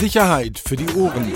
Sicherheit 0.00 0.58
für 0.58 0.76
die 0.76 0.88
Ohren. 0.94 1.30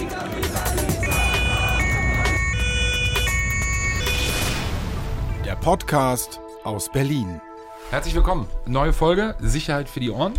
Der 5.44 5.54
Podcast 5.56 6.40
aus 6.62 6.90
Berlin. 6.90 7.42
Herzlich 7.90 8.14
willkommen. 8.14 8.46
Neue 8.64 8.95
Folge 8.95 9.37
Sicherheit 9.42 9.90
für 9.90 10.00
die 10.00 10.11
Ohren 10.11 10.32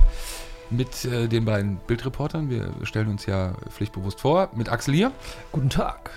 mit 0.72 1.06
äh, 1.06 1.28
den 1.28 1.46
beiden 1.46 1.78
Bildreportern. 1.86 2.50
Wir 2.50 2.74
stellen 2.82 3.10
uns 3.10 3.28
ja 3.28 3.54
pflichtbewusst 3.70 4.20
vor. 4.20 4.50
Mit 4.56 4.70
Axel 4.70 4.96
hier. 4.96 5.12
Guten 5.52 5.70
Tag. 5.70 6.10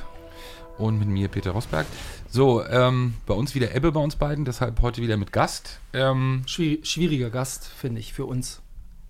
Und 0.79 0.99
mit 0.99 1.09
mir, 1.09 1.29
Peter 1.29 1.51
Rosberg. 1.51 1.85
So, 2.31 2.65
ähm, 2.65 3.17
bei 3.27 3.35
uns 3.35 3.55
wieder 3.55 3.75
Ebbe 3.75 3.93
bei 3.93 4.01
uns 4.01 4.17
beiden, 4.17 4.47
deshalb 4.47 4.81
heute 4.81 5.03
wieder 5.03 5.19
mit 5.19 5.31
Gast. 5.31 5.79
Ähm, 5.93 6.45
Schwier 6.47 6.83
schwieriger 6.87 7.29
Gast, 7.29 7.67
finde 7.67 8.01
ich, 8.01 8.15
für 8.15 8.25
uns. 8.25 8.63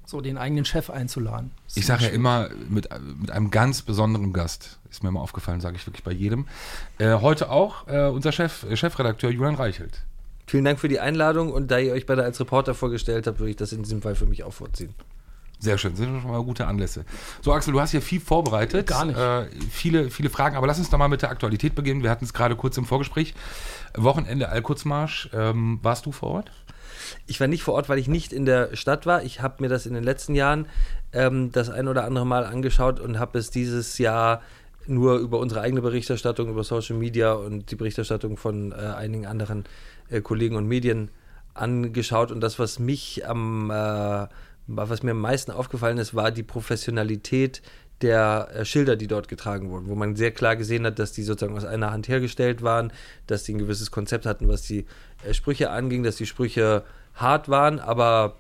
So 0.09 0.23
den 0.23 0.39
eigenen 0.39 0.65
Chef 0.65 0.89
einzuladen. 0.89 1.51
Ich 1.75 1.85
sage 1.85 2.05
ja 2.05 2.09
immer 2.09 2.49
mit, 2.71 2.89
mit 3.21 3.31
einem 3.31 3.51
ganz 3.51 3.83
besonderen 3.83 4.33
Gast. 4.33 4.79
Ist 4.89 5.05
mir 5.05 5.11
mal 5.11 5.21
aufgefallen, 5.21 5.61
sage 5.61 5.77
ich 5.77 5.87
wirklich 5.87 6.03
bei 6.03 6.13
jedem. 6.13 6.47
Äh, 6.97 7.17
heute 7.21 7.51
auch 7.51 7.87
äh, 7.89 8.07
unser 8.07 8.33
Chef, 8.33 8.63
äh, 8.63 8.75
Chefredakteur 8.75 9.31
Julian 9.31 9.57
Reichelt. 9.57 10.05
Vielen 10.47 10.65
Dank 10.65 10.81
für 10.81 10.89
die 10.89 10.99
Einladung 10.99 11.53
und 11.53 11.71
da 11.71 11.79
ihr 11.79 11.93
euch 11.93 12.07
beide 12.07 12.25
als 12.25 12.41
Reporter 12.41 12.75
vorgestellt 12.75 13.27
habt, 13.27 13.39
würde 13.39 13.51
ich 13.51 13.57
das 13.57 13.73
in 13.73 13.83
diesem 13.83 14.01
Fall 14.01 14.15
für 14.15 14.25
mich 14.25 14.45
auch 14.45 14.53
vorziehen. 14.55 14.95
Sehr 15.59 15.77
schön, 15.77 15.95
sind 15.95 16.23
schon 16.23 16.31
mal 16.31 16.43
gute 16.43 16.67
Anlässe. 16.67 17.05
So, 17.43 17.53
Axel, 17.53 17.75
du 17.75 17.81
hast 17.83 17.91
hier 17.91 18.01
viel 18.01 18.21
vorbereitet. 18.21 18.87
Gar 18.87 19.05
nicht. 19.05 19.19
Äh, 19.19 19.45
viele, 19.71 20.09
viele 20.09 20.31
Fragen, 20.31 20.57
aber 20.57 20.67
lass 20.67 20.79
uns 20.79 20.89
doch 20.89 20.97
mal 20.97 21.09
mit 21.09 21.21
der 21.21 21.29
Aktualität 21.31 21.75
beginnen. 21.75 22.03
Wir 22.03 22.09
hatten 22.09 22.25
es 22.25 22.33
gerade 22.33 22.57
kurz 22.57 22.79
im 22.79 22.87
Vorgespräch. 22.87 23.35
Wochenende 23.95 24.49
Alkutzmarsch. 24.49 25.29
Ähm, 25.35 25.81
warst 25.83 26.07
du 26.07 26.13
vor 26.13 26.31
Ort? 26.31 26.51
Ich 27.27 27.41
war 27.41 27.47
nicht 27.47 27.63
vor 27.63 27.75
Ort, 27.75 27.89
weil 27.89 27.99
ich 27.99 28.09
nicht 28.09 28.33
in 28.33 28.45
der 28.45 28.75
Stadt 28.77 29.07
war. 29.07 29.23
Ich 29.23 29.41
habe 29.41 29.63
mir 29.63 29.69
das 29.69 29.87
in 29.87 29.95
den 29.95 30.05
letzten 30.05 30.35
Jahren 30.35 30.67
ähm, 31.13 31.53
das 31.53 31.71
ein 31.71 31.89
oder 31.89 32.05
andere 32.05 32.27
Mal 32.27 32.45
angeschaut 32.45 33.01
und 33.01 33.19
habe 33.19 33.39
es 33.39 33.51
dieses 33.51 33.99
Jahr 33.99 34.43
nur 34.87 35.19
über 35.19 35.39
unsere 35.39 35.61
eigene 35.61 35.83
Berichterstattung, 35.83 36.49
über 36.49 36.65
Social 36.65 36.97
Media 36.97 37.33
und 37.33 37.71
die 37.71 37.77
Berichterstattung 37.77 38.37
von 38.37 38.73
äh, 38.73 38.77
einigen 38.77 39.27
anderen 39.27 39.65
äh, 40.09 40.21
Kollegen 40.21 40.57
und 40.57 40.67
Medien 40.67 41.11
angeschaut. 41.55 42.33
Und 42.33 42.41
das, 42.41 42.59
was 42.59 42.79
mich 42.79 43.27
am, 43.27 43.71
äh, 43.71 44.27
was 44.67 45.03
mir 45.03 45.11
am 45.13 45.21
meisten 45.21 45.51
aufgefallen 45.51 45.99
ist, 45.99 46.15
war 46.15 46.31
die 46.31 46.43
Professionalität 46.43 47.63
der 48.01 48.49
äh, 48.55 48.65
Schilder, 48.65 48.97
die 48.97 49.09
dort 49.09 49.29
getragen 49.29 49.71
wurden, 49.71 49.89
wo 49.89 49.95
man 49.95 50.17
sehr 50.17 50.31
klar 50.31 50.57
gesehen 50.57 50.87
hat, 50.87 50.99
dass 50.99 51.13
die 51.13 51.23
sozusagen 51.23 51.57
aus 51.57 51.65
einer 51.65 51.91
Hand 51.91 52.09
hergestellt 52.09 52.63
waren, 52.63 52.93
dass 53.27 53.43
die 53.43 53.55
ein 53.55 53.59
gewisses 53.59 53.91
Konzept 53.91 54.25
hatten, 54.25 54.49
was 54.49 54.63
die 54.63 54.87
äh, 55.25 55.35
Sprüche 55.35 55.71
anging, 55.71 56.03
dass 56.03 56.17
die 56.17 56.27
Sprüche 56.27 56.85
hart 57.19 57.49
waren, 57.49 57.81
aber 57.81 58.37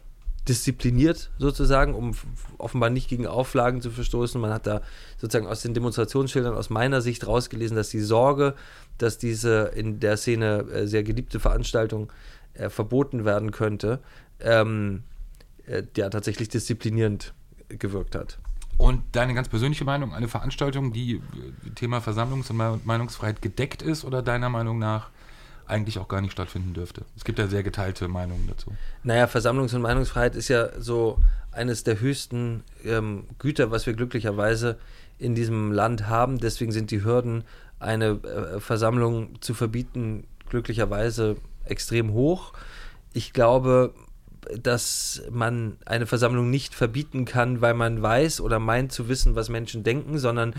diszipliniert 0.48 1.30
sozusagen, 1.38 1.94
um 1.94 2.14
offenbar 2.56 2.90
nicht 2.90 3.08
gegen 3.08 3.26
Auflagen 3.26 3.82
zu 3.82 3.90
verstoßen. 3.90 4.40
Man 4.40 4.52
hat 4.52 4.66
da 4.66 4.80
sozusagen 5.18 5.46
aus 5.46 5.60
den 5.60 5.74
Demonstrationsschildern 5.74 6.54
aus 6.54 6.70
meiner 6.70 7.02
Sicht 7.02 7.26
rausgelesen, 7.26 7.76
dass 7.76 7.90
die 7.90 8.00
Sorge, 8.00 8.54
dass 8.96 9.18
diese 9.18 9.72
in 9.74 10.00
der 10.00 10.16
Szene 10.16 10.64
äh, 10.72 10.86
sehr 10.86 11.02
geliebte 11.02 11.38
Veranstaltung 11.38 12.10
äh, 12.54 12.70
verboten 12.70 13.24
werden 13.24 13.50
könnte, 13.50 14.00
ähm, 14.40 15.02
äh, 15.66 15.82
ja 15.96 16.08
tatsächlich 16.08 16.48
disziplinierend 16.48 17.34
gewirkt 17.68 18.14
hat. 18.14 18.38
Und 18.78 19.02
deine 19.12 19.34
ganz 19.34 19.48
persönliche 19.48 19.84
Meinung, 19.84 20.14
eine 20.14 20.28
Veranstaltung, 20.28 20.92
die 20.92 21.16
äh, 21.16 21.20
Thema 21.74 21.98
Versammlungs- 21.98 22.50
und 22.50 22.86
Meinungsfreiheit 22.86 23.42
gedeckt 23.42 23.82
ist 23.82 24.04
oder 24.04 24.22
deiner 24.22 24.48
Meinung 24.48 24.78
nach 24.78 25.10
eigentlich 25.68 25.98
auch 25.98 26.08
gar 26.08 26.20
nicht 26.20 26.32
stattfinden 26.32 26.74
dürfte. 26.74 27.04
Es 27.16 27.24
gibt 27.24 27.38
ja 27.38 27.46
sehr 27.46 27.62
geteilte 27.62 28.08
Meinungen 28.08 28.46
dazu. 28.48 28.72
Naja, 29.02 29.26
Versammlungs- 29.26 29.74
und 29.74 29.82
Meinungsfreiheit 29.82 30.34
ist 30.34 30.48
ja 30.48 30.70
so 30.80 31.18
eines 31.52 31.84
der 31.84 32.00
höchsten 32.00 32.64
ähm, 32.84 33.24
Güter, 33.38 33.70
was 33.70 33.86
wir 33.86 33.94
glücklicherweise 33.94 34.78
in 35.18 35.34
diesem 35.34 35.72
Land 35.72 36.08
haben. 36.08 36.38
Deswegen 36.38 36.72
sind 36.72 36.90
die 36.90 37.04
Hürden, 37.04 37.44
eine 37.78 38.20
äh, 38.22 38.60
Versammlung 38.60 39.40
zu 39.40 39.54
verbieten, 39.54 40.26
glücklicherweise 40.48 41.36
extrem 41.64 42.12
hoch. 42.12 42.52
Ich 43.12 43.32
glaube, 43.32 43.94
dass 44.56 45.22
man 45.30 45.76
eine 45.84 46.06
Versammlung 46.06 46.50
nicht 46.50 46.74
verbieten 46.74 47.24
kann, 47.24 47.60
weil 47.60 47.74
man 47.74 48.00
weiß 48.00 48.40
oder 48.40 48.58
meint 48.58 48.92
zu 48.92 49.08
wissen, 49.08 49.34
was 49.34 49.48
Menschen 49.48 49.82
denken, 49.82 50.18
sondern 50.18 50.54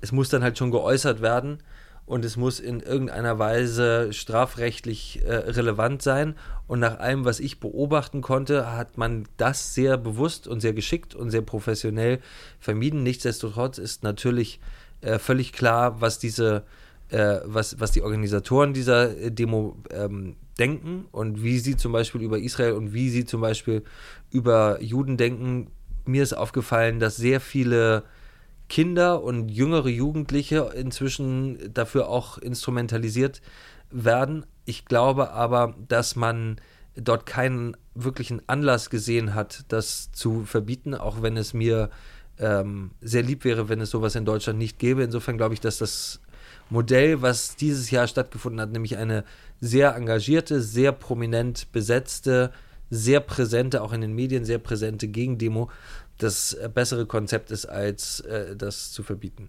es 0.00 0.12
muss 0.12 0.28
dann 0.28 0.42
halt 0.42 0.58
schon 0.58 0.70
geäußert 0.70 1.22
werden 1.22 1.60
und 2.06 2.24
es 2.24 2.36
muss 2.36 2.60
in 2.60 2.80
irgendeiner 2.80 3.38
Weise 3.38 4.12
strafrechtlich 4.12 5.22
äh, 5.24 5.34
relevant 5.34 6.02
sein. 6.02 6.34
Und 6.66 6.80
nach 6.80 6.98
allem, 6.98 7.24
was 7.24 7.40
ich 7.40 7.60
beobachten 7.60 8.20
konnte, 8.20 8.72
hat 8.72 8.98
man 8.98 9.26
das 9.36 9.74
sehr 9.74 9.96
bewusst 9.96 10.46
und 10.46 10.60
sehr 10.60 10.74
geschickt 10.74 11.14
und 11.14 11.30
sehr 11.30 11.42
professionell 11.42 12.20
vermieden. 12.60 13.02
Nichtsdestotrotz 13.02 13.78
ist 13.78 14.02
natürlich 14.02 14.60
äh, 15.00 15.18
völlig 15.18 15.52
klar, 15.52 16.00
was 16.00 16.18
diese, 16.18 16.64
äh, 17.08 17.40
was, 17.44 17.80
was 17.80 17.92
die 17.92 18.02
Organisatoren 18.02 18.74
dieser 18.74 19.16
äh, 19.16 19.30
Demo 19.30 19.76
ähm, 19.90 20.36
denken 20.58 21.06
und 21.10 21.42
wie 21.42 21.58
sie 21.58 21.76
zum 21.76 21.92
Beispiel 21.92 22.20
über 22.20 22.38
Israel 22.38 22.72
und 22.72 22.92
wie 22.92 23.08
sie 23.08 23.24
zum 23.24 23.40
Beispiel 23.40 23.82
über 24.30 24.80
Juden 24.82 25.16
denken. 25.16 25.68
Mir 26.04 26.22
ist 26.22 26.34
aufgefallen, 26.34 27.00
dass 27.00 27.16
sehr 27.16 27.40
viele 27.40 28.04
Kinder 28.74 29.22
und 29.22 29.50
jüngere 29.50 29.86
Jugendliche 29.86 30.72
inzwischen 30.74 31.72
dafür 31.72 32.08
auch 32.08 32.38
instrumentalisiert 32.38 33.40
werden. 33.92 34.46
Ich 34.64 34.84
glaube 34.84 35.30
aber, 35.30 35.76
dass 35.86 36.16
man 36.16 36.56
dort 36.96 37.24
keinen 37.24 37.76
wirklichen 37.94 38.42
Anlass 38.48 38.90
gesehen 38.90 39.32
hat, 39.32 39.64
das 39.68 40.10
zu 40.10 40.44
verbieten, 40.44 40.96
auch 40.96 41.22
wenn 41.22 41.36
es 41.36 41.54
mir 41.54 41.88
ähm, 42.40 42.90
sehr 43.00 43.22
lieb 43.22 43.44
wäre, 43.44 43.68
wenn 43.68 43.80
es 43.80 43.90
sowas 43.90 44.16
in 44.16 44.24
Deutschland 44.24 44.58
nicht 44.58 44.80
gäbe. 44.80 45.04
Insofern 45.04 45.36
glaube 45.36 45.54
ich, 45.54 45.60
dass 45.60 45.78
das 45.78 46.20
Modell, 46.68 47.22
was 47.22 47.54
dieses 47.54 47.92
Jahr 47.92 48.08
stattgefunden 48.08 48.60
hat, 48.60 48.72
nämlich 48.72 48.96
eine 48.96 49.22
sehr 49.60 49.94
engagierte, 49.94 50.60
sehr 50.60 50.90
prominent 50.90 51.70
besetzte, 51.70 52.50
sehr 52.90 53.20
präsente, 53.20 53.82
auch 53.82 53.92
in 53.92 54.00
den 54.00 54.14
Medien 54.14 54.44
sehr 54.44 54.58
präsente 54.58 55.08
Gegendemo, 55.08 55.70
das 56.18 56.56
bessere 56.74 57.06
Konzept 57.06 57.50
ist, 57.50 57.66
als 57.66 58.20
äh, 58.20 58.54
das 58.56 58.92
zu 58.92 59.02
verbieten. 59.02 59.48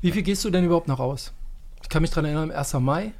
Wie 0.00 0.12
viel 0.12 0.22
gehst 0.22 0.44
du 0.44 0.50
denn 0.50 0.64
überhaupt 0.64 0.88
noch 0.88 1.00
aus? 1.00 1.32
Ich 1.82 1.88
kann 1.88 2.02
mich 2.02 2.10
daran 2.10 2.24
erinnern, 2.24 2.50
1. 2.50 2.74
Mai. 2.74 3.12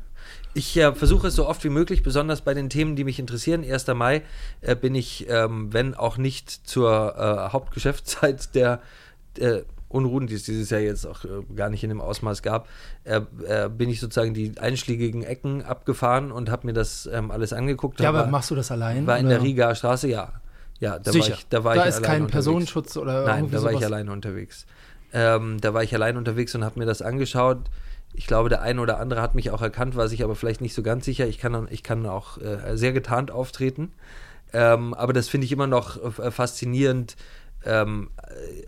Ich 0.54 0.76
äh, 0.76 0.94
versuche 0.94 1.28
es 1.28 1.34
so 1.34 1.47
oft 1.47 1.62
wie 1.65 1.69
möglich, 1.69 2.03
besonders 2.03 2.41
bei 2.41 2.54
den 2.54 2.70
Themen, 2.70 2.97
die 2.97 3.04
mich 3.04 3.19
interessieren. 3.19 3.65
1. 3.65 3.87
Mai 3.88 4.22
äh, 4.60 4.75
bin 4.75 4.94
ich, 4.94 5.28
ähm, 5.28 5.72
wenn 5.72 5.94
auch 5.94 6.16
nicht 6.16 6.50
zur 6.50 7.16
äh, 7.16 7.53
Hauptgeschäftszeit 7.53 8.54
der 8.54 8.81
äh, 9.38 9.62
Unruhen, 9.90 10.26
die 10.26 10.34
es 10.34 10.44
dieses 10.44 10.70
Jahr 10.70 10.80
jetzt 10.80 11.04
auch 11.04 11.24
äh, 11.24 11.28
gar 11.54 11.68
nicht 11.68 11.84
in 11.84 11.90
dem 11.90 12.00
Ausmaß 12.00 12.42
gab, 12.42 12.68
bin 13.76 13.90
ich 13.90 14.00
sozusagen 14.00 14.32
die 14.32 14.52
einschlägigen 14.58 15.22
Ecken 15.22 15.62
abgefahren 15.62 16.32
und 16.32 16.50
habe 16.50 16.66
mir 16.66 16.72
das 16.72 17.08
ähm, 17.12 17.30
alles 17.30 17.52
angeguckt. 17.52 18.00
Ja, 18.00 18.08
aber 18.08 18.20
war, 18.20 18.26
machst 18.28 18.50
du 18.50 18.54
das 18.54 18.70
allein? 18.70 19.06
War 19.06 19.18
in 19.18 19.26
oder? 19.26 19.36
der 19.36 19.44
Riga 19.44 19.74
Straße, 19.74 20.08
ja. 20.08 20.40
Ja, 20.80 20.98
da 20.98 21.12
Sicher. 21.12 21.30
war 21.30 21.36
ich, 21.36 21.46
da 21.48 21.64
war 21.64 21.74
da 21.74 21.82
ich 21.82 21.88
ist 21.90 22.02
kein 22.02 22.26
Personenschutz 22.26 22.96
oder 22.96 23.26
Nein, 23.26 23.46
da 23.50 23.52
war 23.52 23.60
sowas. 23.60 23.74
ich 23.74 23.84
alleine 23.84 24.10
unterwegs. 24.12 24.66
Ähm, 25.12 25.60
da 25.60 25.74
war 25.74 25.82
ich 25.82 25.94
allein 25.94 26.16
unterwegs 26.16 26.54
und 26.54 26.64
habe 26.64 26.78
mir 26.78 26.86
das 26.86 27.02
angeschaut. 27.02 27.58
Ich 28.14 28.26
glaube, 28.26 28.48
der 28.48 28.62
eine 28.62 28.80
oder 28.80 28.98
andere 28.98 29.20
hat 29.20 29.34
mich 29.34 29.50
auch 29.50 29.62
erkannt, 29.62 29.94
war 29.94 30.08
sich 30.08 30.24
aber 30.24 30.34
vielleicht 30.34 30.60
nicht 30.60 30.74
so 30.74 30.82
ganz 30.82 31.04
sicher. 31.04 31.26
Ich 31.28 31.38
kann, 31.38 31.68
ich 31.70 31.82
kann 31.82 32.06
auch 32.06 32.38
äh, 32.38 32.76
sehr 32.76 32.92
getarnt 32.92 33.30
auftreten. 33.30 33.92
Ähm, 34.52 34.94
aber 34.94 35.12
das 35.12 35.28
finde 35.28 35.44
ich 35.44 35.52
immer 35.52 35.66
noch 35.66 36.18
äh, 36.18 36.30
faszinierend. 36.30 37.16
Ähm, 37.65 38.10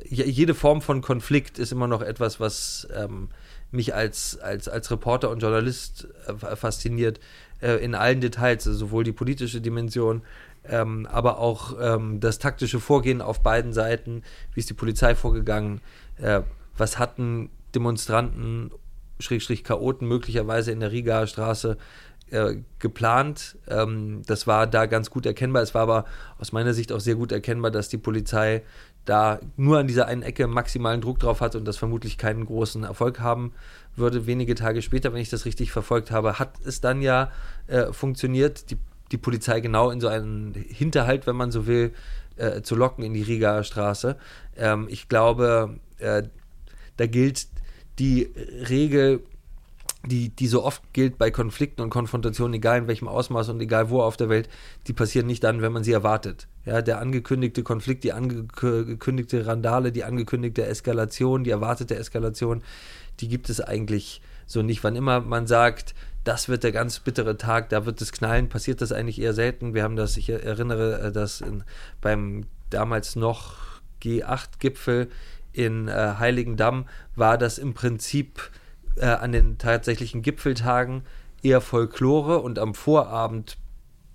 jede 0.09 0.55
Form 0.55 0.83
von 0.83 1.01
Konflikt 1.01 1.59
ist 1.59 1.73
immer 1.73 1.87
noch 1.87 2.03
etwas, 2.03 2.41
was 2.41 2.87
ähm, 2.95 3.29
mich 3.71 3.95
als, 3.95 4.39
als, 4.39 4.69
als 4.69 4.91
Reporter 4.91 5.31
und 5.31 5.41
Journalist 5.41 6.09
äh, 6.27 6.57
fasziniert. 6.57 7.21
Äh, 7.63 7.77
in 7.77 7.95
allen 7.95 8.21
Details, 8.21 8.67
also 8.67 8.79
sowohl 8.79 9.05
die 9.05 9.13
politische 9.13 9.61
Dimension, 9.61 10.23
ähm, 10.69 11.07
aber 11.11 11.39
auch 11.39 11.77
ähm, 11.81 12.21
das 12.21 12.39
taktische 12.39 12.81
Vorgehen 12.81 13.21
auf 13.23 13.43
beiden 13.43 13.73
Seiten, 13.73 14.23
wie 14.53 14.61
ist 14.61 14.69
die 14.69 14.75
Polizei 14.75 15.15
vorgegangen, 15.15 15.81
äh, 16.19 16.43
was 16.77 16.99
hatten 16.99 17.51
Demonstranten, 17.75 18.73
Schrägstrich 19.21 19.63
Chaoten 19.63 20.09
möglicherweise 20.09 20.73
in 20.73 20.81
der 20.81 20.91
Rigaer 20.91 21.29
Straße 21.29 21.77
äh, 22.33 22.57
geplant. 22.81 23.57
Ähm, 23.69 24.23
das 24.27 24.47
war 24.47 24.67
da 24.67 24.87
ganz 24.87 25.11
gut 25.11 25.25
erkennbar. 25.25 25.63
Es 25.63 25.75
war 25.75 25.83
aber 25.83 26.05
aus 26.39 26.51
meiner 26.51 26.75
Sicht 26.75 26.91
auch 26.91 27.01
sehr 27.01 27.15
gut 27.15 27.31
erkennbar, 27.31 27.71
dass 27.71 27.89
die 27.89 27.99
Polizei 27.99 28.63
da 29.05 29.41
nur 29.57 29.79
an 29.79 29.87
dieser 29.87 30.07
einen 30.07 30.23
Ecke 30.23 30.47
maximalen 30.47 31.01
Druck 31.01 31.19
drauf 31.19 31.41
hat 31.41 31.57
und 31.57 31.65
das 31.65 31.77
vermutlich 31.77 32.19
keinen 32.19 32.47
großen 32.47 32.85
Erfolg 32.85 33.21
haben 33.21 33.53
würde. 33.97 34.27
Wenige 34.27 34.55
Tage 34.55 34.83
später, 34.83 35.13
wenn 35.13 35.21
ich 35.21 35.31
das 35.31 35.45
richtig 35.45 35.73
verfolgt 35.73 36.11
habe, 36.11 36.39
hat 36.39 36.55
es 36.65 36.81
dann 36.81 37.03
ja 37.03 37.31
äh, 37.67 37.93
funktioniert. 37.93 38.71
Die 38.71 38.79
die 39.13 39.19
Polizei 39.19 39.61
genau 39.61 39.91
in 39.91 40.01
so 40.01 40.09
einen 40.09 40.55
Hinterhalt, 40.55 41.27
wenn 41.27 41.37
man 41.37 41.53
so 41.53 41.67
will, 41.67 41.93
äh, 42.37 42.63
zu 42.63 42.75
locken 42.75 43.05
in 43.05 43.13
die 43.13 43.23
Rigaer 43.23 43.63
Straße. 43.63 44.17
Ähm, 44.57 44.89
ich 44.91 45.09
glaube, 45.09 45.79
äh, 45.99 46.25
da 46.97 47.07
gilt 47.07 47.47
die 47.99 48.31
Regel, 48.69 49.21
die, 50.07 50.31
die 50.31 50.47
so 50.47 50.65
oft 50.65 50.83
gilt 50.93 51.19
bei 51.19 51.31
Konflikten 51.31 51.83
und 51.83 51.91
Konfrontationen, 51.91 52.55
egal 52.55 52.79
in 52.79 52.89
welchem 52.89 53.07
Ausmaß 53.07 53.51
und 53.51 53.61
egal 53.61 53.91
wo 53.91 54.03
auf 54.03 54.17
der 54.17 54.31
Welt, 54.31 54.49
die 54.87 54.93
passieren 54.93 55.27
nicht 55.27 55.45
dann, 55.45 55.63
wenn 55.63 55.73
man 55.73 55.85
sie 55.85 55.93
erwartet. 55.93 56.49
Ja, 56.65 56.81
der 56.81 57.01
angekündigte 57.01 57.63
Konflikt, 57.63 58.05
die 58.05 58.13
angekündigte 58.13 59.47
Randale, 59.47 59.91
die 59.91 60.05
angekündigte 60.05 60.65
Eskalation, 60.65 61.43
die 61.43 61.51
erwartete 61.51 61.97
Eskalation, 61.97 62.63
die 63.21 63.29
gibt 63.29 63.51
es 63.51 63.61
eigentlich 63.61 64.23
so 64.47 64.63
nicht. 64.63 64.85
Wann 64.85 64.95
immer 64.95 65.21
man 65.21 65.47
sagt, 65.47 65.95
das 66.25 66.49
wird 66.49 66.63
der 66.63 66.73
ganz 66.73 67.01
bittere 67.01 67.37
Tag, 67.37 67.69
da 67.71 67.85
wird 67.85 68.01
es 68.01 68.13
knallen, 68.13 68.49
passiert 68.49 68.81
das 68.81 68.93
eigentlich 68.93 69.21
eher 69.21 69.35
selten. 69.35 69.75
Wir 69.75 69.83
haben 69.83 69.97
das, 69.97 70.17
ich 70.17 70.29
erinnere, 70.29 71.01
äh, 71.01 71.13
dass 71.13 71.41
in, 71.41 71.65
beim 72.01 72.45
damals 72.71 73.17
noch 73.17 73.57
G8-Gipfel 74.03 75.09
in 75.53 75.89
äh, 75.89 76.15
Heiligendamm 76.19 76.87
war 77.17 77.39
das 77.39 77.59
im 77.59 77.75
Prinzip 77.75 78.51
äh, 78.97 79.07
an 79.07 79.33
den 79.33 79.59
tatsächlichen 79.59 80.23
Gipfeltagen 80.23 81.03
eher 81.43 81.61
Folklore 81.61 82.39
und 82.39 82.59
am 82.59 82.75
Vorabend 82.75 83.57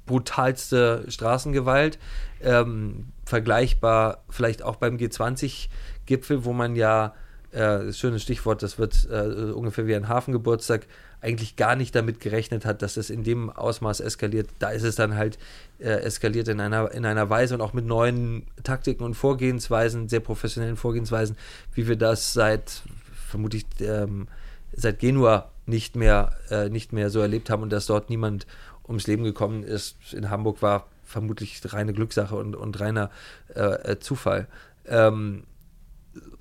brutalste 0.06 1.04
Straßengewalt. 1.10 2.00
Ähm, 2.42 3.08
vergleichbar 3.26 4.24
vielleicht 4.30 4.64
auch 4.64 4.78
beim 4.78 4.98
G20-Gipfel, 4.98 6.46
wo 6.46 6.54
man 6.54 6.76
ja, 6.76 7.14
äh, 7.52 7.92
schönes 7.94 8.24
Stichwort, 8.24 8.62
das 8.62 8.78
wird 8.78 9.08
äh, 9.10 9.52
ungefähr 9.52 9.88
wie 9.88 9.96
ein 9.96 10.08
Hafengeburtstag, 10.08 10.88
eigentlich 11.20 11.56
gar 11.56 11.76
nicht 11.76 11.96
damit 11.96 12.20
gerechnet 12.20 12.66
hat, 12.66 12.82
dass 12.82 12.96
es 12.96 13.10
in 13.10 13.24
dem 13.24 13.50
Ausmaß 13.50 14.02
eskaliert. 14.02 14.50
Da 14.60 14.70
ist 14.70 14.84
es 14.84 14.96
dann 14.96 15.16
halt 15.16 15.40
äh, 15.80 15.90
eskaliert 15.90 16.48
in 16.48 16.60
einer, 16.60 16.92
in 16.92 17.06
einer 17.06 17.30
Weise 17.30 17.56
und 17.56 17.62
auch 17.62 17.74
mit 17.74 17.86
neuen 17.86 18.46
Taktiken 18.64 19.04
und 19.04 19.16
Vorgehensweisen, 19.16 20.10
sehr 20.10 20.20
professionellen 20.20 20.78
Vorgehensweisen, 20.78 21.36
wie 21.74 21.88
wir 21.88 21.96
das 21.96 22.34
seit 22.34 22.84
vermutlich 23.28 23.66
ähm, 23.80 24.28
seit 24.74 25.00
Genua 25.00 25.52
nicht 25.66 25.96
mehr, 25.96 26.32
äh, 26.50 26.70
nicht 26.70 26.94
mehr 26.94 27.10
so 27.10 27.20
erlebt 27.20 27.50
haben 27.50 27.64
und 27.64 27.72
dass 27.72 27.88
dort 27.88 28.10
niemand 28.10 28.48
ums 28.88 29.08
Leben 29.08 29.24
gekommen 29.24 29.64
ist. 29.64 30.14
In 30.14 30.30
Hamburg 30.30 30.62
war 30.62 30.88
vermutlich 31.08 31.62
reine 31.66 31.94
Glückssache 31.94 32.36
und, 32.36 32.56
und 32.56 32.80
reiner 32.80 33.10
äh, 33.56 33.92
äh 33.92 34.00
Zufall. 34.00 34.48
Ähm, 34.86 35.44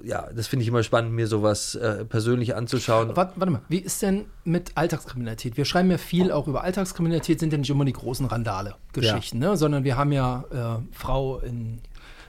ja, 0.03 0.29
das 0.35 0.47
finde 0.47 0.63
ich 0.63 0.69
immer 0.69 0.83
spannend, 0.83 1.13
mir 1.13 1.27
sowas 1.27 1.75
äh, 1.75 2.05
persönlich 2.05 2.55
anzuschauen. 2.55 3.17
Warte, 3.17 3.35
warte, 3.37 3.53
mal, 3.53 3.63
wie 3.69 3.79
ist 3.79 4.03
denn 4.03 4.27
mit 4.45 4.73
Alltagskriminalität? 4.77 5.57
Wir 5.57 5.65
schreiben 5.65 5.91
ja 5.91 5.99
viel 5.99 6.33
auch 6.33 6.49
über 6.49 6.63
Alltagskriminalität, 6.63 7.41
sind 7.41 7.53
ja 7.53 7.59
nicht 7.59 7.71
immer 7.71 7.85
die 7.85 7.93
großen 7.93 8.27
Randale-Geschichten, 8.27 9.43
ja. 9.43 9.51
ne? 9.51 9.57
sondern 9.57 9.85
wir 9.85 9.97
haben 9.97 10.13
ja 10.13 10.45
äh, 10.51 10.95
Frau 10.95 11.39
in, 11.41 11.81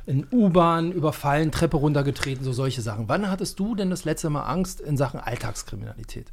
in 0.06 0.28
U-Bahn 0.32 0.92
überfallen, 0.92 1.52
Treppe 1.52 1.78
runtergetreten, 1.78 2.44
so 2.44 2.54
solche 2.54 2.82
Sachen. 2.82 3.08
Wann 3.08 3.30
hattest 3.30 3.60
du 3.60 3.76
denn 3.76 3.90
das 3.90 4.06
letzte 4.06 4.30
Mal 4.30 4.44
Angst 4.44 4.82
in 4.82 4.98
Sachen 4.98 5.20
Alltagskriminalität? 5.20 6.32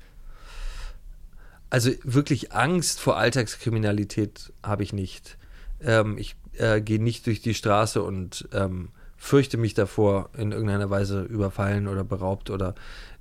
Also 1.71 1.91
wirklich 2.05 2.53
Angst 2.53 3.01
vor 3.01 3.17
Alltagskriminalität 3.17 4.53
habe 4.63 4.83
ich 4.83 4.93
nicht. 4.93 5.37
Ähm, 5.85 6.19
ich 6.19 6.37
äh, 6.55 6.81
gehe 6.81 7.03
nicht 7.03 7.27
durch 7.27 7.41
die 7.41 7.55
Straße 7.55 8.03
und 8.03 8.49
ähm, 8.53 8.91
fürchte 9.17 9.57
mich 9.57 9.75
davor, 9.75 10.31
in 10.37 10.53
irgendeiner 10.53 10.91
Weise 10.91 11.23
überfallen 11.23 11.89
oder 11.89 12.05
beraubt 12.05 12.51
oder 12.51 12.75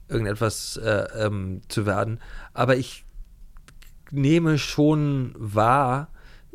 irgendetwas 0.07 0.77
äh, 0.77 1.07
ähm, 1.17 1.61
zu 1.67 1.85
werden. 1.85 2.19
Aber 2.53 2.75
ich 2.75 3.05
nehme 4.11 4.57
schon 4.57 5.33
wahr, 5.37 6.09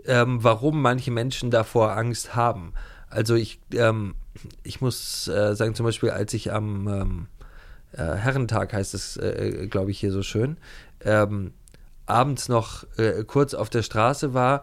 ähm, 0.05 0.43
warum 0.43 0.81
manche 0.81 1.11
Menschen 1.11 1.51
davor 1.51 1.97
Angst 1.97 2.37
haben. 2.37 2.73
Also 3.11 3.35
ich, 3.35 3.61
ähm, 3.73 4.15
ich 4.63 4.81
muss 4.81 5.29
äh, 5.29 5.55
sagen, 5.55 5.75
zum 5.75 5.85
Beispiel, 5.85 6.11
als 6.11 6.35
ich 6.35 6.53
am 6.53 6.89
ähm, 6.89 7.27
äh, 7.93 8.15
Herrentag 8.17 8.73
heißt 8.73 8.95
es, 8.95 9.17
äh, 9.17 9.67
glaube 9.69 9.91
ich, 9.91 9.99
hier 9.99 10.13
so 10.13 10.23
schön, 10.23 10.59
abends 12.09 12.49
noch 12.49 12.85
äh, 12.97 13.23
kurz 13.25 13.55
auf 13.55 13.71
der 13.71 13.83
Straße 13.83 14.35
war, 14.35 14.63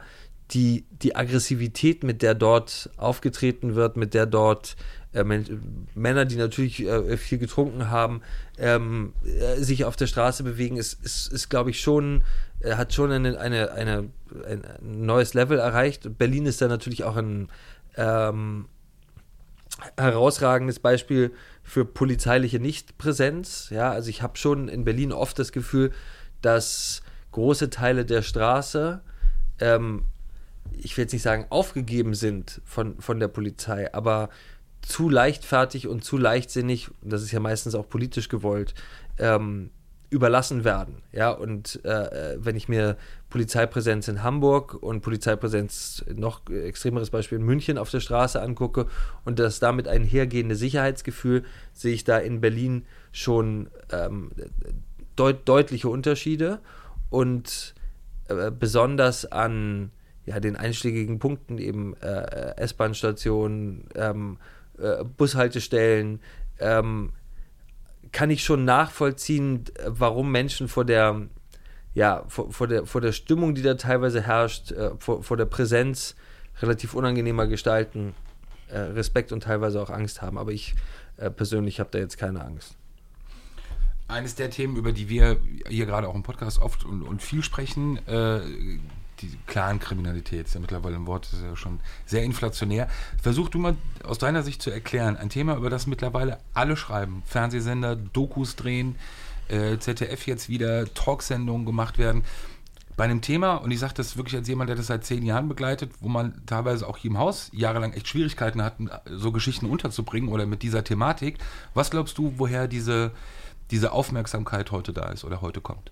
die, 0.52 0.86
die 0.92 1.16
Aggressivität, 1.16 2.04
mit 2.04 2.22
der 2.22 2.36
dort 2.36 2.90
aufgetreten 2.98 3.76
wird, 3.76 3.98
mit 3.98 4.14
der 4.14 4.26
dort 4.26 4.76
äh, 5.14 5.24
Männer, 5.24 6.26
die 6.26 6.36
natürlich 6.36 6.86
äh, 6.86 7.18
viel 7.18 7.38
getrunken 7.38 7.90
haben, 7.90 8.22
ähm, 8.58 9.14
äh, 9.24 9.62
sich 9.62 9.86
auf 9.86 9.96
der 9.96 10.08
Straße 10.08 10.44
bewegen, 10.44 10.78
ist, 10.78 11.04
ist, 11.04 11.32
ist 11.32 11.50
glaube 11.50 11.72
ich, 11.72 11.80
schon, 11.80 12.24
äh, 12.60 12.76
hat 12.76 12.94
schon 12.94 13.12
eine, 13.12 13.40
eine, 13.40 13.72
eine, 13.72 14.10
ein 14.48 14.62
neues 14.82 15.34
Level 15.34 15.58
erreicht. 15.58 16.18
Berlin 16.18 16.46
ist 16.46 16.62
da 16.62 16.68
natürlich 16.68 17.04
auch 17.06 17.16
ein 17.16 17.50
ähm, 17.98 18.66
herausragendes 19.98 20.80
Beispiel 20.80 21.32
für 21.64 21.86
polizeiliche 21.86 22.60
Nichtpräsenz. 22.60 23.70
Ja, 23.72 23.92
also 23.92 24.10
ich 24.10 24.22
habe 24.22 24.38
schon 24.38 24.68
in 24.68 24.86
Berlin 24.86 25.12
oft 25.12 25.40
das 25.40 25.52
Gefühl, 25.52 25.92
dass 26.42 27.02
große 27.32 27.70
Teile 27.70 28.06
der 28.06 28.22
Straße 28.22 29.02
ähm, 29.60 30.06
ich 30.82 30.96
will 30.98 31.04
jetzt 31.04 31.14
nicht 31.14 31.22
sagen, 31.22 31.46
aufgegeben 31.50 32.14
sind 32.14 32.62
von, 32.66 33.00
von 33.00 33.20
der 33.20 33.28
Polizei, 33.28 33.94
aber 33.94 34.30
zu 34.82 35.10
leichtfertig 35.10 35.88
und 35.88 36.04
zu 36.04 36.18
leichtsinnig, 36.18 36.90
das 37.02 37.24
ist 37.24 37.32
ja 37.32 37.40
meistens 37.40 37.76
auch 37.76 37.90
politisch 37.90 38.30
gewollt, 38.30 38.76
ähm, 39.18 39.72
überlassen 40.10 40.64
werden. 40.64 41.02
Ja, 41.12 41.32
und 41.32 41.84
äh, 41.84 42.38
wenn 42.38 42.56
ich 42.56 42.70
mir 42.70 42.96
Polizeipräsenz 43.30 44.08
in 44.08 44.24
Hamburg 44.24 44.76
und 44.76 45.02
Polizeipräsenz, 45.02 46.06
noch 46.14 46.48
extremeres 46.50 47.10
Beispiel 47.10 47.40
in 47.40 47.44
München 47.44 47.78
auf 47.78 47.90
der 47.90 48.00
Straße 48.00 48.42
angucke 48.42 48.86
und 49.26 49.40
das 49.40 49.60
damit 49.60 49.88
einhergehende 49.88 50.56
Sicherheitsgefühl, 50.56 51.44
sehe 51.74 51.94
ich 51.94 52.04
da 52.04 52.18
in 52.18 52.40
Berlin 52.40 52.86
schon 53.12 53.70
ähm, 53.92 54.32
deut 55.16 55.48
deutliche 55.50 55.90
Unterschiede 55.90 56.60
und 57.10 57.74
äh, 58.28 58.52
besonders 58.52 59.32
an 59.32 59.92
ja, 60.26 60.40
den 60.40 60.56
einschlägigen 60.56 61.20
Punkten 61.20 61.58
eben 61.58 61.96
äh, 62.02 62.56
S-Bahn-Stationen, 62.58 63.88
ähm, 63.96 64.38
äh, 64.80 65.04
Bushaltestellen, 65.04 66.20
ähm, 66.60 67.14
kann 68.12 68.30
ich 68.30 68.44
schon 68.44 68.66
nachvollziehen, 68.66 69.66
warum 69.86 70.32
Menschen 70.32 70.68
vor 70.68 70.86
der, 70.86 71.28
ja, 71.94 72.24
vor, 72.28 72.52
vor, 72.52 72.68
der, 72.68 72.86
vor 72.86 73.02
der 73.02 73.12
Stimmung, 73.12 73.56
die 73.56 73.62
da 73.62 73.76
teilweise 73.76 74.22
herrscht, 74.22 74.72
äh, 74.72 74.92
vor, 74.98 75.24
vor 75.24 75.38
der 75.38 75.46
Präsenz 75.46 76.16
relativ 76.62 76.94
unangenehmer 76.94 77.48
gestalten, 77.48 78.14
äh, 78.70 78.80
Respekt 78.80 79.32
und 79.32 79.44
teilweise 79.44 79.82
auch 79.82 79.90
Angst 79.90 80.22
haben. 80.22 80.38
Aber 80.38 80.52
ich 80.52 80.76
äh, 81.18 81.30
persönlich 81.30 81.80
habe 81.80 81.90
da 81.92 82.00
jetzt 82.00 82.18
keine 82.18 82.44
Angst. 82.44 82.76
Eines 84.08 84.36
der 84.36 84.50
Themen, 84.50 84.76
über 84.76 84.92
die 84.92 85.10
wir 85.10 85.38
hier 85.68 85.86
gerade 85.86 86.08
auch 86.08 86.16
im 86.16 86.24
Podcast 86.24 86.62
oft 86.62 86.86
und, 86.86 87.02
und 87.02 87.22
viel 87.24 87.44
sprechen, 87.44 87.98
äh, 88.08 88.40
die 89.22 89.38
Clan-Kriminalität, 89.48 90.48
ist 90.48 90.54
ja 90.54 90.60
mittlerweile 90.60 90.96
ein 90.96 91.08
Wort, 91.08 91.26
das 91.26 91.34
ist 91.34 91.44
ja 91.44 91.56
schon 91.56 91.80
sehr 92.06 92.24
inflationär. 92.24 92.88
Versuch 93.22 93.50
du 93.50 93.60
mal 93.60 93.76
aus 94.04 94.18
deiner 94.18 94.44
Sicht 94.44 94.62
zu 94.62 94.72
erklären, 94.72 95.18
ein 95.18 95.30
Thema, 95.30 95.56
über 95.56 95.70
das 95.70 95.88
mittlerweile 95.88 96.40
alle 96.54 96.78
schreiben, 96.78 97.24
Fernsehsender, 97.26 97.96
Dokus 97.96 98.56
drehen, 98.56 98.96
äh, 99.48 99.78
ZDF 99.78 100.28
jetzt 100.28 100.50
wieder 100.50 100.92
Talksendungen 100.94 101.66
gemacht 101.66 101.98
werden. 101.98 102.24
Bei 102.98 103.04
einem 103.04 103.22
Thema, 103.22 103.56
und 103.56 103.72
ich 103.72 103.80
sage 103.80 103.94
das 103.96 104.16
wirklich 104.16 104.36
als 104.38 104.48
jemand, 104.48 104.70
der 104.70 104.78
das 104.78 104.88
seit 104.88 105.04
zehn 105.04 105.26
Jahren 105.26 105.50
begleitet, 105.50 105.92
wo 106.00 106.08
man 106.08 106.46
teilweise 106.46 106.88
auch 106.88 106.98
hier 106.98 107.12
im 107.12 107.18
Haus 107.18 107.50
jahrelang 107.54 107.92
echt 107.92 108.08
Schwierigkeiten 108.08 108.62
hat, 108.62 108.78
so 109.10 109.34
Geschichten 109.34 109.66
unterzubringen 109.66 110.30
oder 110.30 110.46
mit 110.46 110.64
dieser 110.64 110.84
Thematik. 110.84 111.38
Was 111.74 111.92
glaubst 111.92 112.18
du, 112.18 112.34
woher 112.38 112.70
diese, 112.70 113.12
diese 113.70 113.92
Aufmerksamkeit 113.92 114.72
heute 114.72 114.94
da 114.94 115.10
ist 115.10 115.26
oder 115.26 115.42
heute 115.42 115.60
kommt? 115.60 115.92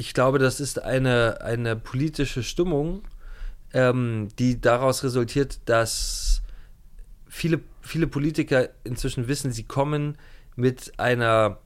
Ich 0.00 0.14
glaube, 0.14 0.38
das 0.38 0.60
ist 0.60 0.82
eine, 0.82 1.42
eine 1.42 1.76
politische 1.76 2.42
Stimmung, 2.42 3.02
ähm, 3.74 4.28
die 4.38 4.58
daraus 4.58 5.04
resultiert, 5.04 5.60
dass 5.66 6.40
viele, 7.28 7.60
viele 7.82 8.06
Politiker 8.06 8.70
inzwischen 8.82 9.28
wissen, 9.28 9.52
sie 9.52 9.64
kommen 9.64 10.16
mit 10.56 10.98
einer 10.98 11.58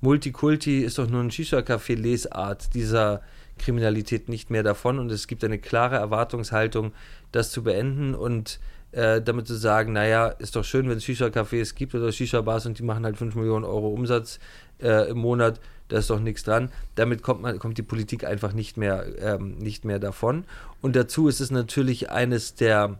Multikulti 0.00 0.82
ist 0.82 0.98
doch 0.98 1.08
nur 1.08 1.20
ein 1.20 1.32
Shisha-Café-Lesart 1.32 2.72
dieser 2.74 3.22
Kriminalität 3.58 4.28
nicht 4.28 4.48
mehr 4.48 4.62
davon. 4.62 5.00
Und 5.00 5.10
es 5.10 5.26
gibt 5.26 5.42
eine 5.42 5.58
klare 5.58 5.96
Erwartungshaltung, 5.96 6.92
das 7.32 7.50
zu 7.50 7.64
beenden 7.64 8.14
und 8.14 8.60
äh, 8.92 9.20
damit 9.20 9.48
zu 9.48 9.54
sagen, 9.54 9.92
naja, 9.92 10.28
ist 10.28 10.54
doch 10.54 10.64
schön, 10.64 10.88
wenn 10.88 10.98
es 10.98 11.04
Shisha-Cafés 11.04 11.74
gibt 11.74 11.96
oder 11.96 12.12
Shisha-Bars 12.12 12.66
und 12.66 12.78
die 12.78 12.84
machen 12.84 13.04
halt 13.04 13.16
5 13.16 13.34
Millionen 13.34 13.64
Euro 13.64 13.88
Umsatz 13.88 14.38
äh, 14.80 15.10
im 15.10 15.18
Monat 15.18 15.58
da 15.88 15.98
ist 15.98 16.10
doch 16.10 16.20
nichts 16.20 16.42
dran. 16.42 16.70
Damit 16.94 17.22
kommt, 17.22 17.42
man, 17.42 17.58
kommt 17.58 17.78
die 17.78 17.82
Politik 17.82 18.24
einfach 18.24 18.52
nicht 18.52 18.76
mehr, 18.76 19.06
ähm, 19.18 19.56
nicht 19.58 19.84
mehr 19.84 19.98
davon. 19.98 20.44
Und 20.80 20.96
dazu 20.96 21.28
ist 21.28 21.40
es 21.40 21.50
natürlich 21.50 22.10
eines 22.10 22.54
der 22.54 22.98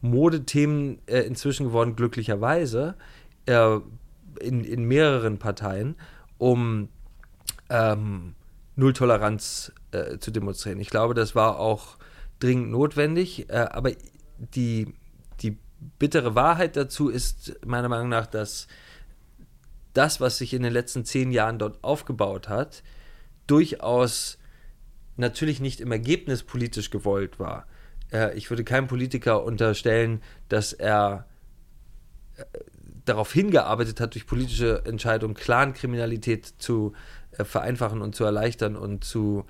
Modethemen 0.00 0.98
äh, 1.06 1.20
inzwischen 1.20 1.66
geworden, 1.66 1.96
glücklicherweise, 1.96 2.94
äh, 3.46 3.78
in, 4.40 4.64
in 4.64 4.84
mehreren 4.84 5.38
Parteien, 5.38 5.96
um 6.38 6.88
ähm, 7.68 8.34
Nulltoleranz 8.76 9.72
äh, 9.92 10.18
zu 10.18 10.30
demonstrieren. 10.30 10.80
Ich 10.80 10.90
glaube, 10.90 11.14
das 11.14 11.34
war 11.34 11.58
auch 11.58 11.96
dringend 12.38 12.70
notwendig, 12.70 13.50
äh, 13.50 13.66
aber 13.70 13.92
die, 14.54 14.94
die 15.40 15.58
bittere 15.98 16.34
Wahrheit 16.34 16.76
dazu 16.76 17.08
ist 17.08 17.64
meiner 17.66 17.88
Meinung 17.88 18.08
nach, 18.08 18.26
dass 18.26 18.66
das, 19.92 20.20
was 20.20 20.38
sich 20.38 20.54
in 20.54 20.62
den 20.62 20.72
letzten 20.72 21.04
zehn 21.04 21.32
Jahren 21.32 21.58
dort 21.58 21.82
aufgebaut 21.82 22.48
hat, 22.48 22.82
durchaus 23.46 24.38
natürlich 25.16 25.60
nicht 25.60 25.80
im 25.80 25.92
Ergebnis 25.92 26.42
politisch 26.42 26.90
gewollt 26.90 27.38
war. 27.38 27.66
äh, 28.12 28.36
ich 28.36 28.50
würde 28.50 28.64
keinem 28.64 28.86
Politiker 28.86 29.44
unterstellen, 29.44 30.22
dass 30.48 30.72
er 30.72 31.26
äh, 32.36 32.44
darauf 33.04 33.32
hingearbeitet 33.32 34.00
hat, 34.00 34.14
durch 34.14 34.26
politische 34.26 34.82
Entscheidungen 34.84 35.34
Clan-Kriminalität 35.34 36.46
zu 36.58 36.92
äh, 37.32 37.44
vereinfachen 37.44 38.02
und 38.02 38.14
zu 38.14 38.24
erleichtern 38.24 38.76
und 38.76 39.04
zu, 39.04 39.44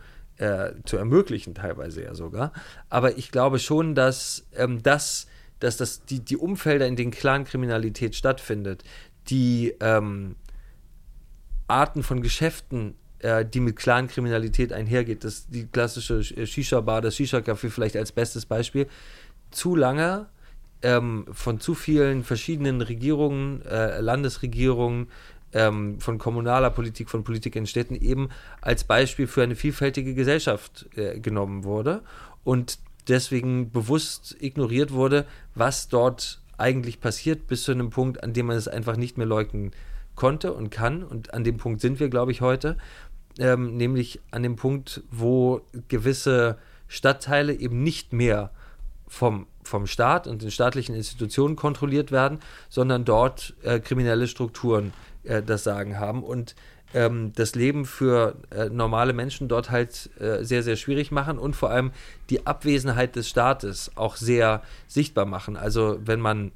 zu 0.86 0.96
ermöglichen, 0.96 1.54
teilweise 1.54 2.02
ja 2.02 2.14
sogar. 2.14 2.54
Aber 2.88 3.18
ich 3.18 3.30
glaube 3.30 3.58
schon, 3.58 3.94
dass 3.94 4.46
ähm, 4.56 4.82
das, 4.82 5.26
dass 5.58 5.76
das 5.76 6.06
die, 6.06 6.20
die 6.20 6.38
Umfelder, 6.38 6.86
in 6.86 6.96
denen 6.96 7.10
Clan-Kriminalität 7.10 8.16
stattfindet, 8.16 8.82
die 9.30 9.74
ähm, 9.80 10.36
Arten 11.68 12.02
von 12.02 12.22
Geschäften, 12.22 12.94
äh, 13.20 13.44
die 13.44 13.60
mit 13.60 13.76
Clan-Kriminalität 13.76 14.72
einhergeht, 14.72 15.24
das 15.24 15.48
die 15.48 15.66
klassische 15.66 16.18
äh, 16.18 16.46
Shisha-Bar, 16.46 17.00
das 17.00 17.16
Shisha-Café 17.16 17.70
vielleicht 17.70 17.96
als 17.96 18.12
bestes 18.12 18.46
Beispiel, 18.46 18.86
zu 19.50 19.76
lange 19.76 20.28
ähm, 20.82 21.26
von 21.32 21.60
zu 21.60 21.74
vielen 21.74 22.24
verschiedenen 22.24 22.80
Regierungen, 22.80 23.62
äh, 23.62 24.00
Landesregierungen, 24.00 25.08
ähm, 25.52 26.00
von 26.00 26.18
kommunaler 26.18 26.70
Politik, 26.70 27.10
von 27.10 27.24
Politik 27.24 27.56
in 27.56 27.66
Städten 27.66 27.94
eben 27.94 28.28
als 28.60 28.84
Beispiel 28.84 29.26
für 29.26 29.42
eine 29.42 29.56
vielfältige 29.56 30.14
Gesellschaft 30.14 30.88
äh, 30.96 31.18
genommen 31.18 31.64
wurde 31.64 32.02
und 32.44 32.78
deswegen 33.08 33.70
bewusst 33.70 34.36
ignoriert 34.40 34.92
wurde, 34.92 35.26
was 35.54 35.88
dort 35.88 36.39
eigentlich 36.60 37.00
passiert, 37.00 37.46
bis 37.46 37.64
zu 37.64 37.72
einem 37.72 37.90
Punkt, 37.90 38.22
an 38.22 38.32
dem 38.32 38.46
man 38.46 38.56
es 38.56 38.68
einfach 38.68 38.96
nicht 38.96 39.18
mehr 39.18 39.26
leugnen 39.26 39.72
konnte 40.14 40.52
und 40.52 40.70
kann. 40.70 41.02
Und 41.02 41.34
an 41.34 41.44
dem 41.44 41.56
Punkt 41.56 41.80
sind 41.80 42.00
wir, 42.00 42.08
glaube 42.08 42.32
ich, 42.32 42.40
heute. 42.40 42.76
Ähm, 43.38 43.76
nämlich 43.76 44.20
an 44.30 44.42
dem 44.42 44.56
Punkt, 44.56 45.02
wo 45.10 45.62
gewisse 45.88 46.58
Stadtteile 46.88 47.54
eben 47.54 47.82
nicht 47.82 48.12
mehr 48.12 48.50
vom, 49.06 49.46
vom 49.64 49.86
Staat 49.86 50.26
und 50.26 50.42
den 50.42 50.50
staatlichen 50.50 50.94
Institutionen 50.94 51.56
kontrolliert 51.56 52.12
werden, 52.12 52.38
sondern 52.68 53.04
dort 53.04 53.54
äh, 53.62 53.80
kriminelle 53.80 54.28
Strukturen 54.28 54.92
äh, 55.24 55.42
das 55.42 55.64
Sagen 55.64 55.98
haben 55.98 56.22
und 56.22 56.54
ähm, 56.94 57.32
das 57.34 57.54
Leben 57.54 57.84
für 57.84 58.36
äh, 58.50 58.68
normale 58.68 59.12
Menschen 59.12 59.48
dort 59.48 59.70
halt 59.70 60.10
äh, 60.18 60.44
sehr, 60.44 60.62
sehr 60.62 60.76
schwierig 60.76 61.10
machen 61.10 61.38
und 61.38 61.54
vor 61.54 61.70
allem 61.70 61.92
die 62.30 62.46
Abwesenheit 62.46 63.16
des 63.16 63.28
Staates 63.28 63.92
auch 63.94 64.16
sehr 64.16 64.62
sichtbar 64.88 65.26
machen. 65.26 65.56
Also 65.56 65.98
wenn 66.04 66.20
man 66.20 66.52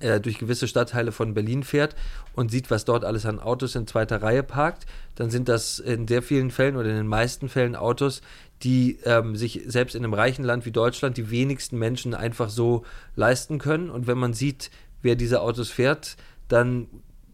äh, 0.00 0.20
durch 0.20 0.38
gewisse 0.38 0.68
Stadtteile 0.68 1.12
von 1.12 1.34
Berlin 1.34 1.62
fährt 1.62 1.94
und 2.34 2.50
sieht, 2.50 2.70
was 2.70 2.84
dort 2.84 3.04
alles 3.04 3.26
an 3.26 3.38
Autos 3.38 3.74
in 3.74 3.86
zweiter 3.86 4.22
Reihe 4.22 4.42
parkt, 4.42 4.86
dann 5.14 5.30
sind 5.30 5.48
das 5.48 5.78
in 5.78 6.06
sehr 6.08 6.22
vielen 6.22 6.50
Fällen 6.50 6.76
oder 6.76 6.88
in 6.88 6.96
den 6.96 7.06
meisten 7.06 7.48
Fällen 7.48 7.76
Autos, 7.76 8.22
die 8.62 8.98
ähm, 9.04 9.36
sich 9.36 9.62
selbst 9.66 9.94
in 9.94 10.04
einem 10.04 10.14
reichen 10.14 10.44
Land 10.44 10.64
wie 10.64 10.72
Deutschland 10.72 11.16
die 11.16 11.30
wenigsten 11.30 11.78
Menschen 11.78 12.14
einfach 12.14 12.50
so 12.50 12.84
leisten 13.16 13.58
können. 13.58 13.90
Und 13.90 14.06
wenn 14.06 14.18
man 14.18 14.32
sieht, 14.32 14.70
wer 15.02 15.16
diese 15.16 15.40
Autos 15.40 15.70
fährt, 15.70 16.16
dann 16.48 16.86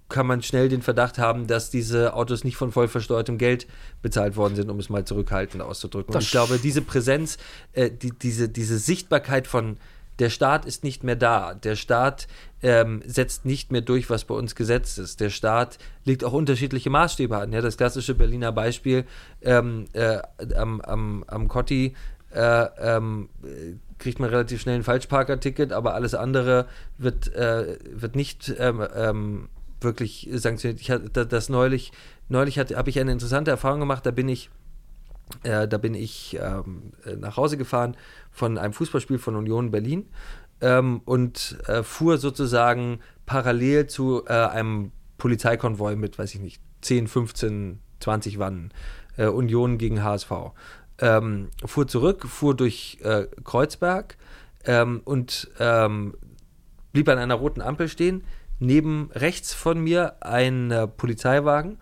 kann 0.08 0.26
man 0.26 0.42
schnell 0.42 0.68
den 0.68 0.82
Verdacht 0.82 1.18
haben, 1.18 1.46
dass 1.46 1.70
diese 1.70 2.14
Autos 2.14 2.44
nicht 2.44 2.56
von 2.56 2.72
voll 2.72 2.88
versteuertem 2.88 3.38
Geld 3.38 3.66
bezahlt 4.02 4.36
worden 4.36 4.54
sind, 4.54 4.70
um 4.70 4.78
es 4.78 4.88
mal 4.88 5.04
zurückhaltend 5.04 5.62
auszudrücken. 5.62 6.14
Und 6.14 6.22
ich 6.22 6.30
glaube, 6.30 6.58
diese 6.58 6.82
Präsenz, 6.82 7.38
äh, 7.72 7.90
die, 7.90 8.10
diese, 8.10 8.48
diese 8.48 8.78
Sichtbarkeit 8.78 9.46
von 9.46 9.78
der 10.18 10.30
Staat 10.30 10.64
ist 10.64 10.82
nicht 10.82 11.04
mehr 11.04 11.16
da. 11.16 11.54
Der 11.54 11.76
Staat 11.76 12.26
ähm, 12.62 13.02
setzt 13.04 13.44
nicht 13.44 13.70
mehr 13.70 13.82
durch, 13.82 14.08
was 14.08 14.24
bei 14.24 14.34
uns 14.34 14.54
gesetzt 14.54 14.98
ist. 14.98 15.20
Der 15.20 15.30
Staat 15.30 15.78
legt 16.04 16.24
auch 16.24 16.32
unterschiedliche 16.32 16.88
Maßstäbe 16.88 17.36
an. 17.36 17.52
Ja, 17.52 17.60
das 17.60 17.76
klassische 17.76 18.14
Berliner 18.14 18.52
Beispiel 18.52 19.04
ähm, 19.42 19.86
äh, 19.92 20.18
am, 20.54 20.80
am, 20.80 21.24
am 21.26 21.48
Cotti 21.48 21.94
äh, 22.32 22.66
ähm, 22.78 23.28
kriegt 23.98 24.20
man 24.20 24.30
relativ 24.30 24.60
schnell 24.62 24.76
ein 24.76 24.82
Falschparkerticket, 24.82 25.72
aber 25.72 25.94
alles 25.94 26.14
andere 26.14 26.66
wird, 26.98 27.34
äh, 27.34 27.78
wird 27.90 28.16
nicht 28.16 28.54
ähm, 28.58 28.86
ähm, 28.94 29.48
wirklich 29.80 30.28
sanktioniert. 30.32 30.80
Ich 30.80 30.90
hatte 30.90 31.26
das 31.26 31.48
neulich, 31.48 31.92
neulich 32.28 32.58
habe 32.58 32.90
ich 32.90 33.00
eine 33.00 33.12
interessante 33.12 33.50
Erfahrung 33.50 33.80
gemacht, 33.80 34.06
da 34.06 34.10
bin 34.10 34.28
ich 34.28 34.50
äh, 35.42 35.66
da 35.66 35.78
bin 35.78 35.94
ich 35.94 36.38
ähm, 36.40 36.92
nach 37.18 37.36
Hause 37.36 37.56
gefahren 37.56 37.96
von 38.30 38.58
einem 38.58 38.72
Fußballspiel 38.72 39.18
von 39.18 39.34
Union 39.34 39.70
Berlin 39.70 40.06
ähm, 40.60 41.00
und 41.04 41.58
äh, 41.66 41.82
fuhr 41.82 42.18
sozusagen 42.18 43.00
parallel 43.26 43.88
zu 43.88 44.24
äh, 44.26 44.32
einem 44.32 44.92
Polizeikonvoi 45.18 45.96
mit, 45.96 46.18
weiß 46.18 46.34
ich 46.34 46.40
nicht, 46.40 46.60
10, 46.82 47.08
15, 47.08 47.80
20 48.00 48.38
Wannen. 48.38 48.72
Äh, 49.16 49.26
Union 49.26 49.78
gegen 49.78 50.04
HSV. 50.04 50.30
Ähm, 50.98 51.48
fuhr 51.64 51.88
zurück, 51.88 52.26
fuhr 52.26 52.54
durch 52.54 52.98
äh, 53.02 53.26
Kreuzberg 53.44 54.16
ähm, 54.64 55.00
und 55.04 55.50
ähm, 55.58 56.14
blieb 56.92 57.08
an 57.08 57.18
einer 57.18 57.34
roten 57.34 57.60
Ampel 57.60 57.88
stehen. 57.88 58.24
Neben 58.58 59.10
rechts 59.12 59.52
von 59.52 59.80
mir 59.80 60.14
ein 60.20 60.70
äh, 60.70 60.86
Polizeiwagen 60.86 61.78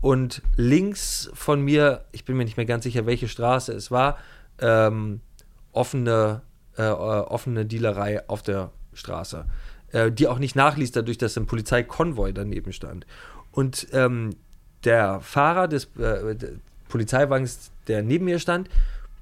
und 0.00 0.42
links 0.56 1.30
von 1.34 1.60
mir, 1.60 2.04
ich 2.12 2.24
bin 2.24 2.36
mir 2.36 2.44
nicht 2.44 2.56
mehr 2.56 2.66
ganz 2.66 2.84
sicher, 2.84 3.06
welche 3.06 3.28
Straße 3.28 3.72
es 3.72 3.90
war, 3.90 4.18
ähm, 4.58 5.20
offene, 5.72 6.42
äh, 6.76 6.82
offene 6.82 7.66
Dealerei 7.66 8.28
auf 8.28 8.42
der 8.42 8.70
Straße, 8.94 9.44
äh, 9.92 10.10
die 10.10 10.28
auch 10.28 10.38
nicht 10.38 10.56
nachließ, 10.56 10.92
dadurch, 10.92 11.18
dass 11.18 11.36
ein 11.36 11.46
Polizeikonvoi 11.46 12.32
daneben 12.32 12.72
stand. 12.72 13.06
Und 13.52 13.88
ähm, 13.92 14.36
der 14.84 15.20
Fahrer 15.20 15.68
des 15.68 15.88
äh, 15.96 16.36
Polizeiwagens, 16.88 17.70
der 17.86 18.02
neben 18.02 18.26
mir 18.26 18.38
stand, 18.38 18.68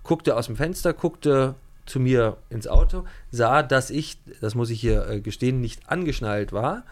guckte 0.03 0.37
aus 0.37 0.47
dem 0.47 0.57
Fenster, 0.57 0.93
guckte 0.93 1.55
zu 1.87 2.01
mir 2.01 2.37
ins 2.51 2.69
Auto, 2.69 3.05
sah, 3.31 3.63
dass 3.63 3.91
ich, 3.91 4.19
das 4.41 4.55
muss 4.55 4.71
ich 4.71 4.81
hier 4.81 5.09
äh, 5.09 5.21
gestehen, 5.21 5.61
nicht 5.61 5.91
angeschnallt 5.91 6.53
war 6.53 6.85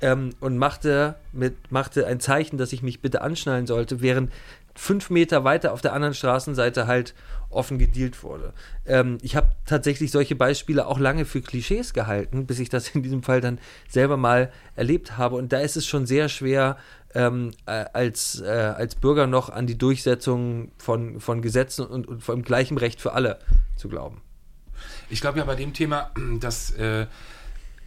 ähm, 0.00 0.30
und 0.40 0.58
machte, 0.58 1.16
mit, 1.32 1.70
machte 1.70 2.06
ein 2.06 2.20
Zeichen, 2.20 2.58
dass 2.58 2.72
ich 2.72 2.82
mich 2.82 3.00
bitte 3.00 3.22
anschnallen 3.22 3.66
sollte, 3.66 4.00
während 4.00 4.32
fünf 4.74 5.10
Meter 5.10 5.42
weiter 5.42 5.72
auf 5.72 5.80
der 5.80 5.92
anderen 5.92 6.14
Straßenseite 6.14 6.86
halt 6.86 7.14
offen 7.50 7.78
gedealt 7.78 8.22
wurde. 8.22 8.52
Ähm, 8.86 9.18
ich 9.22 9.34
habe 9.34 9.50
tatsächlich 9.66 10.12
solche 10.12 10.36
Beispiele 10.36 10.86
auch 10.86 10.98
lange 10.98 11.24
für 11.24 11.40
Klischees 11.40 11.92
gehalten, 11.92 12.46
bis 12.46 12.60
ich 12.60 12.68
das 12.68 12.88
in 12.94 13.02
diesem 13.02 13.22
Fall 13.22 13.40
dann 13.40 13.58
selber 13.88 14.16
mal 14.16 14.52
erlebt 14.76 15.18
habe. 15.18 15.36
Und 15.36 15.52
da 15.52 15.58
ist 15.60 15.76
es 15.76 15.86
schon 15.86 16.06
sehr 16.06 16.28
schwer, 16.28 16.76
ähm, 17.14 17.50
äh, 17.66 17.86
als, 17.92 18.40
äh, 18.40 18.46
als 18.46 18.94
Bürger 18.94 19.26
noch 19.26 19.50
an 19.50 19.66
die 19.66 19.78
Durchsetzung 19.78 20.70
von, 20.78 21.20
von 21.20 21.42
Gesetzen 21.42 21.86
und, 21.86 22.06
und 22.06 22.22
vom 22.22 22.42
gleichen 22.42 22.78
Recht 22.78 23.00
für 23.00 23.12
alle 23.14 23.38
zu 23.76 23.88
glauben. 23.88 24.20
Ich 25.10 25.20
glaube 25.20 25.38
ja 25.38 25.44
bei 25.44 25.54
dem 25.54 25.72
Thema, 25.72 26.10
dass 26.40 26.70
äh, 26.72 27.06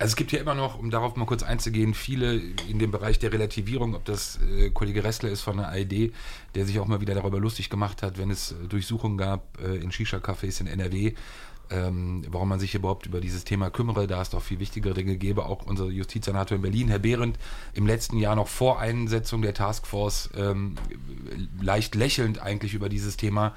also 0.02 0.14
es 0.14 0.16
gibt 0.16 0.32
ja 0.32 0.40
immer 0.40 0.56
noch, 0.56 0.80
um 0.80 0.90
darauf 0.90 1.16
mal 1.16 1.28
kurz 1.28 1.44
einzugehen, 1.44 1.94
viele 1.94 2.34
in 2.68 2.80
dem 2.80 2.90
Bereich 2.90 3.20
der 3.20 3.32
Relativierung, 3.32 3.94
ob 3.94 4.04
das 4.04 4.40
äh, 4.42 4.72
Kollege 4.72 5.04
Ressler 5.04 5.30
ist 5.30 5.42
von 5.42 5.58
der 5.58 5.70
AED, 5.70 6.12
der 6.56 6.66
sich 6.66 6.80
auch 6.80 6.88
mal 6.88 7.02
wieder 7.02 7.14
darüber 7.14 7.40
lustig 7.40 7.70
gemacht 7.70 8.02
hat, 8.02 8.18
wenn 8.18 8.32
es 8.32 8.56
Durchsuchungen 8.68 9.20
gab 9.20 9.62
äh, 9.62 9.76
in 9.76 9.92
Shisha-Cafés 9.92 10.60
in 10.60 10.66
NRW, 10.66 11.14
ähm, 11.70 12.24
warum 12.30 12.50
man 12.50 12.60
sich 12.60 12.74
überhaupt 12.74 13.06
über 13.06 13.22
dieses 13.22 13.44
Thema 13.44 13.70
kümmere, 13.70 14.08
da 14.08 14.24
es 14.24 14.32
doch 14.32 14.42
viel 14.42 14.60
wichtigere 14.60 14.96
Dinge 14.96 15.18
gäbe. 15.18 15.46
Auch 15.46 15.68
unser 15.68 15.86
Justizsenator 15.86 16.56
in 16.56 16.64
Berlin, 16.64 16.88
Herr 16.88 16.98
Behrendt, 16.98 17.38
im 17.74 17.86
letzten 17.86 18.18
Jahr 18.18 18.36
noch 18.36 18.48
vor 18.48 18.80
Einsetzung 18.80 19.44
der 19.44 19.54
Taskforce 19.54 20.32
ähm, 20.36 20.76
leicht 21.62 21.94
lächelnd 21.94 22.42
eigentlich 22.42 22.74
über 22.74 22.90
dieses 22.90 23.18
Thema 23.18 23.56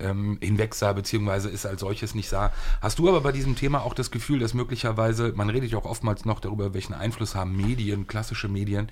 ähm, 0.00 0.38
hinweg 0.40 0.74
sah, 0.74 0.92
beziehungsweise 0.92 1.48
es 1.50 1.66
als 1.66 1.80
solches 1.80 2.14
nicht 2.14 2.28
sah. 2.28 2.52
Hast 2.80 2.98
du 2.98 3.08
aber 3.08 3.20
bei 3.20 3.32
diesem 3.32 3.56
Thema 3.56 3.82
auch 3.82 3.94
das 3.94 4.10
Gefühl, 4.10 4.38
dass 4.38 4.54
möglicherweise, 4.54 5.32
man 5.34 5.50
redet 5.50 5.70
ja 5.70 5.78
auch 5.78 5.84
oftmals 5.84 6.24
noch 6.24 6.40
darüber, 6.40 6.74
welchen 6.74 6.94
Einfluss 6.94 7.34
haben 7.34 7.56
Medien, 7.56 8.06
klassische 8.06 8.48
Medien, 8.48 8.90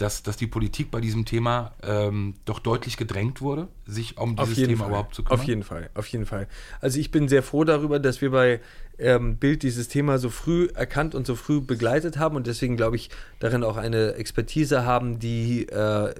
dass, 0.00 0.22
dass 0.22 0.36
die 0.36 0.46
Politik 0.46 0.90
bei 0.90 1.00
diesem 1.00 1.24
Thema 1.24 1.72
ähm, 1.82 2.34
doch 2.44 2.58
deutlich 2.58 2.96
gedrängt 2.96 3.40
wurde, 3.42 3.68
sich 3.86 4.16
um 4.16 4.36
dieses 4.36 4.56
Thema 4.56 4.78
Fall. 4.78 4.88
überhaupt 4.88 5.14
zu 5.14 5.22
kümmern? 5.22 5.40
Auf 5.40 5.46
jeden 5.46 5.62
Fall, 5.62 5.90
auf 5.94 6.06
jeden 6.06 6.26
Fall. 6.26 6.48
Also 6.80 6.98
ich 6.98 7.10
bin 7.10 7.28
sehr 7.28 7.42
froh 7.42 7.64
darüber, 7.64 7.98
dass 7.98 8.20
wir 8.20 8.30
bei 8.30 8.60
ähm, 8.98 9.36
Bild 9.36 9.62
dieses 9.62 9.88
Thema 9.88 10.18
so 10.18 10.30
früh 10.30 10.68
erkannt 10.74 11.14
und 11.14 11.26
so 11.26 11.34
früh 11.34 11.60
begleitet 11.60 12.18
haben 12.18 12.36
und 12.36 12.46
deswegen 12.46 12.76
glaube 12.76 12.96
ich 12.96 13.10
darin 13.40 13.62
auch 13.62 13.76
eine 13.76 14.14
Expertise 14.14 14.84
haben, 14.84 15.18
die 15.18 15.66
äh, 15.68 16.14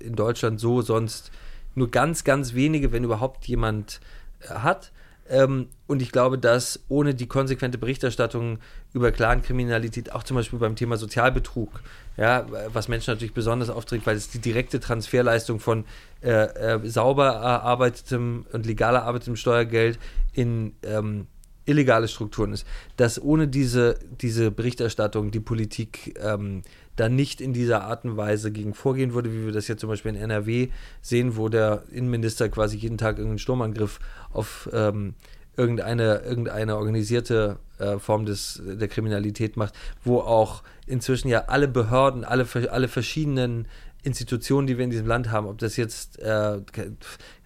in 0.00 0.14
Deutschland 0.14 0.60
so 0.60 0.82
sonst 0.82 1.30
nur 1.78 1.90
ganz, 1.90 2.24
ganz 2.24 2.54
wenige, 2.54 2.92
wenn 2.92 3.04
überhaupt 3.04 3.46
jemand 3.46 4.00
äh, 4.40 4.48
hat. 4.48 4.92
Ähm, 5.30 5.68
und 5.86 6.00
ich 6.00 6.10
glaube, 6.10 6.38
dass 6.38 6.80
ohne 6.88 7.14
die 7.14 7.26
konsequente 7.26 7.78
Berichterstattung 7.78 8.58
über 8.92 9.12
Clankriminalität, 9.12 10.12
auch 10.12 10.22
zum 10.22 10.36
Beispiel 10.36 10.58
beim 10.58 10.74
Thema 10.74 10.96
Sozialbetrug, 10.96 11.82
ja, 12.16 12.46
was 12.72 12.88
Menschen 12.88 13.12
natürlich 13.12 13.34
besonders 13.34 13.68
aufträgt, 13.68 14.06
weil 14.06 14.16
es 14.16 14.30
die 14.30 14.38
direkte 14.38 14.80
Transferleistung 14.80 15.60
von 15.60 15.84
äh, 16.22 16.30
äh, 16.30 16.88
sauber 16.88 17.26
erarbeitetem 17.26 18.46
und 18.52 18.66
legal 18.66 18.94
erarbeitetem 18.94 19.36
Steuergeld 19.36 19.98
in 20.32 20.72
ähm, 20.82 21.26
illegale 21.66 22.08
Strukturen 22.08 22.52
ist, 22.52 22.66
dass 22.96 23.20
ohne 23.20 23.46
diese, 23.46 23.98
diese 24.20 24.50
Berichterstattung 24.50 25.30
die 25.30 25.40
Politik 25.40 26.18
ähm, 26.20 26.62
dann 27.00 27.14
nicht 27.14 27.40
in 27.40 27.52
dieser 27.52 27.84
Art 27.84 28.04
und 28.04 28.16
Weise 28.16 28.50
gegen 28.50 28.74
vorgehen 28.74 29.14
würde, 29.14 29.32
wie 29.32 29.46
wir 29.46 29.52
das 29.52 29.68
jetzt 29.68 29.80
zum 29.80 29.88
Beispiel 29.88 30.14
in 30.14 30.20
NRW 30.20 30.68
sehen, 31.00 31.36
wo 31.36 31.48
der 31.48 31.84
Innenminister 31.90 32.48
quasi 32.48 32.76
jeden 32.76 32.98
Tag 32.98 33.18
irgendeinen 33.18 33.38
Sturmangriff 33.38 34.00
auf 34.32 34.68
ähm, 34.72 35.14
irgendeine, 35.56 36.20
irgendeine 36.20 36.76
organisierte 36.76 37.58
äh, 37.78 37.98
Form 37.98 38.24
des, 38.24 38.62
der 38.64 38.88
Kriminalität 38.88 39.56
macht, 39.56 39.74
wo 40.04 40.20
auch 40.20 40.62
inzwischen 40.86 41.28
ja 41.28 41.46
alle 41.46 41.68
Behörden, 41.68 42.24
alle, 42.24 42.46
alle 42.70 42.88
verschiedenen 42.88 43.66
Institutionen, 44.04 44.66
die 44.66 44.78
wir 44.78 44.84
in 44.84 44.90
diesem 44.90 45.06
Land 45.06 45.30
haben, 45.30 45.46
ob 45.46 45.58
das 45.58 45.76
jetzt 45.76 46.18
äh, 46.20 46.60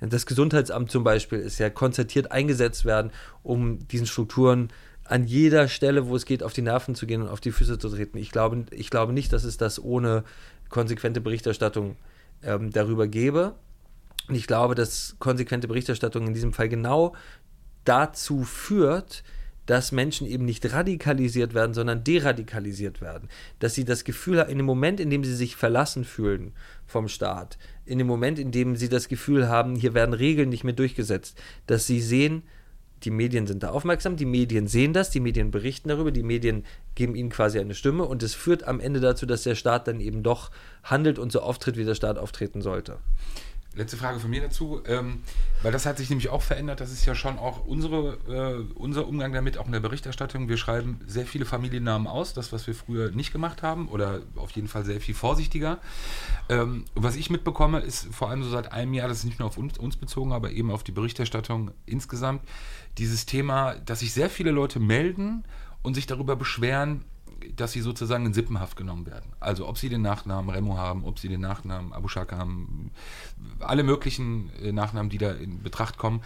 das 0.01 0.27
Gesundheitsamt 0.27 0.91
zum 0.91 1.03
Beispiel 1.03 1.39
ist, 1.39 1.59
ja 1.59 1.71
konzertiert 1.71 2.31
eingesetzt 2.31 2.85
werden, 2.85 3.11
um 3.43 3.87
diesen 3.89 4.07
Strukturen 4.07 4.69
an 5.05 5.25
jeder 5.25 5.69
Stelle, 5.69 6.09
wo 6.09 6.17
es 6.17 6.25
geht, 6.25 6.43
auf 6.43 6.53
die 6.53 6.63
Nerven 6.63 6.95
zu 6.95 7.07
gehen 7.07 7.23
und 7.23 7.29
auf 7.29 7.41
die 7.41 7.53
Füße 7.53 7.79
zu 7.79 7.89
treten. 7.89 8.19
Ich 8.19 8.31
glaube, 8.31 8.65
ich 8.71 8.91
glaube 8.91 9.13
nicht, 9.13 9.33
dass 9.33 9.45
es 9.45 9.57
das 9.57 9.83
ohne 9.83 10.25
konsequente 10.69 11.21
Berichterstattung 11.21 11.97
ähm, 12.43 12.71
darüber 12.71 13.09
gäbe. 13.09 13.55
Und 14.29 14.35
ich 14.35 14.47
glaube, 14.47 14.75
dass 14.75 15.17
konsequente 15.19 15.69
Berichterstattung 15.69 16.27
in 16.27 16.35
diesem 16.35 16.53
Fall 16.53 16.69
genau 16.69 17.15
dazu 17.85 18.45
führt, 18.45 19.25
dass 19.67 19.93
Menschen 19.93 20.27
eben 20.27 20.45
nicht 20.45 20.73
radikalisiert 20.73 21.55
werden, 21.55 21.73
sondern 21.73 22.03
deradikalisiert 22.03 23.01
werden. 23.01 23.29
Dass 23.59 23.75
sie 23.75 23.85
das 23.85 24.05
Gefühl 24.05 24.41
haben, 24.41 24.51
in 24.51 24.59
dem 24.59 24.67
Moment, 24.67 24.99
in 24.99 25.11
dem 25.11 25.25
sie 25.25 25.35
sich 25.35 25.57
verlassen 25.57 26.05
fühlen 26.05 26.53
vom 26.87 27.09
Staat, 27.09 27.59
in 27.85 27.99
dem 27.99 28.07
Moment, 28.07 28.39
in 28.39 28.51
dem 28.51 28.77
sie 28.77 28.89
das 28.89 29.09
Gefühl 29.09 29.49
haben, 29.49 29.77
hier 29.77 29.95
werden 29.95 30.15
Regeln 30.15 30.49
nicht 30.49 30.65
mehr 30.65 30.73
durchgesetzt, 30.73 31.41
dass 31.67 31.87
sie 31.87 32.01
sehen, 32.01 32.43
die 33.05 33.11
Medien 33.11 33.47
sind 33.47 33.63
da 33.63 33.71
aufmerksam, 33.71 34.17
die 34.17 34.25
Medien 34.25 34.67
sehen 34.67 34.93
das, 34.93 35.11
die 35.11 35.21
Medien 35.21 35.51
berichten 35.51 35.89
darüber, 35.89 36.11
die 36.11 36.23
Medien 36.23 36.65
geben 36.95 37.15
ihnen 37.15 37.31
quasi 37.31 37.59
eine 37.59 37.75
Stimme 37.75 38.05
und 38.05 38.23
es 38.23 38.35
führt 38.35 38.65
am 38.65 38.81
Ende 38.81 39.01
dazu, 39.01 39.27
dass 39.27 39.43
der 39.43 39.55
Staat 39.55 39.89
dann 39.89 40.01
eben 40.01 40.23
doch 40.23 40.51
handelt 40.83 41.19
und 41.19 41.33
so 41.33 41.41
auftritt, 41.41 41.77
wie 41.77 41.85
der 41.85 41.95
Staat 41.95 42.19
auftreten 42.19 42.63
sollte. 42.63 42.99
Letzte 43.75 43.97
Frage 43.97 44.21
von 44.21 44.29
mir 44.29 44.43
dazu, 44.43 44.83
ähm, 44.87 45.23
weil 45.63 45.73
das 45.73 45.87
hat 45.87 45.97
sich 45.97 46.11
nämlich 46.11 46.29
auch 46.29 46.43
verändert. 46.43 46.81
Das 46.81 46.93
ist 46.93 47.07
ja 47.07 47.15
schon 47.15 47.39
auch 47.39 47.65
unsere, 47.65 48.19
äh, 48.29 48.75
unser 48.75 49.07
Umgang 49.09 49.33
damit, 49.33 49.57
auch 49.57 49.65
in 49.65 49.73
der 49.73 49.81
Berichterstattung. 49.81 50.51
Wir 50.51 50.59
schreiben 50.59 51.01
sehr 51.07 51.25
viele 51.25 51.47
Familiennamen 51.47 52.07
aus, 52.07 52.35
das, 52.35 52.53
was 52.53 52.67
wir 52.67 52.75
früher 52.75 53.11
nicht 53.13 53.33
gemacht 53.33 53.63
haben, 53.63 53.89
oder 53.89 54.21
auf 54.37 54.51
jeden 54.51 54.69
Fall 54.69 54.85
sehr 54.85 55.01
viel 55.01 55.15
vorsichtiger. 55.15 55.79
Ähm, 56.51 56.85
was 56.95 57.17
ich 57.17 57.31
mitbekomme, 57.31 57.81
ist 57.81 58.13
vor 58.13 58.29
allem 58.29 58.43
so 58.43 58.51
seit 58.51 58.73
einem 58.73 58.93
Jahr, 58.93 59.09
das 59.09 59.19
ist 59.19 59.25
nicht 59.25 59.39
nur 59.39 59.49
auf 59.49 59.57
uns, 59.57 59.79
uns 59.79 59.97
bezogen, 59.97 60.33
aber 60.33 60.51
eben 60.51 60.71
auf 60.71 60.85
die 60.85 60.93
Berichterstattung 60.93 61.71
insgesamt, 61.87 62.43
dieses 62.99 63.25
Thema, 63.25 63.77
dass 63.77 64.01
sich 64.01 64.13
sehr 64.13 64.29
viele 64.29 64.51
Leute 64.51 64.81
melden 64.81 65.45
und 65.83 65.95
sich 65.95 66.07
darüber 66.07 66.37
beschweren, 66.37 67.05
dass 67.57 67.73
sie 67.73 67.81
sozusagen 67.81 68.27
in 68.27 68.35
Sippenhaft 68.35 68.77
genommen 68.77 69.07
werden. 69.07 69.33
Also 69.41 69.69
ob 69.69 69.79
sie 69.79 69.89
den 69.89 70.03
Nachnamen 70.03 70.51
Remo 70.51 70.77
haben, 70.77 71.05
ob 71.05 71.19
sie 71.19 71.29
den 71.29 71.41
Nachnamen 71.41 71.93
Abu 71.93 72.09
Shaka 72.09 72.39
haben, 72.39 72.91
alle 73.61 73.83
möglichen 73.83 74.51
äh, 74.63 74.73
Nachnamen, 74.73 75.11
die 75.11 75.19
da 75.19 75.33
in 75.33 75.63
Betracht 75.63 75.99
kommen. 75.99 76.21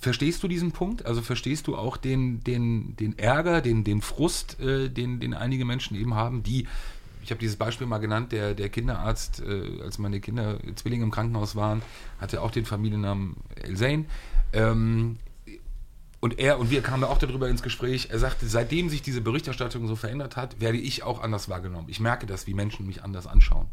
Verstehst 0.00 0.42
du 0.42 0.48
diesen 0.48 0.72
Punkt? 0.72 1.06
Also 1.06 1.22
verstehst 1.22 1.66
du 1.66 1.76
auch 1.76 1.96
den, 1.96 2.44
den, 2.44 2.94
den 2.96 3.18
Ärger, 3.18 3.62
den, 3.62 3.84
den 3.84 4.02
Frust, 4.02 4.60
äh, 4.60 4.90
den, 4.90 5.20
den 5.20 5.34
einige 5.34 5.64
Menschen 5.64 5.96
eben 5.96 6.14
haben, 6.14 6.42
die, 6.42 6.66
ich 7.22 7.30
habe 7.30 7.40
dieses 7.40 7.56
Beispiel 7.56 7.86
mal 7.86 7.98
genannt, 7.98 8.32
der, 8.32 8.54
der 8.54 8.68
Kinderarzt, 8.68 9.40
äh, 9.40 9.80
als 9.82 9.98
meine 9.98 10.20
Kinder 10.20 10.58
Zwillinge 10.74 11.04
im 11.04 11.10
Krankenhaus 11.10 11.56
waren, 11.56 11.80
hatte 12.20 12.42
auch 12.42 12.50
den 12.50 12.66
Familiennamen 12.66 13.36
El 13.56 13.76
Zain. 13.76 14.06
Ähm, 14.52 15.16
und 16.24 16.38
er 16.38 16.58
und 16.58 16.70
wir 16.70 16.80
kamen 16.80 17.04
auch 17.04 17.18
darüber 17.18 17.50
ins 17.50 17.62
Gespräch. 17.62 18.08
Er 18.10 18.18
sagte, 18.18 18.46
seitdem 18.46 18.88
sich 18.88 19.02
diese 19.02 19.20
Berichterstattung 19.20 19.86
so 19.86 19.94
verändert 19.94 20.38
hat, 20.38 20.58
werde 20.58 20.78
ich 20.78 21.02
auch 21.02 21.20
anders 21.20 21.50
wahrgenommen. 21.50 21.86
Ich 21.90 22.00
merke 22.00 22.24
das, 22.24 22.46
wie 22.46 22.54
Menschen 22.54 22.86
mich 22.86 23.04
anders 23.04 23.26
anschauen. 23.26 23.66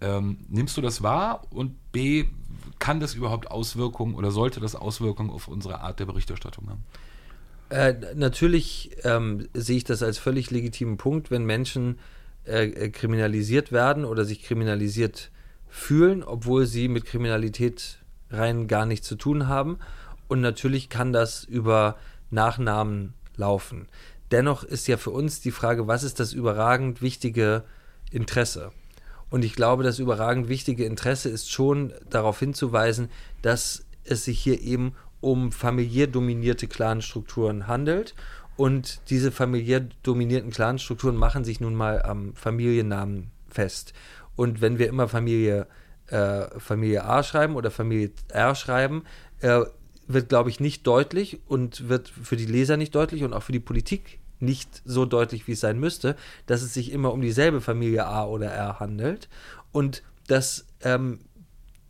Ähm, 0.00 0.38
nimmst 0.48 0.76
du 0.76 0.80
das 0.80 1.02
wahr? 1.02 1.42
Und 1.50 1.74
B, 1.90 2.26
kann 2.78 3.00
das 3.00 3.14
überhaupt 3.14 3.50
Auswirkungen 3.50 4.14
oder 4.14 4.30
sollte 4.30 4.60
das 4.60 4.76
Auswirkungen 4.76 5.30
auf 5.30 5.48
unsere 5.48 5.80
Art 5.80 5.98
der 5.98 6.06
Berichterstattung 6.06 6.70
haben? 6.70 6.84
Äh, 7.70 8.14
natürlich 8.14 8.92
ähm, 9.02 9.48
sehe 9.52 9.78
ich 9.78 9.84
das 9.84 10.04
als 10.04 10.18
völlig 10.18 10.52
legitimen 10.52 10.98
Punkt, 10.98 11.32
wenn 11.32 11.44
Menschen 11.44 11.98
äh, 12.46 12.66
äh 12.66 12.90
kriminalisiert 12.90 13.72
werden 13.72 14.04
oder 14.04 14.24
sich 14.24 14.44
kriminalisiert 14.44 15.32
fühlen, 15.68 16.22
obwohl 16.22 16.66
sie 16.66 16.86
mit 16.86 17.06
Kriminalität 17.06 17.98
rein 18.30 18.68
gar 18.68 18.86
nichts 18.86 19.08
zu 19.08 19.16
tun 19.16 19.48
haben 19.48 19.80
und 20.32 20.40
natürlich 20.40 20.88
kann 20.88 21.12
das 21.12 21.44
über 21.44 21.96
Nachnamen 22.30 23.12
laufen. 23.36 23.86
Dennoch 24.30 24.64
ist 24.64 24.88
ja 24.88 24.96
für 24.96 25.10
uns 25.10 25.42
die 25.42 25.50
Frage, 25.50 25.88
was 25.88 26.04
ist 26.04 26.20
das 26.20 26.32
überragend 26.32 27.02
wichtige 27.02 27.64
Interesse? 28.10 28.72
Und 29.28 29.44
ich 29.44 29.54
glaube, 29.54 29.82
das 29.82 29.98
überragend 29.98 30.48
wichtige 30.48 30.86
Interesse 30.86 31.28
ist 31.28 31.50
schon 31.50 31.92
darauf 32.08 32.38
hinzuweisen, 32.38 33.10
dass 33.42 33.84
es 34.04 34.24
sich 34.24 34.40
hier 34.40 34.62
eben 34.62 34.94
um 35.20 35.52
familiär 35.52 36.06
dominierte 36.06 36.66
Clanstrukturen 36.66 37.66
handelt. 37.66 38.14
Und 38.56 39.02
diese 39.10 39.32
familiär 39.32 39.86
dominierten 40.02 40.50
Clanstrukturen 40.50 41.16
machen 41.16 41.44
sich 41.44 41.60
nun 41.60 41.74
mal 41.74 42.00
am 42.00 42.34
Familiennamen 42.36 43.30
fest. 43.50 43.92
Und 44.34 44.62
wenn 44.62 44.78
wir 44.78 44.88
immer 44.88 45.08
Familie, 45.08 45.66
äh, 46.06 46.58
Familie 46.58 47.04
A 47.04 47.22
schreiben 47.22 47.54
oder 47.54 47.70
Familie 47.70 48.12
R 48.30 48.54
schreiben, 48.54 49.04
äh, 49.40 49.60
wird, 50.06 50.28
glaube 50.28 50.50
ich, 50.50 50.60
nicht 50.60 50.86
deutlich 50.86 51.40
und 51.46 51.88
wird 51.88 52.08
für 52.08 52.36
die 52.36 52.46
Leser 52.46 52.76
nicht 52.76 52.94
deutlich 52.94 53.24
und 53.24 53.32
auch 53.32 53.42
für 53.42 53.52
die 53.52 53.60
Politik 53.60 54.18
nicht 54.40 54.82
so 54.84 55.06
deutlich, 55.06 55.46
wie 55.46 55.52
es 55.52 55.60
sein 55.60 55.78
müsste, 55.78 56.16
dass 56.46 56.62
es 56.62 56.74
sich 56.74 56.92
immer 56.92 57.12
um 57.12 57.20
dieselbe 57.20 57.60
Familie 57.60 58.06
A 58.06 58.26
oder 58.26 58.48
R 58.50 58.80
handelt. 58.80 59.28
Und 59.70 60.02
das, 60.26 60.66
ähm, 60.82 61.20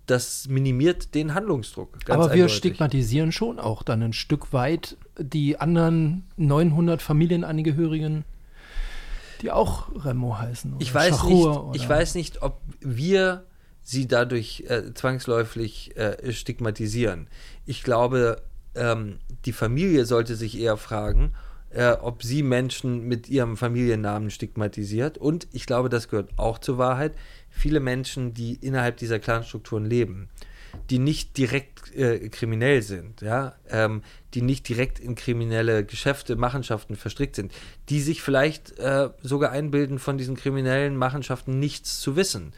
das 0.07 0.49
minimiert 0.49 1.15
den 1.15 1.35
Handlungsdruck. 1.35 1.99
Aber 2.09 2.27
wir 2.27 2.33
eindeutig. 2.33 2.57
stigmatisieren 2.57 3.33
schon 3.33 3.59
auch 3.59 3.83
dann 3.83 4.03
ein 4.03 4.13
Stück 4.13 4.53
weit 4.53 4.99
die 5.19 5.59
anderen 5.59 6.25
900 6.37 7.01
Familienangehörigen, 7.01 8.25
die 9.41 9.51
auch 9.51 9.89
Remo 10.05 10.39
heißen. 10.39 10.77
Ich 10.79 10.95
weiß, 10.95 11.25
nicht, 11.25 11.49
ich 11.73 11.89
weiß 11.89 12.15
nicht, 12.15 12.43
ob 12.43 12.61
wir 12.81 13.47
sie 13.83 14.07
dadurch 14.07 14.65
äh, 14.69 14.95
zwangsläufig 14.95 15.97
äh, 15.97 16.33
stigmatisieren. 16.33 17.29
Ich 17.67 17.83
glaube, 17.83 18.43
ähm, 18.75 19.19
die 19.45 19.53
Familie 19.53 20.05
sollte 20.05 20.37
sich 20.37 20.59
eher 20.59 20.77
fragen, 20.77 21.33
äh, 21.71 21.93
ob 21.93 22.23
sie 22.23 22.43
Menschen 22.43 23.07
mit 23.09 23.29
ihrem 23.29 23.57
Familiennamen 23.57 24.31
stigmatisiert. 24.31 25.19
Und 25.19 25.49
ich 25.53 25.67
glaube, 25.67 25.89
das 25.89 26.09
gehört 26.09 26.31
auch 26.37 26.59
zur 26.59 26.79
Wahrheit. 26.79 27.15
Viele 27.51 27.81
Menschen, 27.81 28.35
die 28.35 28.55
innerhalb 28.55 28.97
dieser 28.99 29.19
Clanstrukturen 29.19 29.85
leben, 29.85 30.29
die 30.91 30.99
nicht 30.99 31.37
direkt 31.37 31.95
äh, 31.95 32.29
kriminell 32.31 32.83
sind, 32.83 33.21
ja, 33.21 33.57
ähm, 33.69 34.03
die 34.33 34.41
nicht 34.41 34.69
direkt 34.69 35.01
in 35.01 35.15
kriminelle 35.15 35.85
Geschäfte, 35.85 36.37
Machenschaften 36.37 36.97
verstrickt 36.97 37.37
sind, 37.37 37.53
die 37.91 38.01
sich 38.01 38.23
vielleicht 38.23 38.79
äh, 38.79 39.11
sogar 39.23 39.51
einbilden, 39.51 39.99
von 39.99 40.17
diesen 40.17 40.37
kriminellen 40.37 40.97
Machenschaften 40.97 41.59
nichts 41.59 42.01
zu 42.01 42.17
wissen 42.17 42.53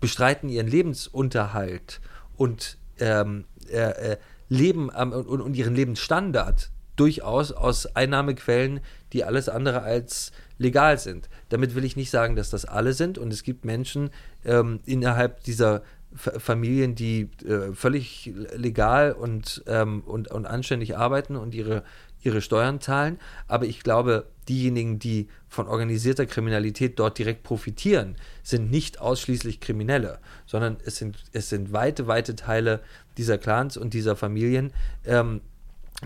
bestreiten 0.00 0.48
ihren 0.48 0.66
Lebensunterhalt 0.66 2.00
und 2.36 2.78
ähm, 2.98 3.44
äh, 3.70 4.12
äh, 4.12 4.16
leben 4.48 4.90
ähm, 4.96 5.12
und, 5.12 5.40
und, 5.40 5.54
ihren 5.54 5.74
Lebensstandard 5.74 6.70
durchaus 6.96 7.52
aus 7.52 7.86
Einnahmequellen, 7.94 8.80
die 9.12 9.24
alles 9.24 9.48
andere 9.48 9.82
als 9.82 10.32
legal 10.58 10.98
sind. 10.98 11.28
Damit 11.48 11.74
will 11.74 11.84
ich 11.84 11.96
nicht 11.96 12.10
sagen, 12.10 12.36
dass 12.36 12.50
das 12.50 12.64
alle 12.64 12.94
sind 12.94 13.18
und 13.18 13.32
es 13.32 13.42
gibt 13.42 13.64
Menschen 13.64 14.10
ähm, 14.44 14.80
innerhalb 14.86 15.42
dieser 15.44 15.82
Familien, 16.14 16.94
die 16.94 17.28
äh, 17.44 17.74
völlig 17.74 18.32
legal 18.54 19.12
und, 19.12 19.62
ähm, 19.66 20.02
und, 20.06 20.30
und 20.30 20.46
anständig 20.46 20.96
arbeiten 20.96 21.36
und 21.36 21.54
ihre, 21.54 21.82
ihre 22.26 22.42
Steuern 22.42 22.80
zahlen. 22.80 23.18
Aber 23.48 23.64
ich 23.64 23.80
glaube, 23.80 24.26
diejenigen, 24.48 24.98
die 24.98 25.28
von 25.48 25.68
organisierter 25.68 26.26
Kriminalität 26.26 26.98
dort 26.98 27.18
direkt 27.18 27.42
profitieren, 27.42 28.16
sind 28.42 28.70
nicht 28.70 29.00
ausschließlich 29.00 29.60
Kriminelle, 29.60 30.18
sondern 30.46 30.76
es 30.84 30.96
sind, 30.96 31.16
es 31.32 31.48
sind 31.48 31.72
weite, 31.72 32.06
weite 32.06 32.36
Teile 32.36 32.80
dieser 33.16 33.38
Clans 33.38 33.76
und 33.76 33.94
dieser 33.94 34.16
Familien, 34.16 34.72
ähm, 35.04 35.40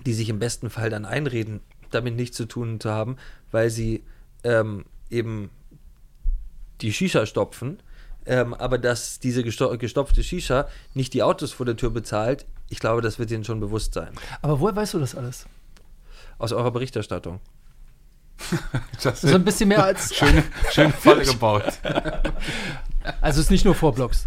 die 0.06 0.14
sich 0.14 0.28
im 0.28 0.38
besten 0.38 0.70
Fall 0.70 0.90
dann 0.90 1.04
einreden, 1.04 1.61
damit 1.90 2.14
nichts 2.14 2.37
zu 2.37 2.46
tun 2.46 2.78
zu 2.78 2.90
haben, 2.90 3.16
weil 3.50 3.70
sie 3.70 4.04
ähm, 4.44 4.85
eben 5.11 5.50
die 6.80 6.92
Shisha 6.92 7.26
stopfen, 7.26 7.83
ähm, 8.26 8.54
aber 8.54 8.78
dass 8.78 9.18
diese 9.18 9.42
gestopfte 9.42 10.22
Shisha 10.22 10.68
nicht 10.94 11.14
die 11.14 11.22
Autos 11.22 11.52
vor 11.52 11.66
der 11.66 11.76
Tür 11.76 11.90
bezahlt, 11.90 12.46
ich 12.68 12.78
glaube, 12.78 13.02
das 13.02 13.18
wird 13.18 13.30
ihnen 13.30 13.44
schon 13.44 13.61
bewusst 13.61 13.94
sein. 13.94 14.12
Aber 14.42 14.61
woher 14.61 14.76
weißt 14.76 14.94
du 14.94 14.98
das 15.00 15.14
alles? 15.14 15.46
Aus 16.40 16.53
eurer 16.53 16.70
Berichterstattung. 16.70 17.38
das 19.03 19.22
ist 19.22 19.35
ein 19.35 19.44
bisschen 19.44 19.68
mehr 19.68 19.85
als. 19.85 20.14
Schöne, 20.16 20.42
schöne 20.70 20.90
Falle 20.98 21.24
gebaut. 21.24 21.64
Also 23.20 23.40
es 23.40 23.46
ist 23.46 23.50
nicht 23.50 23.64
nur 23.66 23.74
Vorblogs. 23.74 24.26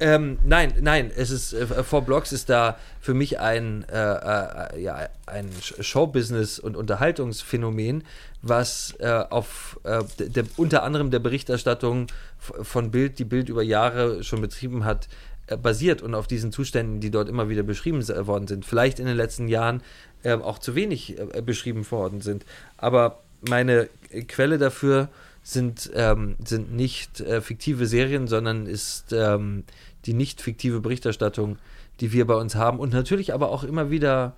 Ähm, 0.00 0.38
nein, 0.44 0.74
nein, 0.80 1.10
es 1.16 1.30
ist 1.30 1.54
äh, 1.54 1.66
vor 1.82 2.02
Blogs 2.02 2.32
ist 2.32 2.50
da 2.50 2.76
für 3.00 3.14
mich 3.14 3.38
ein, 3.38 3.84
äh, 3.84 3.96
äh, 3.96 4.82
ja, 4.82 5.08
ein 5.26 5.48
Showbusiness 5.80 6.58
und 6.58 6.76
Unterhaltungsphänomen, 6.76 8.02
was 8.42 8.94
äh, 8.98 9.24
auf 9.30 9.80
äh, 9.84 10.02
der, 10.18 10.44
unter 10.56 10.82
anderem 10.82 11.10
der 11.10 11.20
Berichterstattung 11.20 12.08
von 12.38 12.90
Bild, 12.90 13.18
die 13.18 13.24
Bild 13.24 13.48
über 13.48 13.62
Jahre 13.62 14.24
schon 14.24 14.42
betrieben 14.42 14.84
hat, 14.84 15.08
äh, 15.46 15.56
basiert 15.56 16.02
und 16.02 16.14
auf 16.14 16.26
diesen 16.26 16.52
Zuständen, 16.52 17.00
die 17.00 17.10
dort 17.10 17.28
immer 17.28 17.48
wieder 17.48 17.62
beschrieben 17.62 18.06
worden 18.26 18.48
sind. 18.48 18.64
Vielleicht 18.64 18.98
in 18.98 19.06
den 19.06 19.16
letzten 19.16 19.46
Jahren 19.46 19.82
ähm, 20.24 20.42
auch 20.42 20.58
zu 20.58 20.74
wenig 20.74 21.18
äh, 21.18 21.42
beschrieben 21.42 21.88
worden 21.90 22.20
sind. 22.20 22.44
Aber 22.76 23.20
meine 23.48 23.88
Quelle 24.26 24.58
dafür 24.58 25.08
sind, 25.42 25.90
ähm, 25.94 26.36
sind 26.44 26.72
nicht 26.72 27.20
äh, 27.20 27.40
fiktive 27.40 27.86
Serien, 27.86 28.26
sondern 28.26 28.66
ist 28.66 29.12
ähm, 29.12 29.64
die 30.06 30.14
nicht 30.14 30.40
fiktive 30.40 30.80
Berichterstattung, 30.80 31.58
die 32.00 32.12
wir 32.12 32.26
bei 32.26 32.34
uns 32.34 32.54
haben 32.54 32.78
und 32.78 32.92
natürlich 32.92 33.34
aber 33.34 33.50
auch 33.50 33.62
immer 33.62 33.90
wieder 33.90 34.34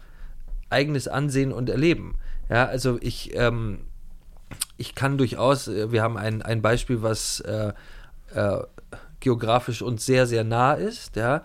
eigenes 0.69 1.09
Ansehen 1.09 1.53
und 1.53 1.71
Erleben. 1.71 2.17
Ja, 2.49 2.67
also 2.67 2.99
ich, 3.01 3.35
ähm, 3.35 3.79
ich 4.77 4.95
kann 4.95 5.17
durchaus, 5.17 5.69
äh, 5.69 5.93
wir 5.93 6.03
haben 6.03 6.17
ein, 6.17 6.43
ein 6.43 6.61
Beispiel, 6.61 7.03
was 7.03 7.41
äh, 7.41 7.73
äh, 8.35 8.59
geografisch 9.21 9.83
uns 9.83 10.05
sehr, 10.05 10.27
sehr 10.27 10.45
nah 10.45 10.75
ist, 10.75 11.17
ja, 11.17 11.43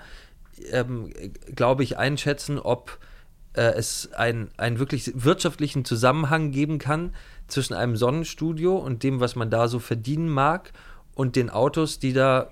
ähm, 0.71 1.11
glaube 1.55 1.83
ich, 1.83 1.97
einschätzen, 1.97 2.59
ob 2.59 2.99
äh, 3.53 3.73
es 3.73 4.09
ein, 4.13 4.49
einen 4.57 4.79
wirklich 4.79 5.11
wirtschaftlichen 5.15 5.85
Zusammenhang 5.85 6.51
geben 6.51 6.79
kann 6.79 7.13
zwischen 7.47 7.73
einem 7.73 7.95
Sonnenstudio 7.95 8.77
und 8.77 9.03
dem, 9.03 9.19
was 9.19 9.35
man 9.35 9.49
da 9.49 9.67
so 9.67 9.79
verdienen 9.79 10.29
mag 10.29 10.71
und 11.15 11.35
den 11.35 11.49
Autos, 11.49 11.99
die 11.99 12.13
da 12.13 12.51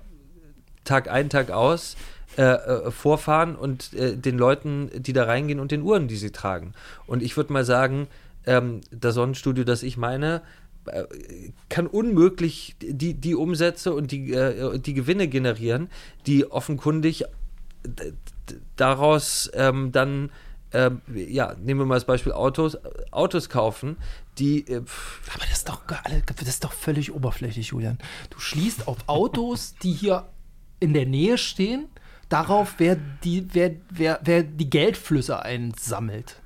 Tag 0.84 1.10
ein, 1.10 1.28
Tag 1.28 1.50
aus 1.50 1.96
äh, 2.36 2.42
äh, 2.42 2.90
vorfahren 2.90 3.56
und 3.56 3.92
äh, 3.94 4.16
den 4.16 4.38
Leuten, 4.38 4.90
die 4.94 5.12
da 5.12 5.24
reingehen 5.24 5.60
und 5.60 5.72
den 5.72 5.82
Uhren, 5.82 6.08
die 6.08 6.16
sie 6.16 6.30
tragen. 6.30 6.72
Und 7.06 7.22
ich 7.22 7.36
würde 7.36 7.52
mal 7.52 7.64
sagen, 7.64 8.06
ähm, 8.46 8.80
das 8.90 9.14
Sonnenstudio, 9.14 9.64
das 9.64 9.82
ich 9.82 9.96
meine, 9.96 10.42
äh, 10.86 11.04
kann 11.68 11.86
unmöglich 11.86 12.76
die, 12.80 13.14
die 13.14 13.34
Umsätze 13.34 13.92
und 13.92 14.12
die, 14.12 14.32
äh, 14.32 14.78
die 14.78 14.94
Gewinne 14.94 15.28
generieren, 15.28 15.88
die 16.26 16.50
offenkundig 16.50 17.24
daraus 18.76 19.50
ähm, 19.54 19.92
dann, 19.92 20.30
ähm, 20.72 21.00
ja, 21.14 21.54
nehmen 21.54 21.80
wir 21.80 21.86
mal 21.86 21.96
das 21.96 22.04
Beispiel 22.04 22.32
Autos, 22.32 22.78
Autos 23.10 23.48
kaufen, 23.48 23.96
die, 24.38 24.66
äh, 24.68 24.76
Aber 25.34 25.44
das 25.48 25.58
ist 25.58 25.68
doch 25.68 25.82
das 25.86 26.48
ist 26.48 26.64
doch 26.64 26.72
völlig 26.72 27.12
oberflächlich, 27.12 27.68
Julian. 27.68 27.98
Du 28.30 28.38
schließt 28.38 28.86
auf 28.86 28.98
Autos, 29.06 29.74
die 29.82 29.92
hier 29.92 30.28
in 30.78 30.94
der 30.94 31.06
Nähe 31.06 31.38
stehen, 31.38 31.88
darauf, 32.28 32.74
wer 32.78 32.96
die, 32.96 33.46
wer, 33.52 33.72
wer, 33.90 34.20
wer 34.22 34.42
die 34.42 34.70
Geldflüsse 34.70 35.42
einsammelt. 35.42 36.36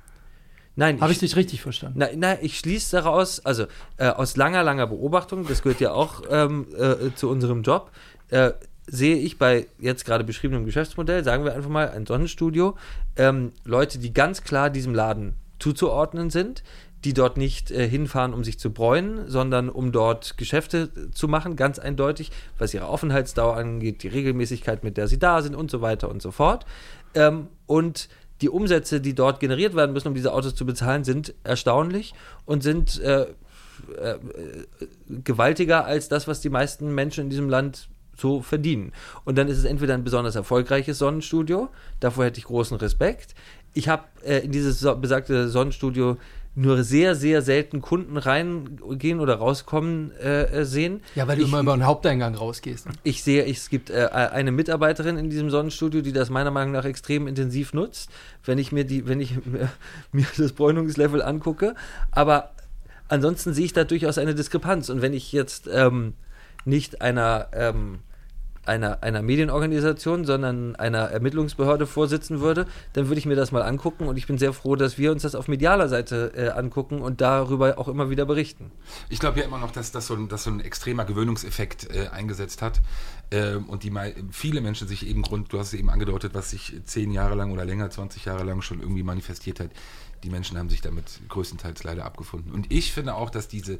nein, 0.75 0.99
Habe 0.99 1.11
ich 1.11 1.19
dich 1.19 1.35
richtig 1.35 1.61
verstanden? 1.61 1.99
Na, 1.99 2.07
na, 2.15 2.41
ich 2.41 2.57
schließe 2.57 2.95
daraus, 2.97 3.45
also 3.45 3.67
äh, 3.97 4.07
aus 4.07 4.35
langer, 4.35 4.63
langer 4.63 4.87
Beobachtung, 4.87 5.47
das 5.47 5.61
gehört 5.61 5.79
ja 5.79 5.91
auch 5.91 6.23
ähm, 6.29 6.67
äh, 6.77 7.13
zu 7.15 7.29
unserem 7.29 7.61
Job, 7.61 7.91
äh, 8.29 8.51
sehe 8.87 9.17
ich 9.17 9.37
bei 9.37 9.67
jetzt 9.79 10.05
gerade 10.05 10.23
beschriebenem 10.23 10.65
Geschäftsmodell, 10.65 11.23
sagen 11.23 11.43
wir 11.43 11.53
einfach 11.53 11.69
mal 11.69 11.89
ein 11.89 12.05
Sonnenstudio, 12.05 12.75
ähm, 13.15 13.51
Leute, 13.63 13.99
die 13.99 14.13
ganz 14.13 14.43
klar 14.43 14.69
diesem 14.69 14.93
Laden 14.93 15.33
zuzuordnen 15.59 16.29
sind, 16.29 16.63
die 17.03 17.13
dort 17.13 17.37
nicht 17.37 17.71
äh, 17.71 17.87
hinfahren, 17.87 18.33
um 18.33 18.43
sich 18.43 18.59
zu 18.59 18.71
bräunen, 18.71 19.29
sondern 19.29 19.69
um 19.69 19.91
dort 19.91 20.37
Geschäfte 20.37 20.89
zu 21.11 21.27
machen, 21.27 21.55
ganz 21.55 21.77
eindeutig, 21.79 22.31
was 22.57 22.73
ihre 22.73 22.87
Aufenthaltsdauer 22.87 23.55
angeht, 23.55 24.03
die 24.03 24.07
Regelmäßigkeit, 24.07 24.83
mit 24.83 24.97
der 24.97 25.07
sie 25.07 25.19
da 25.19 25.41
sind 25.41 25.55
und 25.55 25.69
so 25.69 25.81
weiter 25.81 26.09
und 26.09 26.21
so 26.21 26.31
fort. 26.31 26.65
Ähm, 27.13 27.47
und 27.67 28.09
die 28.41 28.49
Umsätze, 28.49 29.01
die 29.01 29.13
dort 29.13 29.39
generiert 29.39 29.75
werden 29.75 29.93
müssen, 29.93 30.09
um 30.09 30.13
diese 30.13 30.33
Autos 30.33 30.55
zu 30.55 30.65
bezahlen, 30.65 31.03
sind 31.03 31.33
erstaunlich 31.43 32.13
und 32.45 32.63
sind 32.63 32.99
äh, 33.01 33.27
äh, 33.97 34.17
gewaltiger 35.07 35.85
als 35.85 36.09
das, 36.09 36.27
was 36.27 36.41
die 36.41 36.49
meisten 36.49 36.93
Menschen 36.93 37.25
in 37.25 37.29
diesem 37.29 37.49
Land 37.49 37.87
so 38.15 38.41
verdienen. 38.41 38.91
Und 39.23 39.37
dann 39.37 39.47
ist 39.47 39.57
es 39.57 39.65
entweder 39.65 39.93
ein 39.93 40.03
besonders 40.03 40.35
erfolgreiches 40.35 40.97
Sonnenstudio, 40.97 41.69
davor 41.99 42.25
hätte 42.25 42.39
ich 42.39 42.45
großen 42.45 42.77
Respekt. 42.77 43.35
Ich 43.73 43.89
habe 43.89 44.03
äh, 44.23 44.39
in 44.39 44.51
dieses 44.51 44.79
besagte 44.99 45.49
Sonnenstudio 45.49 46.17
nur 46.55 46.83
sehr, 46.83 47.15
sehr 47.15 47.41
selten 47.41 47.81
Kunden 47.81 48.17
reingehen 48.17 49.19
oder 49.19 49.35
rauskommen 49.35 50.11
äh, 50.11 50.63
sehen. 50.63 51.01
Ja, 51.13 51.27
weil 51.27 51.35
du 51.35 51.43
ich, 51.43 51.49
immer 51.49 51.59
über 51.59 51.75
den 51.75 51.85
Haupteingang 51.85 52.33
rausgehst. 52.33 52.87
ich 53.03 53.23
sehe, 53.23 53.45
es 53.45 53.69
gibt 53.69 53.89
äh, 53.89 54.07
eine 54.11 54.53
Mitarbeiterin 54.53 55.17
in 55.17 55.29
diesem 55.29 55.49
Sonnenstudio, 55.49 56.01
die 56.01 56.13
das 56.13 56.29
meiner 56.29 56.51
Meinung 56.51 56.71
nach 56.73 56.85
extrem 56.85 57.27
intensiv 57.27 57.73
nutzt, 57.73 58.09
wenn 58.45 58.57
ich 58.57 58.71
mir 58.71 58.85
die, 58.85 59.05
wenn 59.05 59.19
ich 59.19 59.35
mir, 59.45 59.69
mir 60.13 60.25
das 60.37 60.53
Bräunungslevel 60.53 61.21
angucke. 61.21 61.75
Aber 62.11 62.51
ansonsten 63.09 63.53
sehe 63.53 63.65
ich 63.65 63.73
da 63.73 63.83
durchaus 63.83 64.17
eine 64.17 64.33
Diskrepanz. 64.33 64.89
Und 64.89 65.01
wenn 65.01 65.13
ich 65.13 65.33
jetzt 65.33 65.69
ähm, 65.71 66.13
nicht 66.65 67.01
einer, 67.01 67.47
ähm, 67.53 67.99
einer, 68.65 69.03
einer 69.03 69.21
Medienorganisation, 69.21 70.25
sondern 70.25 70.75
einer 70.75 71.01
Ermittlungsbehörde 71.11 71.85
vorsitzen 71.85 72.39
würde, 72.41 72.65
dann 72.93 73.07
würde 73.07 73.19
ich 73.19 73.27
mir 73.27 73.35
das 73.35 73.51
mal 73.51 73.61
angucken 73.61 74.07
und 74.07 74.17
ich 74.17 74.25
bin 74.25 74.37
sehr 74.39 74.53
froh, 74.53 74.75
dass 74.75 74.97
wir 74.97 75.11
uns 75.11 75.21
das 75.21 75.35
auf 75.35 75.47
medialer 75.47 75.87
Seite 75.87 76.31
äh, 76.35 76.49
angucken 76.49 76.99
und 76.99 77.21
darüber 77.21 77.77
auch 77.77 77.87
immer 77.87 78.09
wieder 78.09 78.25
berichten. 78.25 78.71
Ich 79.09 79.19
glaube 79.19 79.39
ja 79.39 79.45
immer 79.45 79.59
noch, 79.59 79.69
dass 79.71 79.91
das 79.91 80.07
so 80.07 80.15
ein, 80.15 80.29
dass 80.29 80.45
so 80.45 80.49
ein 80.49 80.59
extremer 80.61 81.05
Gewöhnungseffekt 81.05 81.93
äh, 81.93 82.07
eingesetzt 82.07 82.63
hat 82.63 82.81
ähm, 83.29 83.69
und 83.69 83.83
die 83.83 83.91
mei- 83.91 84.15
viele 84.31 84.61
Menschen 84.61 84.87
sich 84.87 85.05
eben 85.07 85.21
Grund, 85.21 85.53
du 85.53 85.59
hast 85.59 85.67
es 85.67 85.73
eben 85.79 85.91
angedeutet, 85.91 86.33
was 86.33 86.49
sich 86.49 86.73
zehn 86.85 87.11
Jahre 87.11 87.35
lang 87.35 87.51
oder 87.51 87.65
länger, 87.65 87.91
20 87.91 88.25
Jahre 88.25 88.43
lang 88.43 88.61
schon 88.63 88.79
irgendwie 88.81 89.03
manifestiert 89.03 89.59
hat. 89.59 89.69
Die 90.23 90.31
Menschen 90.31 90.57
haben 90.57 90.69
sich 90.69 90.81
damit 90.81 91.21
größtenteils 91.29 91.83
leider 91.83 92.03
abgefunden. 92.03 92.51
Und 92.51 92.71
ich 92.71 92.93
finde 92.93 93.13
auch, 93.13 93.29
dass 93.29 93.47
diese 93.47 93.77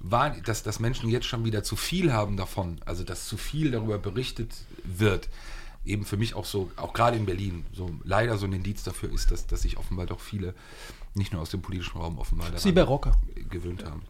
Wahr- 0.00 0.36
dass, 0.44 0.62
dass 0.62 0.80
Menschen 0.80 1.08
jetzt 1.10 1.26
schon 1.26 1.44
wieder 1.44 1.62
zu 1.62 1.76
viel 1.76 2.12
haben 2.12 2.36
davon, 2.36 2.80
also 2.84 3.04
dass 3.04 3.26
zu 3.26 3.36
viel 3.36 3.70
darüber 3.70 3.98
berichtet 3.98 4.52
wird, 4.84 5.28
eben 5.84 6.04
für 6.04 6.16
mich 6.16 6.34
auch 6.34 6.44
so, 6.44 6.70
auch 6.76 6.92
gerade 6.92 7.16
in 7.16 7.26
Berlin, 7.26 7.64
so 7.72 7.90
leider 8.04 8.36
so 8.38 8.46
ein 8.46 8.52
Indiz 8.52 8.82
dafür 8.84 9.12
ist, 9.12 9.30
dass, 9.30 9.46
dass 9.46 9.62
sich 9.62 9.76
offenbar 9.78 10.06
doch 10.06 10.20
viele, 10.20 10.54
nicht 11.14 11.32
nur 11.32 11.42
aus 11.42 11.50
dem 11.50 11.62
politischen 11.62 11.98
Raum 11.98 12.18
offenbar 12.18 12.46
Sie 12.56 12.72
bei 12.72 12.82
Rocker. 12.82 13.12
gewöhnt 13.50 13.84
haben. 13.84 14.02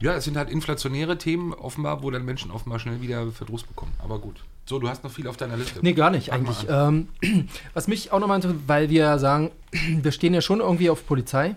Ja, 0.00 0.14
es 0.14 0.24
sind 0.24 0.36
halt 0.36 0.48
inflationäre 0.48 1.18
Themen 1.18 1.52
offenbar, 1.52 2.02
wo 2.02 2.10
dann 2.10 2.24
Menschen 2.24 2.50
offenbar 2.50 2.78
schnell 2.78 3.00
wieder 3.00 3.30
Verdruss 3.32 3.64
bekommen. 3.64 3.92
Aber 3.98 4.18
gut. 4.18 4.36
So, 4.64 4.78
du 4.78 4.88
hast 4.88 5.02
noch 5.02 5.10
viel 5.10 5.26
auf 5.26 5.36
deiner 5.36 5.56
Liste. 5.56 5.80
Nee, 5.82 5.92
gar 5.94 6.10
nicht 6.10 6.32
eigentlich. 6.32 6.66
Ähm, 6.68 7.08
was 7.74 7.88
mich 7.88 8.12
auch 8.12 8.20
nochmal 8.20 8.36
interessiert, 8.36 8.62
weil 8.66 8.90
wir 8.90 9.18
sagen, 9.18 9.50
wir 9.72 10.12
stehen 10.12 10.34
ja 10.34 10.40
schon 10.40 10.60
irgendwie 10.60 10.90
auf 10.90 11.06
Polizei. 11.06 11.56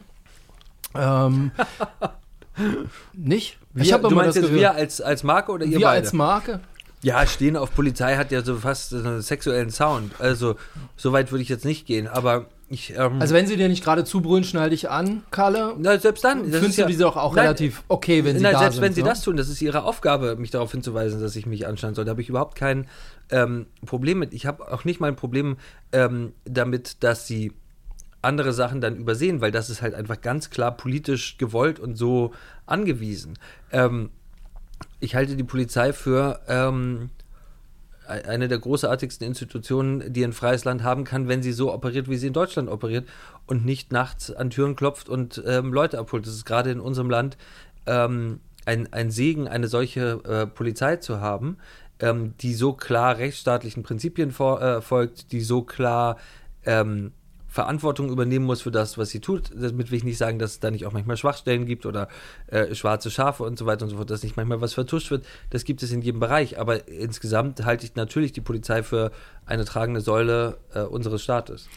Ähm, 0.95 1.51
nicht? 3.13 3.57
Wir, 3.73 3.93
hab 3.93 4.01
du 4.01 4.07
immer 4.09 4.23
meinst 4.23 4.37
das 4.37 4.45
jetzt 4.45 4.53
wir 4.53 4.73
als, 4.73 5.01
als 5.01 5.23
Marke 5.23 5.51
oder 5.51 5.65
ihr 5.65 5.79
wir 5.79 5.85
beide? 5.87 6.01
als 6.05 6.13
Marke. 6.13 6.59
Ja, 7.03 7.25
stehen 7.25 7.57
auf 7.57 7.73
Polizei 7.73 8.15
hat 8.15 8.31
ja 8.31 8.43
so 8.43 8.55
fast 8.57 8.91
so 8.91 8.97
einen 8.97 9.21
sexuellen 9.21 9.71
Sound. 9.71 10.11
Also, 10.19 10.55
so 10.95 11.11
weit 11.13 11.31
würde 11.31 11.41
ich 11.41 11.49
jetzt 11.49 11.65
nicht 11.65 11.87
gehen, 11.87 12.07
aber 12.07 12.45
ich. 12.69 12.93
Ähm, 12.95 13.19
Also 13.19 13.33
wenn 13.33 13.47
sie 13.47 13.57
dir 13.57 13.69
nicht 13.69 13.83
gerade 13.83 14.03
zubrüllen, 14.03 14.43
schnall 14.43 14.69
dich 14.69 14.87
an, 14.89 15.23
Kalle. 15.31 15.73
na, 15.79 15.97
selbst 15.97 16.23
dann. 16.23 16.39
das 16.43 16.51
Findest 16.51 16.69
ist 16.69 16.77
du 16.77 16.81
ja- 16.83 16.87
diese 16.87 17.07
auch, 17.07 17.17
auch 17.17 17.33
Nein, 17.33 17.45
relativ 17.45 17.81
okay, 17.87 18.23
wenn 18.23 18.37
sie 18.37 18.43
Nein, 18.43 18.53
da 18.53 18.59
selbst 18.59 18.75
sind? 18.75 18.83
wenn 18.83 18.93
sie 18.93 19.01
ne? 19.01 19.09
das 19.09 19.21
tun, 19.23 19.35
das 19.35 19.49
ist 19.49 19.61
ihre 19.63 19.83
Aufgabe, 19.83 20.35
mich 20.35 20.51
darauf 20.51 20.71
hinzuweisen, 20.71 21.19
dass 21.21 21.35
ich 21.35 21.47
mich 21.47 21.65
anschauen 21.65 21.95
soll. 21.95 22.05
Da 22.05 22.11
habe 22.11 22.21
ich 22.21 22.29
überhaupt 22.29 22.55
kein 22.55 22.87
ähm, 23.31 23.65
Problem 23.85 24.19
mit. 24.19 24.31
Ich 24.33 24.45
habe 24.45 24.71
auch 24.71 24.85
nicht 24.85 24.99
mal 24.99 25.07
ein 25.07 25.15
Problem 25.15 25.57
ähm, 25.93 26.33
damit, 26.45 27.03
dass 27.03 27.25
sie 27.25 27.51
andere 28.21 28.53
Sachen 28.53 28.81
dann 28.81 28.95
übersehen, 28.95 29.41
weil 29.41 29.51
das 29.51 29.69
ist 29.69 29.81
halt 29.81 29.93
einfach 29.95 30.21
ganz 30.21 30.49
klar 30.49 30.75
politisch 30.75 31.37
gewollt 31.37 31.79
und 31.79 31.95
so 31.95 32.33
angewiesen. 32.65 33.37
Ähm, 33.71 34.11
ich 34.99 35.15
halte 35.15 35.35
die 35.35 35.43
Polizei 35.43 35.93
für 35.93 36.39
ähm, 36.47 37.09
e- 38.07 38.27
eine 38.27 38.47
der 38.47 38.59
großartigsten 38.59 39.25
Institutionen, 39.25 40.13
die 40.13 40.23
ein 40.23 40.33
freies 40.33 40.65
Land 40.65 40.83
haben 40.83 41.03
kann, 41.03 41.27
wenn 41.27 41.41
sie 41.41 41.51
so 41.51 41.73
operiert, 41.73 42.09
wie 42.09 42.17
sie 42.17 42.27
in 42.27 42.33
Deutschland 42.33 42.69
operiert 42.69 43.07
und 43.47 43.65
nicht 43.65 43.91
nachts 43.91 44.31
an 44.31 44.49
Türen 44.49 44.75
klopft 44.75 45.09
und 45.09 45.41
ähm, 45.45 45.73
Leute 45.73 45.99
abholt. 45.99 46.25
Das 46.25 46.33
ist 46.33 46.45
gerade 46.45 46.71
in 46.71 46.79
unserem 46.79 47.09
Land 47.09 47.37
ähm, 47.87 48.39
ein, 48.65 48.93
ein 48.93 49.09
Segen, 49.09 49.47
eine 49.47 49.67
solche 49.67 50.19
äh, 50.23 50.45
Polizei 50.45 50.97
zu 50.97 51.19
haben, 51.19 51.57
ähm, 51.99 52.35
die 52.41 52.53
so 52.53 52.73
klar 52.73 53.17
rechtsstaatlichen 53.17 53.81
Prinzipien 53.81 54.31
vor, 54.31 54.61
äh, 54.61 54.81
folgt, 54.81 55.31
die 55.31 55.41
so 55.41 55.63
klar 55.63 56.17
ähm, 56.65 57.11
Verantwortung 57.51 58.09
übernehmen 58.09 58.45
muss 58.45 58.61
für 58.61 58.71
das, 58.71 58.97
was 58.97 59.09
sie 59.09 59.19
tut. 59.19 59.51
Damit 59.53 59.91
will 59.91 59.97
ich 59.97 60.05
nicht 60.05 60.17
sagen, 60.17 60.39
dass 60.39 60.51
es 60.51 60.59
da 60.61 60.71
nicht 60.71 60.85
auch 60.85 60.93
manchmal 60.93 61.17
Schwachstellen 61.17 61.65
gibt 61.65 61.85
oder 61.85 62.07
äh, 62.47 62.73
schwarze 62.73 63.11
Schafe 63.11 63.43
und 63.43 63.59
so 63.59 63.65
weiter 63.65 63.83
und 63.83 63.89
so 63.89 63.97
fort, 63.97 64.09
dass 64.09 64.23
nicht 64.23 64.37
manchmal 64.37 64.61
was 64.61 64.73
vertuscht 64.73 65.11
wird. 65.11 65.25
Das 65.49 65.65
gibt 65.65 65.83
es 65.83 65.91
in 65.91 66.01
jedem 66.01 66.21
Bereich. 66.21 66.57
Aber 66.57 66.87
insgesamt 66.87 67.65
halte 67.65 67.85
ich 67.85 67.95
natürlich 67.95 68.31
die 68.31 68.39
Polizei 68.39 68.83
für 68.83 69.11
eine 69.45 69.65
tragende 69.65 69.99
Säule 69.99 70.59
äh, 70.73 70.83
unseres 70.83 71.23
Staates. 71.23 71.67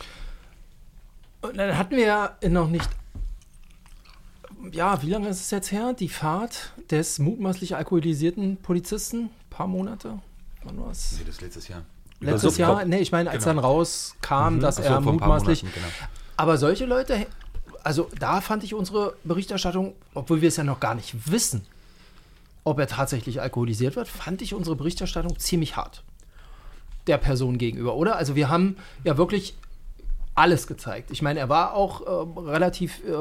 Und 1.43 1.57
dann 1.57 1.77
hatten 1.77 1.97
wir 1.97 2.07
ja 2.07 2.39
noch 2.49 2.71
nicht. 2.71 2.89
Ja, 4.71 5.03
wie 5.03 5.11
lange 5.11 5.29
ist 5.29 5.41
es 5.41 5.51
jetzt 5.51 5.73
her? 5.73 5.93
Die 5.93 6.09
Fahrt 6.09 6.73
des 6.89 7.19
mutmaßlich 7.19 7.75
alkoholisierten 7.75 8.59
Polizisten? 8.59 9.23
Ein 9.25 9.51
paar 9.51 9.67
Monate? 9.67 10.21
Wann 10.63 10.81
war's? 10.81 11.17
Nee, 11.19 11.25
das 11.27 11.41
letztes 11.41 11.67
Jahr. 11.67 11.85
Letztes. 12.21 12.57
Jahr? 12.59 12.85
Nee, 12.85 12.99
ich 12.99 13.13
meine, 13.13 13.31
als 13.31 13.45
Genau. 13.45 13.57
dann 13.57 13.65
rauskam, 13.65 14.61
dass 14.61 14.79
Ach 14.79 14.85
so, 14.85 14.89
er 14.95 15.01
mutmaßlich. 15.01 15.63
Monaten, 15.63 15.81
genau. 15.81 15.95
Aber 16.37 16.57
solche 16.59 16.87
Leute, 16.87 17.27
also 17.83 18.09
da 18.19 18.41
fand 18.41 18.65
ich 18.65 18.75
unsere 18.75 19.15
Berichterstattung, 19.25 19.95
obwohl 20.15 20.41
wir 20.41 20.49
es 20.49 20.57
ja 20.57 20.65
noch 20.65 20.81
gar 20.81 20.95
nicht 20.95 21.31
wissen, 21.31 21.67
ob 22.65 22.79
er 22.79 22.87
tatsächlich 22.87 23.41
alkoholisiert 23.43 23.95
wird, 23.97 24.09
fand 24.09 24.41
ich 24.43 24.55
unsere 24.55 24.75
Berichterstattung 24.77 25.39
ziemlich 25.39 25.77
hart. 25.77 26.03
der 27.07 27.19
Person 27.19 27.59
gegenüber, 27.59 27.95
oder? 27.97 28.17
Also 28.17 28.35
wir 28.35 28.49
haben 28.49 28.79
ja 29.05 29.19
wirklich 29.19 29.55
alles 30.35 30.67
gezeigt. 30.67 31.11
Ich 31.11 31.21
meine, 31.21 31.39
er 31.39 31.51
war 31.51 31.75
auch 31.75 32.01
äh, 32.01 32.41
relativ 32.51 33.01
äh, 33.05 33.13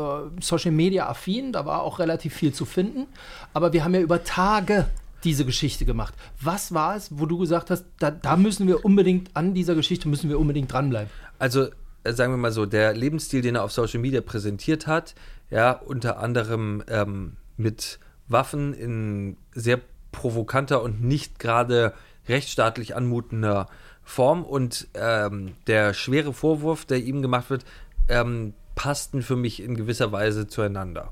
Social 0.42 0.72
Media 0.72 1.10
affin, 1.10 1.52
da 1.52 1.66
war 1.66 1.82
auch 1.84 2.00
relativ 2.00 2.34
viel 2.34 2.54
zu 2.54 2.64
finden, 2.64 3.08
aber 3.54 3.74
wir 3.74 3.84
haben 3.84 3.94
ja 3.94 4.00
über 4.00 4.24
Tage 4.24 4.88
diese 5.24 5.46
Geschichte 5.46 5.86
gemacht. 5.86 6.14
Was 6.42 6.74
war 6.74 6.96
es, 6.96 7.10
wo 7.18 7.26
du 7.26 7.38
gesagt 7.38 7.70
hast, 7.70 7.86
da, 8.00 8.12
da 8.12 8.36
müssen 8.36 8.68
wir 8.68 8.86
unbedingt 8.86 9.36
an 9.36 9.54
dieser 9.54 9.76
Geschichte 9.76 10.08
müssen 10.08 10.30
wir 10.30 10.40
unbedingt 10.40 10.72
dranbleiben? 10.72 11.10
Also 11.40 11.68
äh, 12.04 12.14
sagen 12.14 12.34
wir 12.34 12.38
mal 12.38 12.52
so, 12.52 12.66
der 12.66 12.94
Lebensstil, 12.94 13.42
den 13.42 13.56
er 13.56 13.64
auf 13.64 13.72
Social 13.72 14.00
Media 14.00 14.22
präsentiert 14.22 14.88
hat, 14.88 15.16
ja, 15.50 15.72
unter 15.72 16.20
anderem 16.20 16.84
ähm, 16.88 17.38
mit 17.58 18.00
Waffen 18.28 18.74
in 18.74 19.38
sehr 19.54 19.80
provokanter 20.12 20.82
und 20.82 21.04
nicht 21.04 21.40
gerade 21.40 21.94
rechtsstaatlich 22.28 22.96
anmutender 22.96 23.68
Form 24.04 24.44
und 24.44 24.88
ähm, 24.94 25.54
der 25.68 25.94
schwere 25.94 26.34
Vorwurf, 26.34 26.86
der 26.86 27.00
ihm 27.00 27.22
gemacht 27.22 27.50
wird, 27.50 27.66
ähm, 28.10 28.54
passten 28.76 29.22
für 29.22 29.36
mich 29.36 29.62
in 29.62 29.76
gewisser 29.76 30.12
Weise 30.12 30.48
zueinander. 30.48 31.12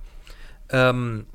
Ähm, 0.70 1.26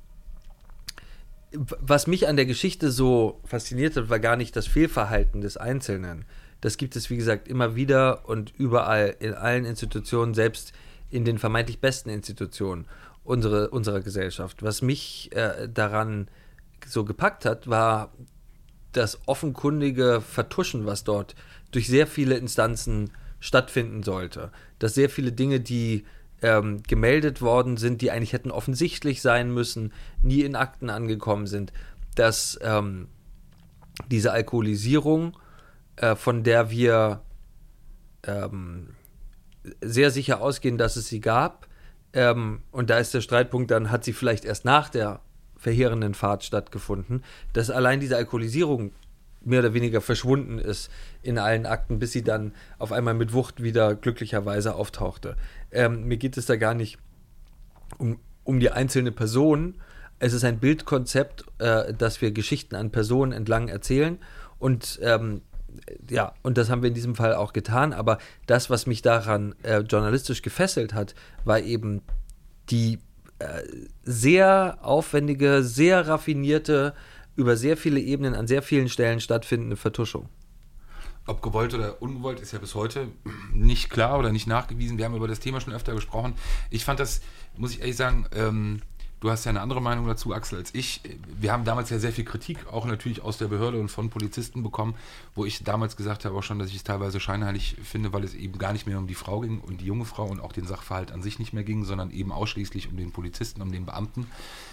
was 1.53 2.07
mich 2.07 2.29
an 2.29 2.37
der 2.37 2.47
Geschichte 2.47 2.91
so 2.91 3.41
fasziniert 3.45 3.97
hat, 3.97 4.11
war 4.11 4.19
gar 4.19 4.37
nicht 4.37 4.57
das 4.57 4.67
Fehlverhalten 4.67 5.41
des 5.41 5.57
Einzelnen. 5.57 6.25
Das 6.61 6.77
gibt 6.77 6.97
es, 6.97 7.11
wie 7.11 7.17
gesagt, 7.17 7.49
immer 7.49 7.77
wieder 7.77 8.29
und 8.29 8.53
überall 8.57 9.15
in 9.21 9.35
allen 9.35 9.65
Institutionen, 9.65 10.35
selbst 10.35 10.73
in 11.11 11.25
den 11.25 11.39
vermeintlich 11.39 11.81
besten 11.81 12.11
Institutionen 12.11 12.87
unsere, 13.25 13.71
unserer 13.71 14.01
Gesellschaft. 14.01 14.63
Was 14.63 14.83
mich 14.83 15.31
äh, 15.33 15.69
daran 15.69 16.29
so 16.87 17.05
gepackt 17.05 17.45
hat, 17.45 17.69
war 17.69 18.13
das 18.93 19.21
offenkundige 19.27 20.21
Vertuschen, 20.21 20.87
was 20.87 21.05
dort 21.05 21.35
durch 21.71 21.87
sehr 21.87 22.07
viele 22.07 22.37
Instanzen 22.37 23.11
stattfinden 23.41 24.03
sollte. 24.03 24.51
Dass 24.79 24.95
sehr 24.95 25.11
viele 25.11 25.33
Dinge, 25.33 25.61
die 25.61 26.05
ähm, 26.43 26.83
gemeldet 26.83 27.41
worden 27.41 27.77
sind, 27.77 28.03
die 28.03 28.11
eigentlich 28.11 28.33
hätten 28.33 28.51
offensichtlich 28.51 29.23
sein 29.23 29.53
müssen, 29.53 29.93
nie 30.23 30.43
in 30.43 30.57
Akten 30.57 30.91
angekommen 30.91 31.47
sind. 31.47 31.73
Dass 32.15 32.59
ähm, 32.63 33.09
diese 34.11 34.33
Alkoholisierung, 34.33 35.37
äh, 35.97 36.15
von 36.15 36.43
der 36.45 36.71
wir 36.71 37.23
ähm, 38.25 38.91
sehr 39.81 40.11
sicher 40.11 40.41
ausgehen, 40.41 40.79
dass 40.79 40.97
es 40.97 41.09
sie 41.09 41.21
gab, 41.21 41.69
ähm, 42.13 42.63
und 42.71 42.89
da 42.91 42.99
ist 42.99 43.13
der 43.15 43.21
Streitpunkt, 43.21 43.71
dann 43.71 43.91
hat 43.91 44.05
sie 44.05 44.13
vielleicht 44.13 44.45
erst 44.45 44.65
nach 44.65 44.89
der 44.89 45.21
verheerenden 45.57 46.15
Fahrt 46.15 46.45
stattgefunden, 46.45 47.25
dass 47.53 47.71
allein 47.71 48.01
diese 48.01 48.17
Alkoholisierung 48.17 48.93
mehr 49.47 49.61
oder 49.61 49.75
weniger 49.75 50.01
verschwunden 50.01 50.59
ist 50.59 50.91
in 51.23 51.39
allen 51.39 51.67
Akten, 51.67 51.99
bis 51.99 52.13
sie 52.13 52.23
dann 52.23 52.53
auf 52.79 52.93
einmal 52.93 53.15
mit 53.15 53.33
Wucht 53.33 53.63
wieder 53.63 53.95
glücklicherweise 53.95 54.75
auftauchte. 54.75 55.37
Ähm, 55.71 56.05
mir 56.05 56.17
geht 56.17 56.37
es 56.37 56.47
da 56.47 56.57
gar 56.57 56.75
nicht 56.75 56.99
um, 57.99 58.19
um 58.45 58.61
die 58.61 58.71
einzelne 58.71 59.13
Person. 59.13 59.77
Es 60.19 60.33
ist 60.33 60.45
ein 60.45 60.59
Bildkonzept, 60.59 61.45
äh, 61.59 61.95
dass 61.95 62.21
wir 62.21 62.33
Geschichten 62.33 62.75
an 62.75 62.91
Personen 62.91 63.33
entlang 63.33 63.69
erzählen 63.69 64.19
und 64.59 64.99
ähm, 65.03 65.43
ja, 66.09 66.33
und 66.43 66.57
das 66.57 66.71
haben 66.71 66.83
wir 66.83 66.89
in 66.89 66.95
diesem 66.95 67.15
Fall 67.15 67.35
auch 67.35 67.53
getan. 67.53 67.93
Aber 67.93 68.19
das, 68.47 68.71
was 68.71 68.87
mich 68.87 69.03
daran 69.03 69.55
äh, 69.63 69.81
journalistisch 69.81 70.43
gefesselt 70.43 70.95
hat, 70.95 71.15
war 71.45 71.61
eben 71.61 72.03
die 72.71 72.99
äh, 73.39 73.63
sehr 74.03 74.79
aufwendige, 74.81 75.63
sehr 75.63 76.09
raffinierte, 76.09 76.95
über 77.37 77.57
sehr 77.57 77.77
viele 77.77 78.01
Ebenen 78.01 78.35
an 78.35 78.47
sehr 78.47 78.63
vielen 78.63 78.89
Stellen 78.89 79.21
stattfindende 79.21 79.77
Vertuschung. 79.77 80.29
Ob 81.27 81.43
gewollt 81.43 81.75
oder 81.75 82.01
ungewollt 82.01 82.41
ist 82.41 82.53
ja 82.53 82.59
bis 82.59 82.75
heute 82.75 83.09
nicht 83.53 83.91
klar 83.91 84.19
oder 84.19 84.31
nicht 84.31 84.47
nachgewiesen. 84.47 84.97
Wir 84.97 85.05
haben 85.05 85.17
über 85.17 85.29
das 85.29 85.41
Thema 85.41 85.61
schon 85.61 85.73
öfter 85.75 85.95
gesprochen. 85.95 86.35
Ich 86.71 86.85
fand 86.85 87.01
das, 87.01 87.21
muss 87.57 87.73
ich 87.73 87.81
ehrlich 87.81 87.97
sagen, 87.97 88.27
ähm, 88.33 88.81
Du 89.21 89.31
hast 89.31 89.47
ja 89.47 89.51
eine 89.51 89.63
andere 89.63 89.81
Meinung 89.81 90.07
dazu, 90.07 90.35
Axel, 90.35 90.59
als 90.59 90.75
ich. 90.75 91.01
Wir 91.41 91.51
haben 91.51 91.65
damals 91.65 91.89
ja 91.89 91.99
sehr 91.99 92.13
viel 92.13 92.25
Kritik, 92.25 92.67
auch 92.71 92.85
natürlich 92.85 93.23
aus 93.23 93.39
der 93.39 93.49
Behörde 93.49 93.81
und 93.81 93.89
von 93.89 94.11
Polizisten 94.11 94.63
bekommen, 94.63 94.95
wo 95.35 95.47
ich 95.47 95.65
damals 95.65 95.97
gesagt 95.97 96.27
habe 96.27 96.37
auch 96.37 96.43
schon, 96.43 96.59
dass 96.59 96.69
ich 96.69 96.77
es 96.77 96.85
teilweise 96.85 97.19
scheinheilig 97.19 97.77
finde, 97.83 98.13
weil 98.13 98.25
es 98.25 98.35
eben 98.35 98.59
gar 98.59 98.75
nicht 98.75 98.87
mehr 98.87 98.99
um 98.99 99.07
die 99.07 99.15
Frau 99.15 99.41
ging 99.41 99.61
und 99.61 99.81
die 99.81 99.87
junge 99.87 100.05
Frau 100.05 100.27
und 100.27 100.41
auch 100.41 100.53
den 100.53 100.67
Sachverhalt 100.67 101.13
an 101.13 101.23
sich 101.23 101.39
nicht 101.39 101.55
mehr 101.55 101.65
ging, 101.65 101.85
sondern 101.85 102.11
eben 102.11 102.31
ausschließlich 102.31 102.89
um 102.89 102.99
den 102.99 103.11
Polizisten, 103.11 103.63
um 103.63 103.73
den 103.73 103.87
Beamten. 103.87 104.27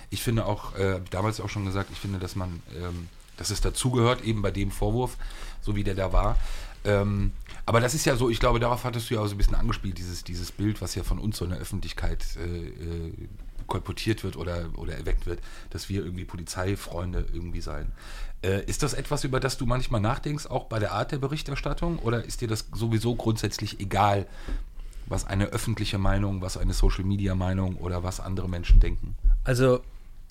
Ich 0.09 0.21
finde 0.21 0.45
auch, 0.45 0.75
äh, 0.75 0.99
damals 1.09 1.39
auch 1.39 1.49
schon 1.49 1.63
gesagt, 1.63 1.89
ich 1.93 1.99
finde, 1.99 2.19
dass 2.19 2.35
man, 2.35 2.61
ähm, 2.75 3.07
dass 3.37 3.49
es 3.49 3.61
dazugehört, 3.61 4.25
eben 4.25 4.41
bei 4.41 4.51
dem 4.51 4.71
Vorwurf, 4.71 5.15
so 5.61 5.77
wie 5.77 5.85
der 5.85 5.95
da 5.95 6.11
war. 6.11 6.37
Ähm, 6.83 7.31
aber 7.65 7.79
das 7.79 7.93
ist 7.93 8.03
ja 8.05 8.17
so, 8.17 8.29
ich 8.29 8.41
glaube, 8.41 8.59
darauf 8.59 8.83
hattest 8.83 9.09
du 9.09 9.13
ja 9.13 9.21
auch 9.21 9.27
so 9.27 9.35
ein 9.35 9.37
bisschen 9.37 9.55
angespielt, 9.55 9.97
dieses, 9.97 10.25
dieses 10.25 10.51
Bild, 10.51 10.81
was 10.81 10.95
ja 10.95 11.03
von 11.03 11.17
uns 11.17 11.37
so 11.37 11.45
in 11.45 11.51
der 11.51 11.59
Öffentlichkeit 11.59 12.25
äh, 12.35 12.67
äh 12.67 13.13
kolportiert 13.67 14.23
wird 14.23 14.37
oder, 14.37 14.69
oder 14.75 14.95
erweckt 14.95 15.25
wird, 15.25 15.39
dass 15.69 15.89
wir 15.89 16.03
irgendwie 16.03 16.25
Polizeifreunde 16.25 17.25
irgendwie 17.33 17.61
seien. 17.61 17.91
Äh, 18.43 18.63
ist 18.65 18.83
das 18.83 18.93
etwas, 18.93 19.23
über 19.23 19.39
das 19.39 19.57
du 19.57 19.65
manchmal 19.65 20.01
nachdenkst, 20.01 20.47
auch 20.47 20.65
bei 20.65 20.79
der 20.79 20.91
Art 20.91 21.11
der 21.11 21.17
Berichterstattung? 21.17 21.99
Oder 21.99 22.25
ist 22.25 22.41
dir 22.41 22.47
das 22.47 22.67
sowieso 22.73 23.15
grundsätzlich 23.15 23.79
egal, 23.79 24.27
was 25.05 25.25
eine 25.25 25.47
öffentliche 25.47 25.97
Meinung, 25.97 26.41
was 26.41 26.57
eine 26.57 26.73
Social-Media-Meinung 26.73 27.77
oder 27.77 28.03
was 28.03 28.19
andere 28.19 28.49
Menschen 28.49 28.79
denken? 28.79 29.15
Also 29.43 29.81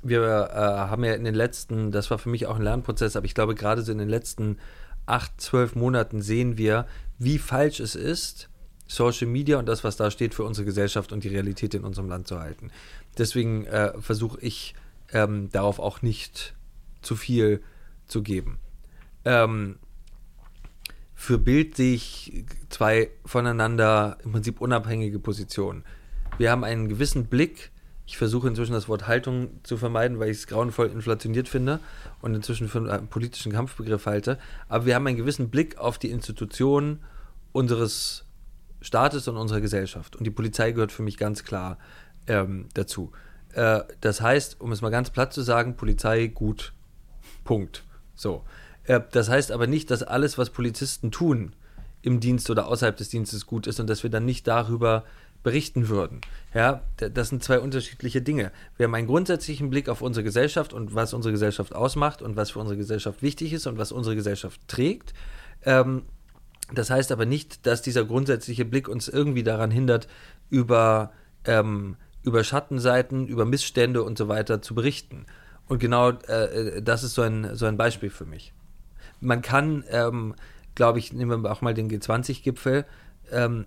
wir 0.02 0.50
äh, 0.52 0.56
haben 0.56 1.04
ja 1.04 1.14
in 1.14 1.24
den 1.24 1.34
letzten, 1.34 1.92
das 1.92 2.10
war 2.10 2.18
für 2.18 2.28
mich 2.28 2.46
auch 2.46 2.56
ein 2.56 2.62
Lernprozess, 2.62 3.16
aber 3.16 3.26
ich 3.26 3.34
glaube 3.34 3.54
gerade 3.54 3.82
so 3.82 3.92
in 3.92 3.98
den 3.98 4.08
letzten 4.08 4.58
acht, 5.06 5.40
zwölf 5.40 5.74
Monaten 5.74 6.22
sehen 6.22 6.58
wir, 6.58 6.86
wie 7.18 7.38
falsch 7.38 7.80
es 7.80 7.94
ist, 7.94 8.48
Social 8.86 9.26
Media 9.26 9.58
und 9.58 9.66
das, 9.66 9.84
was 9.84 9.96
da 9.96 10.10
steht, 10.10 10.34
für 10.34 10.44
unsere 10.44 10.64
Gesellschaft 10.64 11.12
und 11.12 11.24
die 11.24 11.28
Realität 11.28 11.74
in 11.74 11.84
unserem 11.84 12.08
Land 12.08 12.28
zu 12.28 12.38
halten. 12.38 12.70
Deswegen 13.18 13.66
äh, 13.66 13.92
versuche 14.00 14.40
ich 14.40 14.74
ähm, 15.12 15.50
darauf 15.50 15.78
auch 15.78 16.02
nicht 16.02 16.54
zu 17.02 17.16
viel 17.16 17.62
zu 18.06 18.22
geben. 18.22 18.58
Ähm, 19.24 19.76
für 21.14 21.38
Bild 21.38 21.76
sehe 21.76 21.94
ich 21.94 22.44
zwei 22.68 23.10
voneinander 23.24 24.18
im 24.24 24.32
Prinzip 24.32 24.60
unabhängige 24.60 25.18
Positionen. 25.18 25.84
Wir 26.38 26.50
haben 26.50 26.64
einen 26.64 26.88
gewissen 26.88 27.26
Blick. 27.26 27.70
Ich 28.06 28.18
versuche 28.18 28.48
inzwischen 28.48 28.72
das 28.72 28.88
Wort 28.88 29.06
Haltung 29.06 29.60
zu 29.62 29.76
vermeiden, 29.76 30.18
weil 30.18 30.30
ich 30.30 30.38
es 30.38 30.46
grauenvoll 30.48 30.88
inflationiert 30.88 31.48
finde 31.48 31.78
und 32.20 32.34
inzwischen 32.34 32.68
für 32.68 32.78
einen 32.78 33.06
politischen 33.06 33.52
Kampfbegriff 33.52 34.06
halte. 34.06 34.38
Aber 34.68 34.86
wir 34.86 34.94
haben 34.96 35.06
einen 35.06 35.16
gewissen 35.16 35.50
Blick 35.50 35.78
auf 35.78 35.98
die 35.98 36.10
Institutionen 36.10 36.98
unseres 37.52 38.24
Staates 38.80 39.28
und 39.28 39.36
unserer 39.36 39.60
Gesellschaft. 39.60 40.16
Und 40.16 40.24
die 40.24 40.30
Polizei 40.30 40.72
gehört 40.72 40.90
für 40.90 41.02
mich 41.02 41.16
ganz 41.16 41.44
klar 41.44 41.78
ähm, 42.26 42.68
dazu. 42.74 43.12
Äh, 43.54 43.80
das 44.00 44.20
heißt, 44.20 44.60
um 44.60 44.72
es 44.72 44.80
mal 44.80 44.90
ganz 44.90 45.10
platt 45.10 45.32
zu 45.32 45.42
sagen, 45.42 45.76
Polizei 45.76 46.26
gut. 46.28 46.72
Punkt. 47.44 47.84
So. 48.14 48.44
Äh, 48.84 49.00
das 49.12 49.28
heißt 49.28 49.52
aber 49.52 49.66
nicht, 49.66 49.90
dass 49.90 50.02
alles, 50.02 50.38
was 50.38 50.50
Polizisten 50.50 51.10
tun, 51.10 51.54
im 52.02 52.20
Dienst 52.20 52.50
oder 52.50 52.66
außerhalb 52.66 52.96
des 52.96 53.10
Dienstes 53.10 53.46
gut 53.46 53.66
ist 53.66 53.78
und 53.78 53.88
dass 53.88 54.02
wir 54.02 54.10
dann 54.10 54.24
nicht 54.24 54.46
darüber 54.48 55.04
berichten 55.42 55.88
würden. 55.88 56.20
Ja, 56.54 56.82
das 56.96 57.30
sind 57.30 57.42
zwei 57.42 57.58
unterschiedliche 57.58 58.22
Dinge. 58.22 58.52
Wir 58.76 58.84
haben 58.84 58.94
einen 58.94 59.06
grundsätzlichen 59.06 59.70
Blick 59.70 59.88
auf 59.88 60.02
unsere 60.02 60.22
Gesellschaft 60.22 60.72
und 60.72 60.94
was 60.94 61.14
unsere 61.14 61.32
Gesellschaft 61.32 61.74
ausmacht 61.74 62.22
und 62.22 62.36
was 62.36 62.52
für 62.52 62.60
unsere 62.60 62.76
Gesellschaft 62.76 63.22
wichtig 63.22 63.52
ist 63.52 63.66
und 63.66 63.78
was 63.78 63.92
unsere 63.92 64.14
Gesellschaft 64.14 64.60
trägt. 64.68 65.14
Ähm, 65.64 66.02
das 66.72 66.90
heißt 66.90 67.10
aber 67.12 67.26
nicht, 67.26 67.66
dass 67.66 67.82
dieser 67.82 68.04
grundsätzliche 68.04 68.64
Blick 68.64 68.88
uns 68.88 69.08
irgendwie 69.08 69.42
daran 69.42 69.70
hindert, 69.70 70.06
über 70.48 71.12
ähm, 71.44 71.96
über 72.22 72.44
Schattenseiten, 72.44 73.26
über 73.26 73.44
Missstände 73.44 74.02
und 74.02 74.18
so 74.18 74.28
weiter 74.28 74.62
zu 74.62 74.74
berichten. 74.74 75.26
Und 75.66 75.78
genau 75.78 76.10
äh, 76.10 76.82
das 76.82 77.02
ist 77.02 77.14
so 77.14 77.22
ein, 77.22 77.54
so 77.54 77.66
ein 77.66 77.76
Beispiel 77.76 78.10
für 78.10 78.26
mich. 78.26 78.52
Man 79.20 79.42
kann, 79.42 79.84
ähm, 79.88 80.34
glaube 80.74 80.98
ich, 80.98 81.12
nehmen 81.12 81.42
wir 81.42 81.52
auch 81.52 81.60
mal 81.60 81.74
den 81.74 81.90
G20-Gipfel, 81.90 82.84
ähm, 83.30 83.66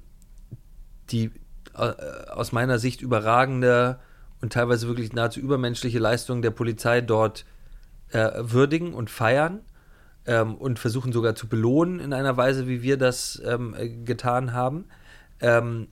die 1.10 1.32
äh, 1.76 1.94
aus 2.30 2.52
meiner 2.52 2.80
Sicht 2.80 3.02
überragende 3.02 4.00
und 4.42 4.54
teilweise 4.54 4.88
wirklich 4.88 5.14
nahezu 5.14 5.40
übermenschliche 5.40 6.00
Leistung 6.00 6.42
der 6.42 6.52
Polizei 6.52 7.02
dort 7.02 7.46
äh, 8.10 8.32
würdigen 8.36 8.94
und 8.94 9.10
feiern 9.10 9.62
ähm, 10.26 10.56
und 10.56 10.80
versuchen 10.80 11.12
sogar 11.12 11.36
zu 11.36 11.48
belohnen 11.48 12.00
in 12.00 12.14
einer 12.14 12.38
Weise, 12.38 12.68
wie 12.68 12.82
wir 12.82 12.98
das 12.98 13.42
ähm, 13.46 13.76
getan 14.06 14.54
haben. 14.54 14.86
Ähm, 15.40 15.88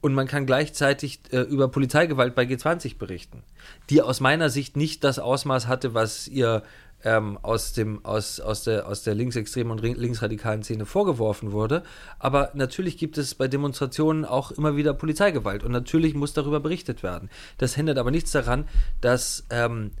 und 0.00 0.14
man 0.14 0.26
kann 0.26 0.46
gleichzeitig 0.46 1.20
äh, 1.30 1.40
über 1.40 1.68
Polizeigewalt 1.68 2.34
bei 2.34 2.44
G20 2.44 2.98
berichten, 2.98 3.42
die 3.90 4.02
aus 4.02 4.20
meiner 4.20 4.50
Sicht 4.50 4.76
nicht 4.76 5.04
das 5.04 5.18
Ausmaß 5.18 5.66
hatte, 5.66 5.94
was 5.94 6.28
ihr 6.28 6.62
ähm, 7.04 7.38
aus, 7.42 7.72
dem, 7.72 8.04
aus, 8.04 8.40
aus, 8.40 8.64
der, 8.64 8.86
aus 8.86 9.02
der 9.02 9.14
linksextremen 9.14 9.72
und 9.72 9.82
linksradikalen 9.82 10.62
Szene 10.62 10.86
vorgeworfen 10.86 11.52
wurde. 11.52 11.82
Aber 12.18 12.50
natürlich 12.54 12.98
gibt 12.98 13.18
es 13.18 13.34
bei 13.34 13.48
Demonstrationen 13.48 14.24
auch 14.24 14.50
immer 14.50 14.76
wieder 14.76 14.92
Polizeigewalt 14.94 15.64
und 15.64 15.72
natürlich 15.72 16.14
muss 16.14 16.32
darüber 16.32 16.60
berichtet 16.60 17.02
werden. 17.02 17.30
Das 17.58 17.74
hindert 17.74 17.98
aber 17.98 18.10
nichts 18.10 18.32
daran, 18.32 18.66
dass 19.00 19.44
ähm, 19.50 19.92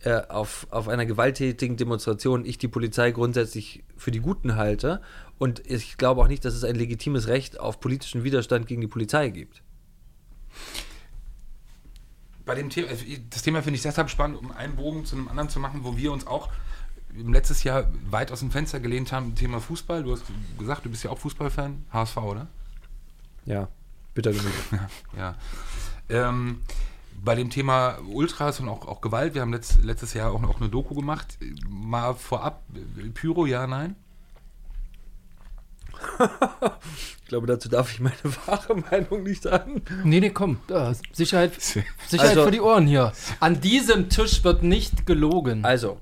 äh, 0.00 0.20
auf, 0.28 0.66
auf 0.70 0.88
einer 0.88 1.06
gewalttätigen 1.06 1.76
Demonstration 1.76 2.44
ich 2.44 2.58
die 2.58 2.68
Polizei 2.68 3.10
grundsätzlich 3.10 3.82
für 3.96 4.10
die 4.10 4.20
Guten 4.20 4.56
halte. 4.56 5.00
Und 5.38 5.64
ich 5.66 5.96
glaube 5.96 6.20
auch 6.20 6.28
nicht, 6.28 6.44
dass 6.44 6.54
es 6.54 6.64
ein 6.64 6.74
legitimes 6.74 7.28
Recht 7.28 7.60
auf 7.60 7.80
politischen 7.80 8.24
Widerstand 8.24 8.66
gegen 8.66 8.80
die 8.80 8.88
Polizei 8.88 9.30
gibt. 9.30 9.62
Bei 12.44 12.54
dem 12.54 12.70
Thema, 12.70 12.88
also 12.88 13.04
das 13.30 13.42
Thema 13.42 13.62
finde 13.62 13.76
ich 13.76 13.82
deshalb 13.82 14.10
spannend, 14.10 14.38
um 14.38 14.50
einen 14.50 14.74
Bogen 14.74 15.04
zu 15.04 15.16
einem 15.16 15.28
anderen 15.28 15.48
zu 15.48 15.60
machen, 15.60 15.84
wo 15.84 15.96
wir 15.96 16.12
uns 16.12 16.26
auch 16.26 16.48
im 17.14 17.32
letztes 17.32 17.62
Jahr 17.62 17.88
weit 18.10 18.32
aus 18.32 18.40
dem 18.40 18.50
Fenster 18.50 18.80
gelehnt 18.80 19.12
haben, 19.12 19.34
Thema 19.34 19.60
Fußball. 19.60 20.02
Du 20.02 20.12
hast 20.12 20.24
gesagt, 20.58 20.84
du 20.84 20.90
bist 20.90 21.04
ja 21.04 21.10
auch 21.10 21.18
Fußballfan, 21.18 21.84
HSV, 21.92 22.16
oder? 22.18 22.48
Ja, 23.44 23.68
bitter 24.14 24.32
genug. 24.32 24.52
ja. 24.72 24.88
ja. 25.16 25.34
Ähm, 26.08 26.62
bei 27.22 27.34
dem 27.34 27.50
Thema 27.50 27.98
Ultras 28.06 28.60
und 28.60 28.68
auch, 28.68 28.86
auch 28.86 29.00
Gewalt, 29.00 29.34
wir 29.34 29.42
haben 29.42 29.52
letzt, 29.52 29.82
letztes 29.82 30.14
Jahr 30.14 30.32
auch, 30.32 30.42
auch 30.42 30.60
eine 30.60 30.68
Doku 30.68 30.94
gemacht. 30.94 31.38
Mal 31.68 32.14
vorab, 32.14 32.62
Pyro, 33.14 33.46
ja, 33.46 33.66
nein? 33.66 33.96
ich 37.22 37.28
glaube, 37.28 37.46
dazu 37.46 37.68
darf 37.68 37.92
ich 37.92 38.00
meine 38.00 38.16
wahre 38.46 38.76
Meinung 38.76 39.22
nicht 39.22 39.42
sagen. 39.42 39.82
Nee, 40.04 40.20
nee, 40.20 40.30
komm. 40.30 40.58
Äh, 40.68 40.94
Sicherheit, 41.12 41.60
Sicherheit 41.60 42.30
also, 42.30 42.44
für 42.44 42.50
die 42.50 42.60
Ohren 42.60 42.86
hier. 42.86 43.12
An 43.40 43.60
diesem 43.60 44.08
Tisch 44.08 44.44
wird 44.44 44.62
nicht 44.62 45.06
gelogen. 45.06 45.64
Also, 45.64 45.98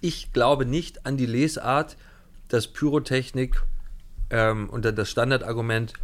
ich 0.00 0.32
glaube 0.32 0.66
nicht 0.66 1.06
an 1.06 1.16
die 1.16 1.26
Lesart, 1.26 1.96
dass 2.48 2.68
Pyrotechnik 2.68 3.62
ähm, 4.30 4.68
unter 4.70 4.92
das 4.92 5.10
Standardargument 5.10 5.94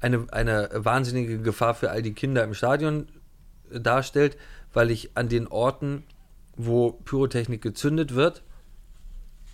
eine, 0.00 0.26
eine 0.30 0.70
wahnsinnige 0.72 1.40
Gefahr 1.40 1.74
für 1.74 1.90
all 1.90 2.02
die 2.02 2.14
Kinder 2.14 2.44
im 2.44 2.54
Stadion 2.54 3.08
darstellt, 3.70 4.36
weil 4.72 4.90
ich 4.90 5.16
an 5.16 5.28
den 5.28 5.46
Orten, 5.48 6.04
wo 6.56 6.92
Pyrotechnik 6.92 7.62
gezündet 7.62 8.14
wird, 8.14 8.42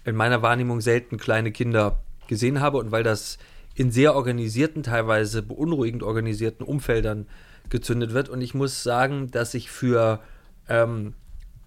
in 0.04 0.16
meiner 0.16 0.42
Wahrnehmung 0.42 0.80
selten 0.80 1.18
kleine 1.18 1.52
Kinder 1.52 2.00
gesehen 2.28 2.60
habe 2.60 2.78
und 2.78 2.90
weil 2.90 3.02
das 3.02 3.38
in 3.74 3.90
sehr 3.90 4.14
organisierten, 4.14 4.82
teilweise 4.82 5.42
beunruhigend 5.42 6.02
organisierten 6.02 6.64
Umfeldern 6.64 7.26
gezündet 7.70 8.12
wird. 8.12 8.28
Und 8.28 8.40
ich 8.40 8.54
muss 8.54 8.82
sagen, 8.82 9.30
dass 9.30 9.54
ich 9.54 9.70
für 9.70 10.20
ähm, 10.68 11.14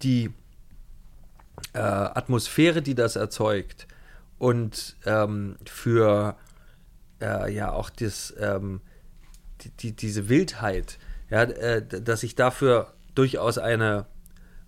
die 0.02 0.30
äh, 1.74 1.78
Atmosphäre, 1.78 2.82
die 2.82 2.94
das 2.94 3.16
erzeugt, 3.16 3.86
und 4.38 4.96
ähm, 5.04 5.56
für 5.66 6.36
äh, 7.20 7.52
ja 7.52 7.72
auch 7.72 7.90
das, 7.90 8.32
ähm, 8.38 8.80
die, 9.62 9.70
die, 9.70 9.92
diese 9.96 10.28
Wildheit, 10.28 10.98
ja, 11.28 11.42
äh, 11.42 11.84
dass 11.84 12.22
ich 12.22 12.36
dafür 12.36 12.94
durchaus 13.14 13.58
eine 13.58 14.06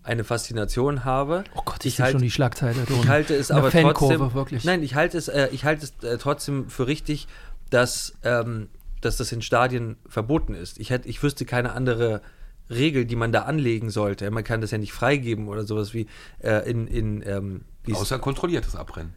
eine 0.02 0.24
Faszination 0.24 1.04
habe. 1.04 1.44
Oh 1.54 1.62
Gott, 1.64 1.84
ich, 1.84 1.94
ich 1.94 2.00
halte 2.00 2.12
schon 2.12 2.22
die 2.22 2.30
Schlagzeile. 2.30 2.86
Ich 2.88 3.08
halte 3.08 3.34
es 3.34 3.50
aber 3.50 3.70
trotzdem. 3.70 4.32
Wirklich. 4.34 4.64
Nein, 4.64 4.82
ich 4.82 4.94
halte 4.94 5.18
es, 5.18 5.28
äh, 5.28 5.48
ich 5.52 5.64
halte 5.64 5.84
es 5.84 6.08
äh, 6.08 6.18
trotzdem 6.18 6.68
für 6.68 6.86
richtig, 6.86 7.28
dass, 7.68 8.14
ähm, 8.24 8.68
dass 9.00 9.16
das 9.16 9.32
in 9.32 9.42
Stadien 9.42 9.96
verboten 10.08 10.54
ist. 10.54 10.78
Ich 10.78 10.90
hätte, 10.90 11.08
ich 11.08 11.22
wüsste 11.22 11.44
keine 11.44 11.72
andere 11.72 12.22
Regel, 12.70 13.04
die 13.04 13.16
man 13.16 13.32
da 13.32 13.42
anlegen 13.42 13.90
sollte. 13.90 14.30
Man 14.30 14.44
kann 14.44 14.60
das 14.60 14.70
ja 14.70 14.78
nicht 14.78 14.92
freigeben 14.92 15.48
oder 15.48 15.64
sowas 15.64 15.92
wie 15.92 16.06
äh, 16.38 16.70
in, 16.70 16.86
in 16.86 17.22
ähm, 17.26 17.64
Außer 17.92 18.18
kontrolliertes 18.18 18.76
Abbrennen. 18.76 19.14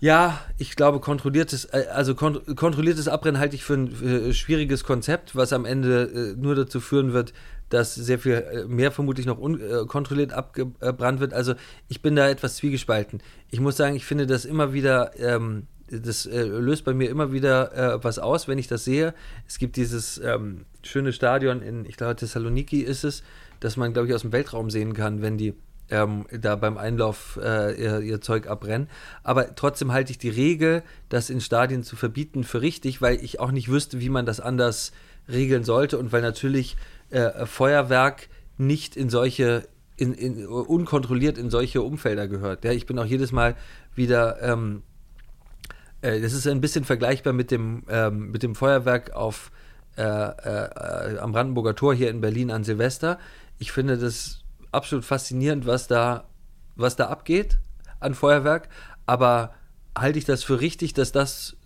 Ja, 0.00 0.40
ich 0.56 0.76
glaube, 0.76 1.00
kontrolliertes, 1.00 1.66
äh, 1.66 1.86
also 1.92 2.14
kont 2.14 2.56
kontrolliertes 2.56 3.06
Abbrennen 3.06 3.38
halte 3.38 3.54
ich 3.54 3.64
für 3.64 3.74
ein 3.74 3.90
für 3.90 4.32
schwieriges 4.32 4.82
Konzept, 4.84 5.36
was 5.36 5.52
am 5.52 5.66
Ende 5.66 6.34
äh, 6.34 6.40
nur 6.40 6.54
dazu 6.54 6.80
führen 6.80 7.12
wird, 7.12 7.32
dass 7.70 7.94
sehr 7.94 8.18
viel 8.18 8.32
äh, 8.34 8.64
mehr 8.66 8.92
vermutlich 8.92 9.26
noch 9.26 9.38
unkontrolliert 9.38 10.32
abgebrannt 10.32 11.20
wird. 11.20 11.32
Also 11.32 11.54
ich 11.88 12.02
bin 12.02 12.16
da 12.16 12.28
etwas 12.28 12.56
zwiegespalten. 12.56 13.22
Ich 13.50 13.60
muss 13.60 13.76
sagen, 13.76 13.96
ich 13.96 14.04
finde 14.04 14.26
das 14.26 14.44
immer 14.44 14.72
wieder, 14.74 15.18
ähm, 15.18 15.66
das 15.88 16.26
äh, 16.26 16.42
löst 16.42 16.84
bei 16.84 16.94
mir 16.94 17.08
immer 17.08 17.32
wieder 17.32 17.72
äh, 17.94 18.04
was 18.04 18.18
aus, 18.18 18.46
wenn 18.46 18.58
ich 18.58 18.68
das 18.68 18.84
sehe. 18.84 19.14
Es 19.48 19.58
gibt 19.58 19.76
dieses 19.76 20.18
ähm, 20.18 20.66
schöne 20.82 21.12
Stadion 21.12 21.62
in, 21.62 21.84
ich 21.84 21.96
glaube, 21.96 22.16
Thessaloniki 22.16 22.80
ist 22.80 23.04
es, 23.04 23.22
das 23.60 23.76
man, 23.76 23.92
glaube 23.92 24.08
ich, 24.08 24.14
aus 24.14 24.22
dem 24.22 24.32
Weltraum 24.32 24.70
sehen 24.70 24.92
kann, 24.92 25.22
wenn 25.22 25.38
die 25.38 25.54
ähm, 25.90 26.26
da 26.30 26.56
beim 26.56 26.78
Einlauf 26.78 27.38
äh, 27.42 27.80
ihr, 27.80 28.00
ihr, 28.00 28.20
Zeug 28.20 28.46
abbrennen. 28.48 28.88
Aber 29.22 29.54
trotzdem 29.54 29.92
halte 29.92 30.12
ich 30.12 30.18
die 30.18 30.28
Regel, 30.28 30.82
das 31.08 31.30
in 31.30 31.40
Stadien 31.40 31.82
zu 31.82 31.96
verbieten, 31.96 32.44
für 32.44 32.62
richtig, 32.62 33.02
weil 33.02 33.22
ich 33.22 33.40
auch 33.40 33.50
nicht 33.50 33.68
wüsste, 33.68 34.00
wie 34.00 34.08
man 34.08 34.26
das 34.26 34.40
anders 34.40 34.92
regeln 35.28 35.64
sollte 35.64 35.98
und 35.98 36.12
weil 36.12 36.22
natürlich 36.22 36.76
äh, 37.10 37.46
Feuerwerk 37.46 38.28
nicht 38.56 38.96
in 38.96 39.10
solche, 39.10 39.68
in, 39.96 40.14
in, 40.14 40.46
unkontrolliert 40.46 41.38
in 41.38 41.50
solche 41.50 41.82
Umfelder 41.82 42.28
gehört. 42.28 42.64
Ja, 42.64 42.72
ich 42.72 42.86
bin 42.86 42.98
auch 42.98 43.04
jedes 43.04 43.32
Mal 43.32 43.56
wieder, 43.94 44.42
ähm, 44.42 44.82
äh, 46.02 46.20
das 46.20 46.32
ist 46.32 46.46
ein 46.46 46.60
bisschen 46.60 46.84
vergleichbar 46.84 47.32
mit 47.32 47.50
dem, 47.50 47.84
ähm, 47.88 48.30
mit 48.30 48.42
dem 48.42 48.54
Feuerwerk 48.54 49.12
auf, 49.12 49.50
äh, 49.96 50.02
äh, 50.02 51.18
am 51.18 51.32
Brandenburger 51.32 51.74
Tor 51.74 51.94
hier 51.94 52.10
in 52.10 52.20
Berlin 52.20 52.50
an 52.50 52.64
Silvester. 52.64 53.18
Ich 53.58 53.72
finde 53.72 53.98
das 53.98 54.42
absolut 54.72 55.04
faszinierend, 55.04 55.66
was 55.66 55.86
da, 55.86 56.24
was 56.76 56.96
da 56.96 57.08
abgeht 57.08 57.58
an 57.98 58.14
Feuerwerk, 58.14 58.68
aber 59.06 59.54
halte 59.96 60.18
ich 60.18 60.24
das 60.24 60.44
für 60.44 60.60
richtig, 60.60 60.94
dass 60.94 61.12
das 61.12 61.56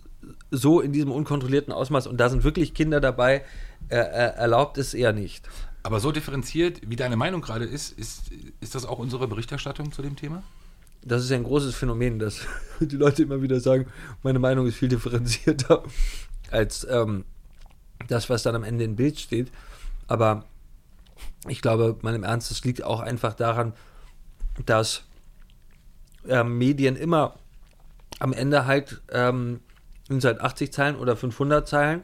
so 0.49 0.81
in 0.81 0.91
diesem 0.91 1.11
unkontrollierten 1.11 1.71
Ausmaß 1.71 2.07
und 2.07 2.17
da 2.17 2.29
sind 2.29 2.43
wirklich 2.43 2.73
Kinder 2.73 2.99
dabei, 2.99 3.43
äh, 3.89 3.95
erlaubt 3.95 4.77
es 4.77 4.93
eher 4.93 5.13
nicht. 5.13 5.47
Aber 5.83 5.99
so 5.99 6.11
differenziert, 6.11 6.81
wie 6.87 6.95
deine 6.95 7.15
Meinung 7.15 7.41
gerade 7.41 7.65
ist, 7.65 7.97
ist, 7.97 8.31
ist 8.59 8.73
das 8.73 8.85
auch 8.85 8.97
unsere 8.97 9.27
Berichterstattung 9.27 9.91
zu 9.91 10.01
dem 10.01 10.15
Thema? 10.15 10.43
Das 11.03 11.23
ist 11.23 11.31
ein 11.31 11.43
großes 11.43 11.75
Phänomen, 11.75 12.17
dass 12.17 12.41
die 12.79 12.95
Leute 12.95 13.23
immer 13.23 13.41
wieder 13.41 13.59
sagen, 13.59 13.87
meine 14.23 14.39
Meinung 14.39 14.65
ist 14.65 14.77
viel 14.77 14.89
differenzierter 14.89 15.83
als 16.51 16.87
ähm, 16.89 17.25
das, 18.07 18.29
was 18.29 18.43
dann 18.43 18.55
am 18.55 18.63
Ende 18.63 18.83
im 18.83 18.95
Bild 18.95 19.19
steht. 19.19 19.51
Aber 20.07 20.45
ich 21.47 21.61
glaube, 21.61 21.97
meinem 22.01 22.23
Ernst, 22.23 22.49
es 22.49 22.63
liegt 22.63 22.83
auch 22.83 22.99
einfach 22.99 23.35
daran, 23.35 23.73
dass 24.65 25.03
äh, 26.27 26.43
Medien 26.43 26.95
immer 26.95 27.35
am 28.19 28.33
Ende 28.33 28.65
halt 28.65 29.01
ähm, 29.11 29.59
sind 30.07 30.23
halt 30.23 30.41
80 30.41 30.71
Zeilen 30.71 30.95
oder 30.95 31.15
500 31.15 31.67
Zeilen 31.67 32.01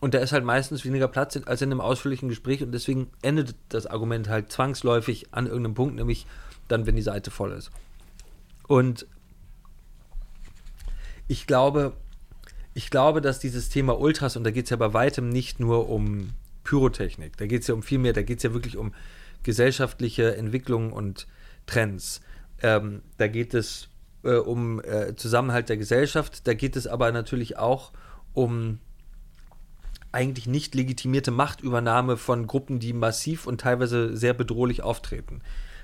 und 0.00 0.14
da 0.14 0.18
ist 0.18 0.32
halt 0.32 0.44
meistens 0.44 0.84
weniger 0.84 1.08
Platz 1.08 1.38
als 1.44 1.62
in 1.62 1.70
einem 1.70 1.80
ausführlichen 1.80 2.28
Gespräch 2.28 2.62
und 2.62 2.72
deswegen 2.72 3.10
endet 3.22 3.54
das 3.68 3.86
Argument 3.86 4.28
halt 4.28 4.50
zwangsläufig 4.50 5.28
an 5.32 5.46
irgendeinem 5.46 5.74
Punkt, 5.74 5.96
nämlich 5.96 6.26
dann, 6.68 6.86
wenn 6.86 6.96
die 6.96 7.02
Seite 7.02 7.30
voll 7.30 7.52
ist. 7.52 7.70
Und 8.66 9.06
ich 11.28 11.46
glaube, 11.46 11.92
ich 12.72 12.90
glaube, 12.90 13.20
dass 13.20 13.38
dieses 13.38 13.68
Thema 13.68 13.98
Ultras, 13.98 14.36
und 14.36 14.44
da 14.44 14.50
geht 14.50 14.64
es 14.64 14.70
ja 14.70 14.76
bei 14.76 14.94
weitem 14.94 15.28
nicht 15.28 15.60
nur 15.60 15.88
um 15.88 16.30
Pyrotechnik. 16.64 17.36
Da 17.36 17.46
geht 17.46 17.62
es 17.62 17.68
ja 17.68 17.74
um 17.74 17.82
viel 17.82 17.98
mehr, 17.98 18.12
da 18.12 18.22
geht 18.22 18.38
es 18.38 18.42
ja 18.42 18.54
wirklich 18.54 18.76
um 18.76 18.94
gesellschaftliche 19.42 20.36
Entwicklungen 20.36 20.92
und 20.92 21.26
Trends. 21.66 22.20
Ähm, 22.62 23.02
da 23.16 23.28
geht 23.28 23.54
es 23.54 23.88
äh, 24.22 24.34
um 24.34 24.80
äh, 24.82 25.14
Zusammenhalt 25.16 25.68
der 25.68 25.76
Gesellschaft, 25.76 26.46
da 26.46 26.54
geht 26.54 26.76
es 26.76 26.86
aber 26.86 27.10
natürlich 27.12 27.58
auch 27.58 27.92
um 28.32 28.78
eigentlich 30.12 30.46
nicht 30.46 30.74
legitimierte 30.74 31.30
Machtübernahme 31.30 32.16
von 32.16 32.46
Gruppen, 32.46 32.80
die 32.80 32.92
massiv 32.92 33.46
und 33.46 33.60
teilweise 33.60 34.16
sehr 34.16 34.34
bedrohlich 34.34 34.82
auftreten. 34.82 35.40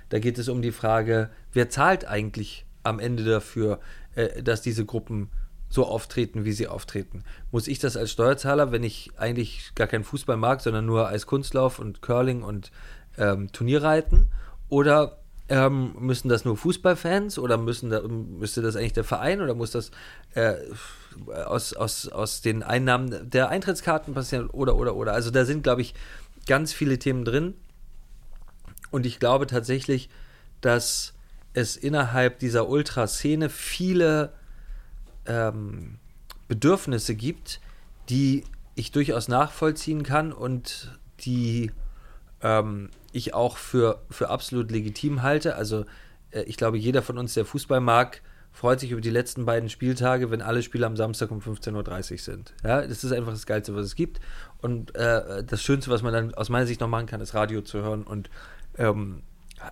Da 0.08 0.18
geht 0.18 0.38
es 0.38 0.48
um 0.48 0.62
die 0.62 0.72
Frage, 0.72 1.30
wer 1.52 1.68
zahlt 1.68 2.04
eigentlich 2.06 2.64
am 2.82 2.98
Ende 2.98 3.24
dafür, 3.24 3.80
äh, 4.14 4.42
dass 4.42 4.62
diese 4.62 4.84
Gruppen 4.84 5.30
so 5.68 5.84
auftreten, 5.84 6.44
wie 6.44 6.52
sie 6.52 6.68
auftreten. 6.68 7.24
Muss 7.50 7.66
ich 7.66 7.78
das 7.78 7.96
als 7.96 8.12
Steuerzahler, 8.12 8.70
wenn 8.70 8.84
ich 8.84 9.10
eigentlich 9.16 9.72
gar 9.74 9.86
keinen 9.86 10.04
Fußball 10.04 10.36
mag, 10.36 10.60
sondern 10.60 10.86
nur 10.86 11.08
als 11.08 11.26
Kunstlauf 11.26 11.78
und 11.78 12.02
Curling 12.02 12.42
und 12.42 12.70
ähm, 13.18 13.50
Turnierreiten? 13.52 14.26
Oder 14.68 15.18
ähm, 15.48 15.94
müssen 15.98 16.28
das 16.28 16.44
nur 16.44 16.56
Fußballfans 16.56 17.38
oder 17.38 17.56
müssen 17.56 17.90
da, 17.90 18.02
müsste 18.02 18.62
das 18.62 18.76
eigentlich 18.76 18.92
der 18.92 19.04
Verein 19.04 19.40
oder 19.40 19.54
muss 19.54 19.70
das 19.70 19.90
äh, 20.34 20.54
aus, 21.46 21.72
aus, 21.72 22.08
aus 22.08 22.40
den 22.40 22.62
Einnahmen 22.62 23.30
der 23.30 23.48
Eintrittskarten 23.48 24.14
passieren 24.14 24.48
oder 24.50 24.76
oder 24.76 24.96
oder? 24.96 25.12
Also 25.12 25.30
da 25.30 25.44
sind, 25.44 25.62
glaube 25.62 25.82
ich, 25.82 25.94
ganz 26.46 26.72
viele 26.72 26.98
Themen 26.98 27.24
drin. 27.24 27.54
Und 28.90 29.06
ich 29.06 29.18
glaube 29.18 29.46
tatsächlich, 29.46 30.08
dass 30.60 31.14
es 31.52 31.76
innerhalb 31.76 32.38
dieser 32.38 32.68
Ultraszene 32.68 33.48
viele 33.48 34.32
ähm, 35.26 35.98
Bedürfnisse 36.48 37.14
gibt, 37.14 37.60
die 38.08 38.44
ich 38.74 38.92
durchaus 38.92 39.28
nachvollziehen 39.28 40.02
kann 40.02 40.32
und 40.32 40.98
die 41.20 41.72
ähm, 42.42 42.90
ich 43.12 43.34
auch 43.34 43.56
für, 43.56 44.02
für 44.10 44.28
absolut 44.28 44.70
legitim 44.70 45.22
halte. 45.22 45.56
Also 45.56 45.86
äh, 46.30 46.42
ich 46.42 46.56
glaube, 46.56 46.78
jeder 46.78 47.02
von 47.02 47.18
uns, 47.18 47.34
der 47.34 47.44
Fußball 47.44 47.80
mag, 47.80 48.22
freut 48.56 48.80
sich 48.80 48.90
über 48.90 49.02
die 49.02 49.10
letzten 49.10 49.44
beiden 49.44 49.68
Spieltage, 49.68 50.30
wenn 50.30 50.40
alle 50.40 50.62
Spiele 50.62 50.86
am 50.86 50.96
Samstag 50.96 51.30
um 51.30 51.40
15.30 51.40 52.12
Uhr 52.12 52.18
sind. 52.18 52.54
Ja, 52.64 52.86
das 52.86 53.04
ist 53.04 53.12
einfach 53.12 53.32
das 53.32 53.44
Geilste, 53.44 53.76
was 53.76 53.84
es 53.84 53.94
gibt. 53.94 54.18
Und 54.62 54.94
äh, 54.94 55.44
das 55.44 55.62
Schönste, 55.62 55.90
was 55.90 56.02
man 56.02 56.14
dann 56.14 56.34
aus 56.34 56.48
meiner 56.48 56.64
Sicht 56.64 56.80
noch 56.80 56.88
machen 56.88 57.04
kann, 57.04 57.20
ist 57.20 57.34
Radio 57.34 57.60
zu 57.60 57.82
hören 57.82 58.02
und 58.02 58.30
ähm, 58.78 59.20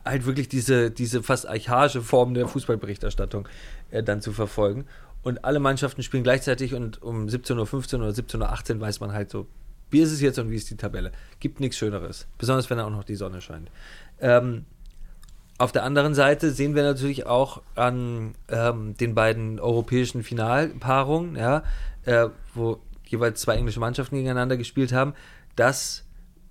halt 0.04 0.26
wirklich 0.26 0.50
diese, 0.50 0.90
diese 0.90 1.22
fast 1.22 1.48
archaische 1.48 2.02
Form 2.02 2.34
der 2.34 2.46
Fußballberichterstattung 2.46 3.48
äh, 3.90 4.02
dann 4.02 4.20
zu 4.20 4.32
verfolgen. 4.32 4.84
Und 5.22 5.46
alle 5.46 5.60
Mannschaften 5.60 6.02
spielen 6.02 6.22
gleichzeitig 6.22 6.74
und 6.74 7.00
um 7.00 7.26
17.15 7.26 7.94
Uhr 7.94 8.00
oder 8.02 8.10
17.18 8.10 8.74
Uhr 8.74 8.80
weiß 8.82 9.00
man 9.00 9.12
halt 9.12 9.30
so, 9.30 9.46
wie 9.88 10.00
ist 10.00 10.12
es 10.12 10.20
jetzt 10.20 10.38
und 10.38 10.50
wie 10.50 10.56
ist 10.56 10.68
die 10.68 10.76
Tabelle. 10.76 11.10
Gibt 11.40 11.58
nichts 11.58 11.78
Schöneres. 11.78 12.26
Besonders 12.36 12.68
wenn 12.68 12.76
da 12.76 12.84
auch 12.84 12.90
noch 12.90 13.04
die 13.04 13.14
Sonne 13.14 13.40
scheint. 13.40 13.70
Ähm, 14.20 14.66
auf 15.58 15.72
der 15.72 15.84
anderen 15.84 16.14
Seite 16.14 16.50
sehen 16.50 16.74
wir 16.74 16.82
natürlich 16.82 17.26
auch 17.26 17.62
an 17.74 18.34
ähm, 18.48 18.96
den 18.96 19.14
beiden 19.14 19.60
europäischen 19.60 20.22
Finalpaarungen, 20.22 21.36
ja, 21.36 21.62
äh, 22.04 22.28
wo 22.54 22.80
jeweils 23.06 23.40
zwei 23.40 23.54
englische 23.54 23.80
Mannschaften 23.80 24.16
gegeneinander 24.16 24.56
gespielt 24.56 24.92
haben, 24.92 25.14
dass 25.54 26.04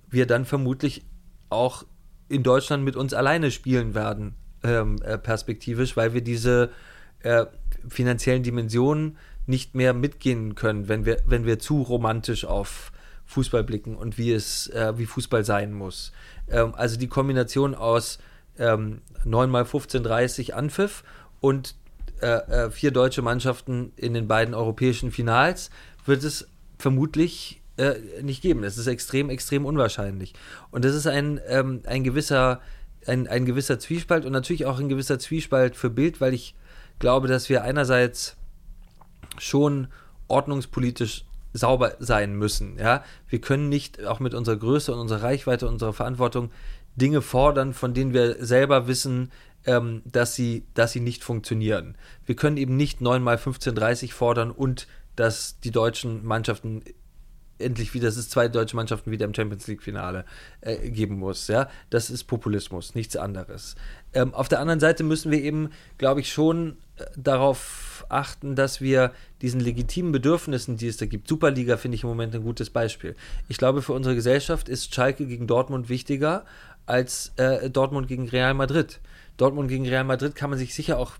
wir 0.10 0.26
dann 0.26 0.46
vermutlich 0.46 1.04
auch 1.50 1.86
in 2.30 2.44
Deutschland 2.44 2.84
mit 2.84 2.96
uns 2.96 3.14
alleine 3.14 3.52
spielen 3.52 3.94
werden, 3.94 4.36
ähm, 4.64 5.02
äh, 5.04 5.18
perspektivisch, 5.18 5.98
weil 5.98 6.14
wir 6.14 6.22
diese 6.22 6.70
äh, 7.24 7.46
finanziellen 7.88 8.44
Dimensionen 8.44 9.18
nicht 9.46 9.76
mehr 9.76 9.94
mitgehen 9.94 10.56
können, 10.56 10.88
wenn 10.88 11.06
wir, 11.06 11.18
wenn 11.26 11.46
wir 11.46 11.60
zu 11.60 11.82
romantisch 11.82 12.46
auf 12.46 12.92
Fußball 13.26 13.64
blicken 13.64 13.96
und 13.96 14.18
wie 14.18 14.32
es, 14.32 14.68
äh, 14.68 14.98
wie 14.98 15.06
Fußball 15.06 15.44
sein 15.44 15.74
muss. 15.74 16.14
Ähm, 16.50 16.74
also 16.76 16.98
die 16.98 17.08
Kombination 17.08 17.76
aus 17.76 18.20
ähm, 18.58 19.02
9 19.26 19.50
mal 19.50 19.66
15, 19.66 20.04
30 20.04 20.56
Anpfiff 20.56 21.04
und 21.40 21.76
äh, 22.22 22.28
äh, 22.28 22.72
vier 22.72 22.92
deutsche 22.92 23.22
Mannschaften 23.22 23.92
in 23.96 24.14
den 24.14 24.28
beiden 24.28 24.54
europäischen 24.54 25.12
Finals 25.12 25.70
wird 26.06 26.24
es 26.24 26.48
vermutlich 26.78 27.62
äh, 27.78 27.96
nicht 28.22 28.42
geben. 28.42 28.62
Das 28.62 28.78
ist 28.78 28.88
extrem, 28.88 29.30
extrem 29.30 29.66
unwahrscheinlich. 29.66 30.34
Und 30.72 30.86
das 30.86 30.96
ist 30.96 31.08
ein, 31.08 31.40
ähm, 31.48 31.82
ein 31.86 32.04
gewisser 32.04 32.62
ein, 33.08 33.28
ein 33.28 33.46
gewisser 33.46 33.80
Zwiespalt 33.80 34.26
und 34.26 34.32
natürlich 34.32 34.66
auch 34.66 34.80
ein 34.80 34.90
gewisser 34.90 35.20
Zwiespalt 35.20 35.76
für 35.76 35.90
Bild, 35.90 36.22
weil 36.22 36.34
ich 36.34 36.56
glaube, 37.00 37.28
dass 37.28 37.50
wir 37.50 37.64
einerseits 37.64 38.38
schon 39.38 39.88
ordnungspolitisch 40.28 41.26
sauber 41.54 41.96
sein 42.00 42.36
müssen. 42.36 42.78
Ja? 42.80 43.04
Wir 43.28 43.40
können 43.40 43.70
nicht 43.70 44.04
auch 44.06 44.20
mit 44.20 44.34
unserer 44.34 44.58
Größe 44.58 44.94
und 44.94 45.00
unserer 45.00 45.24
Reichweite 45.24 45.68
und 45.68 45.74
unserer 45.74 45.94
Verantwortung 45.94 46.52
Dinge 46.96 47.22
fordern, 47.22 47.74
von 47.74 47.94
denen 47.94 48.14
wir 48.14 48.44
selber 48.46 48.88
wissen, 48.88 49.32
ähm, 49.66 50.02
dass, 50.06 50.36
sie, 50.36 50.66
dass 50.74 50.92
sie 50.92 51.00
nicht 51.00 51.24
funktionieren. 51.24 51.98
Wir 52.26 52.36
können 52.36 52.58
eben 52.58 52.76
nicht 52.76 53.02
9 53.02 53.24
mal 53.24 53.38
15:30 53.38 54.12
fordern 54.14 54.52
und 54.52 54.88
dass 55.16 55.60
die 55.60 55.72
deutschen 55.72 56.26
Mannschaften 56.26 56.84
endlich 57.60 57.94
wieder, 57.94 58.08
dass 58.08 58.18
es 58.18 58.30
zwei 58.30 58.48
deutsche 58.48 58.76
Mannschaften 58.76 59.12
wieder 59.12 59.26
im 59.26 59.34
Champions 59.34 59.68
League-Finale 59.68 60.26
äh, 60.62 60.90
geben 60.90 61.18
muss. 61.18 61.48
Ja? 61.48 61.70
Das 61.90 62.10
ist 62.10 62.26
Populismus, 62.26 62.96
nichts 62.96 63.16
anderes. 63.16 63.76
Ähm, 64.14 64.34
auf 64.34 64.50
der 64.50 64.60
anderen 64.60 64.80
Seite 64.80 65.04
müssen 65.04 65.32
wir 65.32 65.42
eben, 65.42 65.70
glaube 65.98 66.20
ich, 66.20 66.32
schon 66.32 66.78
äh, 66.98 67.06
darauf 67.16 68.06
achten, 68.10 68.56
dass 68.56 68.82
wir 68.82 69.14
diesen 69.42 69.60
legitimen 69.60 70.12
Bedürfnissen, 70.12 70.78
die 70.78 70.88
es 70.88 70.98
da 70.98 71.06
gibt, 71.06 71.28
Superliga 71.28 71.78
finde 71.78 71.96
ich 71.96 72.04
im 72.04 72.10
Moment 72.10 72.36
ein 72.36 72.44
gutes 72.44 72.70
Beispiel. 72.70 73.16
Ich 73.48 73.58
glaube, 73.58 73.82
für 73.82 73.94
unsere 73.94 74.16
Gesellschaft 74.16 74.68
ist 74.68 74.94
Schalke 74.94 75.26
gegen 75.26 75.48
Dortmund 75.48 75.90
wichtiger 75.90 76.46
als 76.86 77.34
äh, 77.38 77.70
Dortmund 77.70 78.08
gegen 78.08 78.28
Real 78.30 78.54
Madrid. 78.54 79.00
Dortmund 79.38 79.70
gegen 79.70 79.88
Real 79.88 80.04
Madrid 80.04 80.36
kann 80.36 80.50
man 80.50 80.60
sich 80.60 80.74
sicher 80.74 80.98
auch 81.00 81.14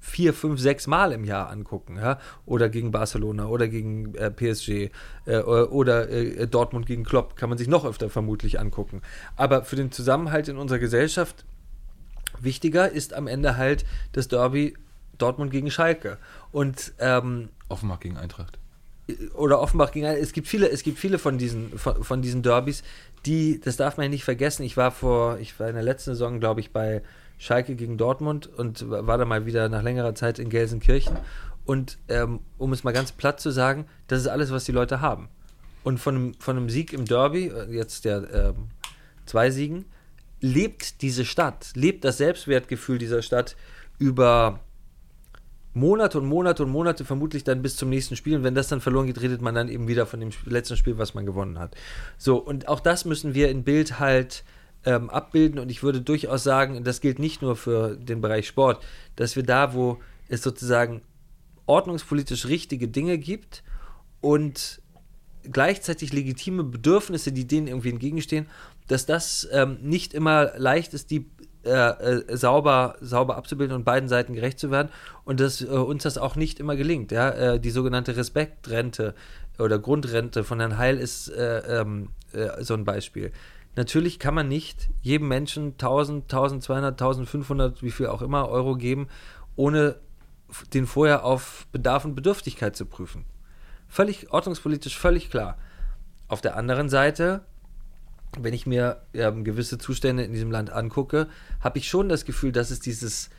vier, 0.00 0.34
fünf, 0.34 0.60
sechs 0.60 0.88
Mal 0.88 1.12
im 1.12 1.24
Jahr 1.24 1.48
angucken, 1.48 1.96
ja, 1.96 2.18
oder 2.44 2.68
gegen 2.68 2.90
Barcelona 2.90 3.46
oder 3.46 3.68
gegen 3.68 4.14
äh, 4.16 4.32
PSG 4.32 4.90
äh, 5.26 5.38
oder 5.38 6.08
äh, 6.10 6.48
Dortmund 6.48 6.86
gegen 6.86 7.04
Klopp 7.04 7.36
kann 7.36 7.48
man 7.48 7.56
sich 7.56 7.68
noch 7.68 7.84
öfter 7.84 8.10
vermutlich 8.10 8.58
angucken. 8.58 9.00
Aber 9.36 9.62
für 9.62 9.76
den 9.76 9.92
Zusammenhalt 9.92 10.48
in 10.48 10.56
unserer 10.56 10.80
Gesellschaft 10.80 11.44
wichtiger 12.40 12.90
ist 12.90 13.14
am 13.14 13.28
Ende 13.28 13.56
halt 13.56 13.84
das 14.10 14.26
Derby 14.26 14.76
Dortmund 15.18 15.52
gegen 15.52 15.70
Schalke 15.70 16.18
und 16.50 16.92
ähm, 16.98 17.50
Offenbach 17.68 18.00
gegen 18.00 18.16
Eintracht 18.16 18.58
oder 19.34 19.60
Offenbach 19.60 19.92
gegen 19.92 20.06
es 20.06 20.32
gibt 20.32 20.48
viele 20.48 20.68
es 20.70 20.82
gibt 20.82 20.98
viele 20.98 21.18
von 21.18 21.38
diesen 21.38 21.78
von, 21.78 22.02
von 22.02 22.22
diesen 22.22 22.42
Derbys 22.42 22.82
die 23.26 23.60
das 23.60 23.76
darf 23.76 23.96
man 23.96 24.04
ja 24.04 24.10
nicht 24.10 24.24
vergessen 24.24 24.62
ich 24.62 24.76
war 24.76 24.90
vor 24.90 25.38
ich 25.38 25.58
war 25.60 25.68
in 25.68 25.74
der 25.74 25.84
letzten 25.84 26.10
Saison 26.12 26.40
glaube 26.40 26.60
ich 26.60 26.72
bei 26.72 27.02
Schalke 27.42 27.74
gegen 27.74 27.98
Dortmund 27.98 28.46
und 28.46 28.88
war 28.88 29.18
da 29.18 29.24
mal 29.24 29.46
wieder 29.46 29.68
nach 29.68 29.82
längerer 29.82 30.14
Zeit 30.14 30.38
in 30.38 30.48
Gelsenkirchen. 30.48 31.16
Und 31.64 31.98
ähm, 32.08 32.38
um 32.56 32.72
es 32.72 32.84
mal 32.84 32.92
ganz 32.92 33.10
platt 33.10 33.40
zu 33.40 33.50
sagen, 33.50 33.86
das 34.06 34.20
ist 34.20 34.28
alles, 34.28 34.52
was 34.52 34.62
die 34.62 34.70
Leute 34.70 35.00
haben. 35.00 35.28
Und 35.82 35.98
von 35.98 36.14
einem, 36.14 36.34
von 36.34 36.56
einem 36.56 36.70
Sieg 36.70 36.92
im 36.92 37.04
Derby, 37.04 37.48
äh, 37.48 37.74
jetzt 37.74 38.04
der 38.04 38.32
ähm, 38.32 38.68
zwei 39.26 39.50
Siegen, 39.50 39.86
lebt 40.40 41.02
diese 41.02 41.24
Stadt, 41.24 41.72
lebt 41.74 42.04
das 42.04 42.18
Selbstwertgefühl 42.18 42.98
dieser 42.98 43.22
Stadt 43.22 43.56
über 43.98 44.60
Monate 45.74 46.18
und 46.18 46.26
Monate 46.26 46.64
und 46.64 46.70
Monate, 46.70 47.04
vermutlich 47.04 47.44
dann 47.44 47.62
bis 47.62 47.76
zum 47.76 47.88
nächsten 47.88 48.16
Spiel. 48.16 48.36
Und 48.36 48.44
wenn 48.44 48.54
das 48.54 48.68
dann 48.68 48.80
verloren 48.80 49.06
geht, 49.06 49.20
redet 49.20 49.40
man 49.40 49.54
dann 49.54 49.68
eben 49.68 49.88
wieder 49.88 50.06
von 50.06 50.20
dem 50.20 50.30
letzten 50.44 50.76
Spiel, 50.76 50.98
was 50.98 51.14
man 51.14 51.24
gewonnen 51.24 51.58
hat. 51.58 51.74
So, 52.18 52.36
und 52.36 52.68
auch 52.68 52.80
das 52.80 53.04
müssen 53.04 53.34
wir 53.34 53.50
in 53.50 53.64
Bild 53.64 53.98
halt 53.98 54.44
ähm, 54.84 55.08
abbilden. 55.08 55.58
Und 55.58 55.70
ich 55.70 55.82
würde 55.82 56.00
durchaus 56.00 56.44
sagen, 56.44 56.84
das 56.84 57.00
gilt 57.00 57.18
nicht 57.18 57.42
nur 57.42 57.56
für 57.56 57.96
den 57.96 58.20
Bereich 58.20 58.46
Sport, 58.46 58.82
dass 59.16 59.36
wir 59.36 59.42
da, 59.42 59.74
wo 59.74 59.98
es 60.28 60.42
sozusagen 60.42 61.02
ordnungspolitisch 61.66 62.46
richtige 62.46 62.88
Dinge 62.88 63.18
gibt 63.18 63.62
und 64.20 64.82
gleichzeitig 65.44 66.12
legitime 66.12 66.64
Bedürfnisse, 66.64 67.32
die 67.32 67.46
denen 67.46 67.66
irgendwie 67.66 67.90
entgegenstehen, 67.90 68.46
dass 68.88 69.06
das 69.06 69.48
ähm, 69.52 69.78
nicht 69.80 70.14
immer 70.14 70.52
leicht 70.58 70.94
ist, 70.94 71.10
die 71.10 71.26
äh, 71.64 71.70
äh, 71.70 72.36
sauber, 72.36 72.96
sauber 73.00 73.36
abzubilden 73.36 73.76
und 73.76 73.84
beiden 73.84 74.08
Seiten 74.08 74.34
gerecht 74.34 74.58
zu 74.58 74.70
werden 74.70 74.88
und 75.24 75.40
dass 75.40 75.62
äh, 75.62 75.66
uns 75.66 76.02
das 76.02 76.18
auch 76.18 76.36
nicht 76.36 76.60
immer 76.60 76.76
gelingt. 76.76 77.12
Ja? 77.12 77.30
Äh, 77.30 77.60
die 77.60 77.70
sogenannte 77.70 78.16
Respektrente 78.16 79.14
oder 79.58 79.78
Grundrente 79.78 80.44
von 80.44 80.58
Herrn 80.58 80.78
Heil 80.78 80.98
ist 80.98 81.28
äh, 81.28 81.80
ähm, 81.80 82.08
äh, 82.32 82.62
so 82.62 82.74
ein 82.74 82.84
Beispiel. 82.84 83.32
Natürlich 83.76 84.18
kann 84.18 84.34
man 84.34 84.48
nicht 84.48 84.90
jedem 85.00 85.28
Menschen 85.28 85.72
1000, 85.72 86.24
1200, 86.24 87.00
1500, 87.00 87.82
wie 87.82 87.90
viel 87.90 88.06
auch 88.06 88.22
immer 88.22 88.48
Euro 88.48 88.76
geben, 88.76 89.08
ohne 89.56 89.96
den 90.74 90.86
vorher 90.86 91.24
auf 91.24 91.66
Bedarf 91.72 92.04
und 92.04 92.14
Bedürftigkeit 92.14 92.76
zu 92.76 92.86
prüfen. 92.86 93.24
Völlig 93.88 94.32
ordnungspolitisch, 94.32 94.98
völlig 94.98 95.30
klar. 95.30 95.58
Auf 96.28 96.40
der 96.40 96.56
anderen 96.56 96.88
Seite, 96.88 97.42
wenn 98.38 98.54
ich 98.54 98.66
mir 98.66 99.02
ähm, 99.14 99.44
gewisse 99.44 99.78
Zustände 99.78 100.24
in 100.24 100.32
diesem 100.32 100.50
Land 100.50 100.70
angucke, 100.70 101.28
habe 101.60 101.78
ich 101.78 101.88
schon 101.88 102.08
das 102.08 102.24
Gefühl, 102.24 102.52
dass 102.52 102.70
es 102.70 102.80
dieses, 102.80 103.30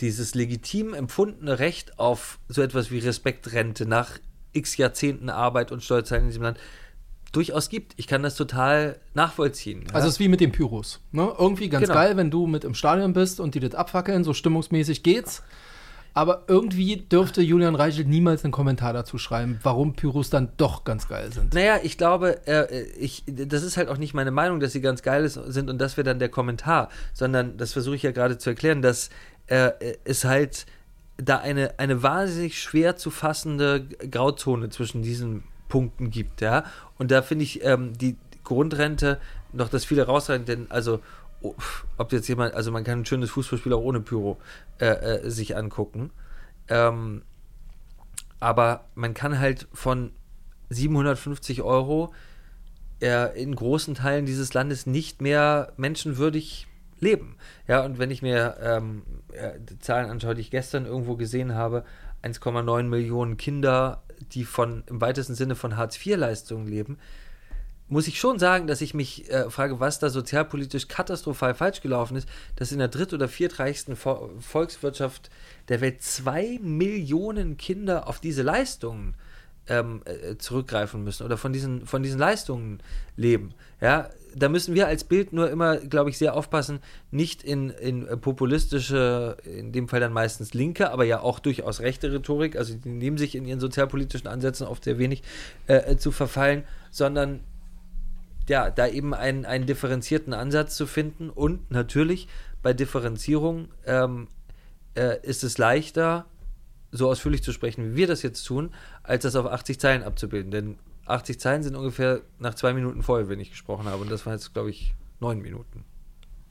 dieses 0.00 0.34
legitim 0.34 0.94
empfundene 0.94 1.58
Recht 1.58 1.98
auf 1.98 2.38
so 2.48 2.62
etwas 2.62 2.90
wie 2.90 2.98
Respektrente 2.98 3.86
nach 3.86 4.18
x 4.52 4.76
Jahrzehnten 4.76 5.30
Arbeit 5.30 5.72
und 5.72 5.82
Steuerzahlen 5.82 6.24
in 6.24 6.28
diesem 6.28 6.42
Land 6.42 6.58
durchaus 7.32 7.68
gibt. 7.68 7.94
Ich 7.96 8.06
kann 8.06 8.22
das 8.22 8.34
total 8.34 8.98
nachvollziehen. 9.14 9.84
Ja? 9.86 9.94
Also 9.94 10.08
es 10.08 10.14
ist 10.14 10.20
wie 10.20 10.28
mit 10.28 10.40
den 10.40 10.52
Pyros. 10.52 11.00
Ne? 11.12 11.32
Irgendwie 11.38 11.68
ganz 11.68 11.86
genau. 11.86 11.94
geil, 11.94 12.16
wenn 12.16 12.30
du 12.30 12.46
mit 12.46 12.64
im 12.64 12.74
Stadion 12.74 13.12
bist 13.12 13.40
und 13.40 13.54
die 13.54 13.60
das 13.60 13.74
abfackeln, 13.74 14.24
so 14.24 14.34
stimmungsmäßig 14.34 15.02
geht's. 15.02 15.42
Aber 16.20 16.44
irgendwie 16.48 16.96
dürfte 16.96 17.40
Julian 17.40 17.74
Reichelt 17.74 18.06
niemals 18.06 18.44
einen 18.44 18.52
Kommentar 18.52 18.92
dazu 18.92 19.16
schreiben, 19.16 19.58
warum 19.62 19.94
Pyros 19.94 20.28
dann 20.28 20.50
doch 20.58 20.84
ganz 20.84 21.08
geil 21.08 21.32
sind. 21.32 21.54
Naja, 21.54 21.78
ich 21.82 21.96
glaube, 21.96 22.46
äh, 22.46 22.82
ich, 22.98 23.24
das 23.26 23.62
ist 23.62 23.78
halt 23.78 23.88
auch 23.88 23.96
nicht 23.96 24.12
meine 24.12 24.30
Meinung, 24.30 24.60
dass 24.60 24.72
sie 24.72 24.82
ganz 24.82 25.00
geil 25.00 25.26
sind 25.30 25.70
und 25.70 25.78
das 25.78 25.96
wäre 25.96 26.04
dann 26.04 26.18
der 26.18 26.28
Kommentar, 26.28 26.90
sondern 27.14 27.56
das 27.56 27.72
versuche 27.72 27.96
ich 27.96 28.02
ja 28.02 28.10
gerade 28.10 28.36
zu 28.36 28.50
erklären, 28.50 28.82
dass 28.82 29.08
äh, 29.46 29.70
es 30.04 30.26
halt 30.26 30.66
da 31.16 31.38
eine, 31.38 31.78
eine 31.78 32.02
wahnsinnig 32.02 32.60
schwer 32.60 32.96
zu 32.96 33.10
fassende 33.10 33.86
Grauzone 34.10 34.68
zwischen 34.68 35.00
diesen 35.00 35.44
Punkten 35.70 36.10
gibt, 36.10 36.42
ja. 36.42 36.64
Und 36.98 37.12
da 37.12 37.22
finde 37.22 37.44
ich 37.44 37.64
ähm, 37.64 37.96
die 37.96 38.18
Grundrente 38.44 39.18
noch 39.54 39.70
das 39.70 39.86
viele 39.86 40.02
rausrennen, 40.02 40.44
denn 40.44 40.66
also 40.70 41.00
ob 41.96 42.12
jetzt 42.12 42.28
jemand, 42.28 42.54
also 42.54 42.70
man 42.70 42.84
kann 42.84 43.00
ein 43.00 43.06
schönes 43.06 43.30
Fußballspiel 43.30 43.72
auch 43.72 43.82
ohne 43.82 44.00
Pyro 44.00 44.38
äh, 44.78 44.86
äh, 44.86 45.30
sich 45.30 45.56
angucken. 45.56 46.10
Ähm, 46.68 47.22
aber 48.38 48.84
man 48.94 49.14
kann 49.14 49.38
halt 49.38 49.68
von 49.72 50.12
750 50.70 51.62
Euro 51.62 52.12
äh, 53.02 53.40
in 53.40 53.54
großen 53.54 53.94
Teilen 53.94 54.26
dieses 54.26 54.54
Landes 54.54 54.86
nicht 54.86 55.20
mehr 55.20 55.72
menschenwürdig 55.76 56.66
leben. 57.00 57.36
Ja, 57.66 57.84
und 57.84 57.98
wenn 57.98 58.10
ich 58.10 58.22
mir 58.22 58.56
ähm, 58.62 59.02
die 59.58 59.78
Zahlen 59.78 60.10
anschaue, 60.10 60.34
die 60.34 60.42
ich 60.42 60.50
gestern 60.50 60.86
irgendwo 60.86 61.16
gesehen 61.16 61.54
habe, 61.54 61.84
1,9 62.22 62.82
Millionen 62.84 63.36
Kinder, 63.36 64.02
die 64.32 64.44
von 64.44 64.84
im 64.86 65.00
weitesten 65.00 65.34
Sinne 65.34 65.56
von 65.56 65.76
Hartz-IV-Leistungen 65.76 66.66
leben, 66.66 66.98
muss 67.90 68.06
ich 68.06 68.18
schon 68.18 68.38
sagen, 68.38 68.66
dass 68.66 68.80
ich 68.80 68.94
mich 68.94 69.30
äh, 69.30 69.50
frage, 69.50 69.80
was 69.80 69.98
da 69.98 70.08
sozialpolitisch 70.08 70.88
katastrophal 70.88 71.54
falsch 71.54 71.80
gelaufen 71.80 72.16
ist, 72.16 72.28
dass 72.56 72.72
in 72.72 72.78
der 72.78 72.88
dritt- 72.88 73.12
oder 73.12 73.28
viertreichsten 73.28 73.96
Vo 73.96 74.30
Volkswirtschaft 74.38 75.28
der 75.68 75.80
Welt 75.80 76.02
zwei 76.02 76.58
Millionen 76.62 77.56
Kinder 77.56 78.08
auf 78.08 78.20
diese 78.20 78.42
Leistungen 78.42 79.14
ähm, 79.66 80.02
äh, 80.04 80.36
zurückgreifen 80.36 81.02
müssen 81.02 81.24
oder 81.24 81.36
von 81.36 81.52
diesen, 81.52 81.84
von 81.84 82.02
diesen 82.02 82.18
Leistungen 82.18 82.80
leben. 83.16 83.54
Ja, 83.80 84.10
da 84.36 84.48
müssen 84.48 84.74
wir 84.74 84.86
als 84.86 85.02
Bild 85.02 85.32
nur 85.32 85.50
immer, 85.50 85.78
glaube 85.78 86.10
ich, 86.10 86.18
sehr 86.18 86.36
aufpassen, 86.36 86.78
nicht 87.10 87.42
in, 87.42 87.70
in 87.70 88.06
populistische, 88.20 89.36
in 89.44 89.72
dem 89.72 89.88
Fall 89.88 89.98
dann 89.98 90.12
meistens 90.12 90.54
linke, 90.54 90.90
aber 90.92 91.04
ja 91.04 91.20
auch 91.20 91.40
durchaus 91.40 91.80
rechte 91.80 92.12
Rhetorik, 92.12 92.56
also 92.56 92.74
die 92.74 92.88
nehmen 92.88 93.18
sich 93.18 93.34
in 93.34 93.46
ihren 93.46 93.60
sozialpolitischen 93.60 94.28
Ansätzen 94.28 94.66
oft 94.68 94.84
sehr 94.84 94.98
wenig 94.98 95.22
äh, 95.66 95.96
zu 95.96 96.12
verfallen, 96.12 96.64
sondern 96.90 97.40
ja, 98.50 98.68
da 98.68 98.88
eben 98.88 99.14
einen, 99.14 99.46
einen 99.46 99.66
differenzierten 99.66 100.34
Ansatz 100.34 100.74
zu 100.76 100.88
finden 100.88 101.30
und 101.30 101.70
natürlich 101.70 102.26
bei 102.64 102.72
Differenzierung 102.72 103.68
ähm, 103.86 104.26
äh, 104.96 105.24
ist 105.24 105.44
es 105.44 105.56
leichter, 105.56 106.26
so 106.90 107.08
ausführlich 107.08 107.44
zu 107.44 107.52
sprechen, 107.52 107.92
wie 107.92 107.96
wir 107.96 108.06
das 108.08 108.22
jetzt 108.22 108.42
tun, 108.42 108.72
als 109.04 109.22
das 109.22 109.36
auf 109.36 109.46
80 109.46 109.78
Zeilen 109.78 110.02
abzubilden. 110.02 110.50
Denn 110.50 110.78
80 111.06 111.38
Zeilen 111.38 111.62
sind 111.62 111.76
ungefähr 111.76 112.22
nach 112.40 112.56
zwei 112.56 112.72
Minuten 112.72 113.04
voll, 113.04 113.28
wenn 113.28 113.38
ich 113.38 113.50
gesprochen 113.50 113.86
habe. 113.86 114.02
Und 114.02 114.10
das 114.10 114.26
waren 114.26 114.32
jetzt, 114.32 114.52
glaube 114.52 114.70
ich, 114.70 114.94
neun 115.20 115.40
Minuten. 115.40 115.84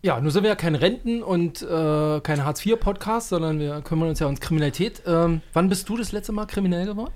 Ja, 0.01 0.21
nur 0.21 0.31
sind 0.31 0.43
wir 0.43 0.51
ja 0.51 0.55
kein 0.55 0.75
Renten- 0.75 1.21
und 1.21 1.61
äh, 1.61 2.21
kein 2.21 2.45
Hartz-IV-Podcast, 2.45 3.27
sondern 3.27 3.59
wir 3.59 3.81
kümmern 3.81 4.07
uns 4.07 4.19
ja 4.19 4.27
um 4.27 4.39
Kriminalität. 4.39 5.03
Ähm, 5.05 5.41
wann 5.51 5.67
bist 5.67 5.89
du 5.89 5.97
das 5.97 6.13
letzte 6.13 6.31
Mal 6.31 6.45
kriminell 6.45 6.85
geworden? 6.85 7.11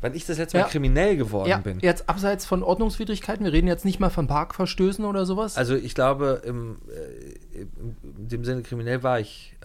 Wann 0.00 0.14
ich 0.14 0.24
das 0.26 0.38
letzte 0.38 0.58
Mal 0.58 0.62
Ja. 0.64 0.68
kriminell 0.68 1.16
geworden 1.16 1.48
ja, 1.48 1.58
bin. 1.58 1.80
jetzt 1.80 2.08
abseits 2.08 2.46
von 2.46 2.62
Ordnungswidrigkeiten. 2.62 3.44
Wir 3.44 3.52
reden 3.52 3.66
jetzt 3.66 3.84
nicht 3.84 3.98
mal 3.98 4.10
von 4.10 4.28
Parkverstößen 4.28 5.04
oder 5.04 5.26
sowas. 5.26 5.56
Also 5.56 5.74
ich 5.74 5.94
glaube, 5.94 6.42
im, 6.44 6.76
äh, 6.88 7.62
in 7.62 8.28
dem 8.28 8.44
Sinne 8.44 8.62
kriminell 8.62 9.02
war 9.02 9.18
ich, 9.18 9.56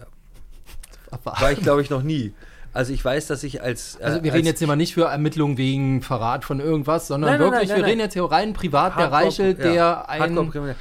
war 1.22 1.52
ich 1.52 1.60
glaube 1.60 1.82
ich 1.82 1.90
noch 1.90 2.02
nie. 2.02 2.32
Also 2.72 2.92
ich 2.92 3.04
weiß, 3.04 3.28
dass 3.28 3.44
ich 3.44 3.62
als 3.62 3.94
äh, 4.00 4.02
Also 4.04 4.24
wir 4.24 4.32
als 4.32 4.38
reden 4.38 4.46
jetzt 4.48 4.60
immer 4.60 4.74
nicht 4.74 4.94
für 4.94 5.04
Ermittlungen 5.04 5.56
wegen 5.56 6.02
Verrat 6.02 6.44
von 6.44 6.58
irgendwas, 6.58 7.06
sondern 7.06 7.30
Nein, 7.30 7.40
nein, 7.40 7.52
wirklich, 7.52 7.68
nein, 7.70 7.78
wir 7.78 7.86
reden 7.86 8.00
jetzt 8.00 8.14
hier 8.14 8.24
rein 8.24 8.52
privat, 8.52 8.98
der 8.98 9.12
Hardcore- 9.12 9.12
Reichel, 9.12 9.48
ja, 9.50 9.54
der 9.72 10.08
einen 10.08 10.22
Hardcore-kriminell. 10.36 10.76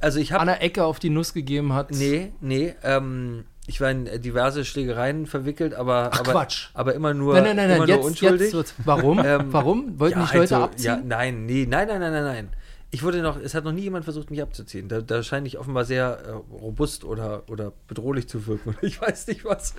Also 0.00 0.18
ich 0.18 0.32
habe 0.32 0.40
an 0.40 0.48
der 0.48 0.62
Ecke 0.62 0.84
auf 0.84 0.98
die 0.98 1.08
Nuss 1.10 1.32
gegeben 1.32 1.72
hat. 1.72 1.92
Nee, 1.92 2.32
nee, 2.40 2.74
ähm, 2.82 3.44
ich 3.66 3.80
war 3.80 3.90
in 3.90 4.06
äh, 4.06 4.20
diverse 4.20 4.64
Schlägereien 4.64 5.26
verwickelt, 5.26 5.74
aber, 5.74 6.10
Ach, 6.12 6.20
aber, 6.20 6.32
Quatsch. 6.32 6.68
aber 6.74 6.94
immer 6.94 7.14
nur, 7.14 7.34
Nein, 7.34 7.44
nein, 7.44 7.56
nein, 7.56 7.64
immer 7.70 7.78
nein, 7.78 7.88
nur 7.88 7.96
jetzt, 7.96 8.06
unschuldig. 8.06 8.52
jetzt 8.52 8.74
warum? 8.84 9.20
Ähm, 9.24 9.52
warum? 9.52 9.98
Wollten 9.98 10.18
ja, 10.18 10.22
nicht 10.22 10.34
Leute 10.34 10.54
also, 10.56 10.64
abziehen? 10.64 10.84
Ja, 10.84 11.02
nein, 11.04 11.46
nee, 11.46 11.66
nein, 11.68 11.88
nein, 11.88 12.00
nein, 12.00 12.12
nein, 12.12 12.24
nein. 12.24 12.48
Ich 12.92 13.02
wurde 13.02 13.20
noch, 13.20 13.38
es 13.38 13.54
hat 13.54 13.64
noch 13.64 13.72
nie 13.72 13.82
jemand 13.82 14.04
versucht, 14.04 14.30
mich 14.30 14.40
abzuziehen. 14.40 14.88
Da, 14.88 15.00
da 15.00 15.22
scheine 15.22 15.46
ich 15.48 15.58
offenbar 15.58 15.84
sehr 15.84 16.18
äh, 16.24 16.30
robust 16.54 17.04
oder, 17.04 17.42
oder 17.48 17.72
bedrohlich 17.88 18.28
zu 18.28 18.46
wirken. 18.46 18.76
Ich 18.82 19.00
weiß 19.00 19.26
nicht 19.26 19.44
was. 19.44 19.74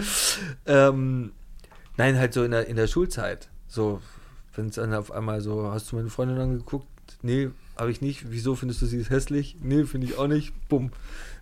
Ähm, 0.65 1.31
nein, 1.95 2.19
halt 2.19 2.33
so 2.33 2.43
in 2.43 2.51
der, 2.51 2.67
in 2.67 2.75
der 2.75 2.87
Schulzeit. 2.87 3.47
So, 3.67 4.01
wenn 4.55 4.67
es 4.67 4.75
dann 4.75 4.93
auf 4.93 5.11
einmal 5.11 5.39
so, 5.39 5.71
hast 5.71 5.91
du 5.91 5.95
meine 5.95 6.09
Freundin 6.09 6.37
angeguckt? 6.37 6.87
Nee, 7.21 7.49
habe 7.77 7.89
ich 7.89 8.01
nicht. 8.01 8.31
Wieso 8.31 8.55
findest 8.55 8.81
du 8.81 8.85
sie 8.85 9.03
hässlich? 9.03 9.55
Nee, 9.61 9.85
finde 9.85 10.07
ich 10.07 10.17
auch 10.17 10.27
nicht. 10.27 10.53
Bumm. 10.67 10.91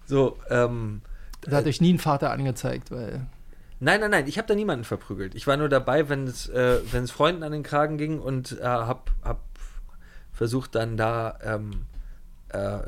So, 0.05 0.37
ähm, 0.49 1.01
Da 1.45 1.57
hat 1.57 1.65
euch 1.65 1.81
nie 1.81 1.93
ein 1.93 1.99
Vater 1.99 2.31
angezeigt, 2.31 2.91
weil. 2.91 3.27
Nein, 3.79 3.99
nein, 3.99 4.11
nein, 4.11 4.27
ich 4.27 4.37
habe 4.37 4.47
da 4.47 4.55
niemanden 4.55 4.85
verprügelt. 4.85 5.35
Ich 5.35 5.47
war 5.47 5.57
nur 5.57 5.69
dabei, 5.69 6.07
wenn 6.09 6.27
es, 6.27 6.47
äh, 6.47 6.79
Freunden 7.07 7.43
an 7.43 7.51
den 7.51 7.63
Kragen 7.63 7.97
ging 7.97 8.19
und 8.19 8.59
äh, 8.59 8.63
hab, 8.63 9.11
hab 9.21 9.41
versucht 10.31 10.75
dann 10.75 10.97
da 10.97 11.37
ähm, 11.43 11.85
äh, 12.49 12.79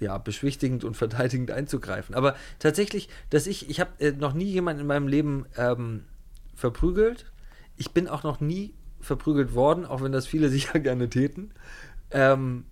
ja, 0.00 0.18
beschwichtigend 0.18 0.84
und 0.84 0.96
verteidigend 0.96 1.50
einzugreifen. 1.50 2.14
Aber 2.14 2.34
tatsächlich, 2.58 3.08
dass 3.28 3.46
ich, 3.46 3.68
ich 3.68 3.80
habe 3.80 3.90
äh, 3.98 4.12
noch 4.12 4.32
nie 4.32 4.44
jemanden 4.44 4.80
in 4.80 4.86
meinem 4.86 5.08
Leben 5.08 5.46
ähm, 5.56 6.04
verprügelt. 6.54 7.26
Ich 7.76 7.92
bin 7.92 8.08
auch 8.08 8.22
noch 8.22 8.40
nie 8.40 8.74
verprügelt 9.00 9.54
worden, 9.54 9.84
auch 9.84 10.02
wenn 10.02 10.12
das 10.12 10.26
viele 10.26 10.48
sicher 10.50 10.80
gerne 10.80 11.08
täten. 11.08 11.52
Ähm, 12.10 12.64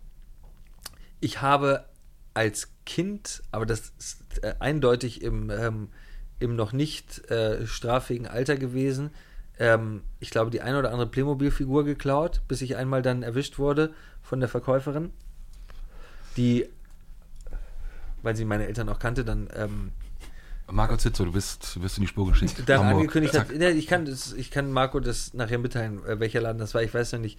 ich 1.20 1.42
habe 1.42 1.84
als 2.39 2.68
Kind, 2.86 3.43
aber 3.51 3.66
das 3.66 3.93
ist 3.99 4.22
äh, 4.43 4.55
eindeutig 4.61 5.22
im, 5.22 5.51
ähm, 5.51 5.89
im 6.39 6.55
noch 6.55 6.72
nicht 6.72 7.28
äh, 7.32 7.66
straffähigen 7.66 8.28
Alter 8.28 8.57
gewesen, 8.57 9.11
ähm, 9.59 10.03
ich 10.20 10.30
glaube, 10.30 10.53
die 10.53 10.61
eine 10.61 10.78
oder 10.78 10.93
andere 10.93 11.09
Playmobil-Figur 11.09 11.84
geklaut, 11.84 12.43
bis 12.47 12.62
ich 12.62 12.76
einmal 12.76 13.03
dann 13.03 13.24
erwischt 13.24 13.59
wurde 13.59 13.93
von 14.22 14.39
der 14.39 14.49
Verkäuferin, 14.49 15.11
die, 16.36 16.68
weil 18.22 18.36
sie 18.36 18.45
meine 18.45 18.68
Eltern 18.68 18.89
auch 18.89 19.01
kannte, 19.01 19.24
dann 19.24 19.49
ähm, 19.57 19.91
Marco 20.70 20.97
Zitzo, 20.97 21.24
du 21.24 21.32
bist, 21.32 21.74
du 21.74 21.80
bist 21.80 21.99
in 21.99 22.03
die 22.03 22.09
Spur 22.09 22.28
geschickt. 22.28 22.62
dann 22.66 22.78
Hamburg. 22.78 23.01
angekündigt 23.01 23.36
hat, 23.36 23.51
ich 23.51 23.86
kann, 23.89 24.05
das, 24.05 24.32
ich 24.32 24.53
kann 24.53 24.70
Marco 24.70 25.01
das 25.01 25.34
nachher 25.34 25.59
mitteilen, 25.59 26.05
äh, 26.07 26.20
welcher 26.20 26.41
Laden 26.41 26.59
das 26.59 26.72
war. 26.74 26.84
Ich 26.84 26.95
weiß 26.95 27.14
noch 27.14 27.20
nicht, 27.20 27.36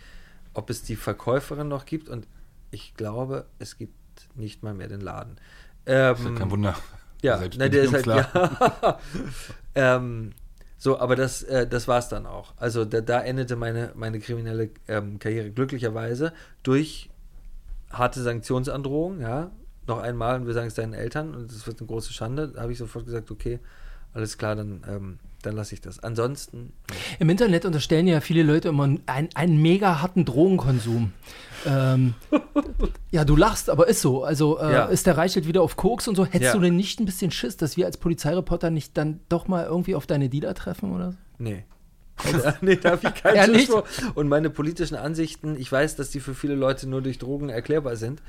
ob 0.53 0.69
es 0.69 0.83
die 0.83 0.97
Verkäuferin 0.97 1.69
noch 1.69 1.85
gibt 1.85 2.09
und 2.09 2.27
ich 2.71 2.95
glaube, 2.95 3.45
es 3.59 3.77
gibt 3.77 3.93
nicht 4.35 4.63
mal 4.63 4.73
mehr 4.73 4.87
den 4.87 5.01
Laden. 5.01 5.37
Ähm, 5.85 6.15
Ist 6.15 6.23
ja 6.25 6.31
kein 6.31 6.51
Wunder. 6.51 6.75
Ja, 7.21 7.41
nein, 7.57 7.71
der 7.71 7.83
ist 7.83 7.93
halt, 7.93 8.05
ja. 8.05 8.99
ähm, 9.75 10.31
so, 10.77 10.97
aber 10.97 11.17
das, 11.17 11.43
äh, 11.43 11.67
das 11.67 11.89
war 11.89 11.99
es 11.99 12.07
dann 12.07 12.25
auch. 12.25 12.53
Also 12.55 12.85
da, 12.85 13.01
da 13.01 13.21
endete 13.21 13.57
meine, 13.57 13.91
meine 13.95 14.19
kriminelle 14.19 14.69
ähm, 14.87 15.19
Karriere 15.19 15.51
glücklicherweise 15.51 16.31
durch 16.63 17.09
harte 17.91 18.21
Sanktionsandrohungen, 18.21 19.19
ja. 19.19 19.51
Noch 19.87 19.99
einmal 19.99 20.39
und 20.39 20.45
wir 20.45 20.53
sagen 20.53 20.67
es 20.67 20.75
deinen 20.75 20.93
Eltern 20.93 21.33
und 21.35 21.51
es 21.51 21.65
wird 21.65 21.79
eine 21.79 21.87
große 21.87 22.13
Schande. 22.13 22.49
Da 22.49 22.61
habe 22.61 22.71
ich 22.71 22.77
sofort 22.77 23.05
gesagt, 23.05 23.31
okay, 23.31 23.59
alles 24.13 24.37
klar, 24.37 24.55
dann, 24.55 24.83
ähm, 24.87 25.19
dann 25.41 25.55
lasse 25.55 25.73
ich 25.73 25.81
das. 25.81 25.99
Ansonsten, 25.99 26.73
Im 27.19 27.29
Internet 27.29 27.65
unterstellen 27.65 28.07
ja 28.07 28.19
viele 28.21 28.43
Leute 28.43 28.69
immer 28.69 28.83
einen, 28.83 29.29
einen 29.35 29.61
mega 29.61 30.01
harten 30.01 30.25
Drogenkonsum. 30.25 31.13
Ähm, 31.65 32.13
ja, 33.11 33.25
du 33.25 33.35
lachst, 33.35 33.69
aber 33.69 33.87
ist 33.87 34.01
so. 34.01 34.23
Also 34.23 34.59
äh, 34.59 34.71
Ja. 34.73 34.85
ist 34.85 35.05
der 35.07 35.17
Reichelt 35.17 35.47
wieder 35.47 35.61
auf 35.61 35.75
Koks 35.75 36.07
und 36.07 36.15
so. 36.15 36.25
Hättest 36.25 36.41
Ja. 36.43 36.53
du 36.53 36.59
denn 36.59 36.75
nicht 36.75 36.99
ein 36.99 37.05
bisschen 37.05 37.31
Schiss, 37.31 37.57
dass 37.57 37.77
wir 37.77 37.85
als 37.85 37.97
Polizeireporter 37.97 38.69
nicht 38.69 38.97
dann 38.97 39.19
doch 39.29 39.47
mal 39.47 39.65
irgendwie 39.65 39.95
auf 39.95 40.07
deine 40.07 40.29
Dealer 40.29 40.53
treffen 40.53 40.91
oder 40.93 41.11
so? 41.13 41.17
nee. 41.37 41.63
nee, 42.61 42.75
da 42.75 42.91
habe 42.91 43.07
ich 43.07 43.23
keinen 43.23 43.35
Ja, 43.37 43.45
Schiss 43.45 43.55
nicht? 43.55 43.69
vor. 43.69 43.85
Und 44.13 44.27
meine 44.27 44.49
politischen 44.49 44.95
Ansichten, 44.95 45.55
ich 45.57 45.71
weiß, 45.71 45.95
dass 45.95 46.09
die 46.09 46.19
für 46.19 46.35
viele 46.35 46.55
Leute 46.55 46.85
nur 46.89 47.01
durch 47.01 47.17
Drogen 47.17 47.47
erklärbar 47.47 47.95
sind, 47.95 48.21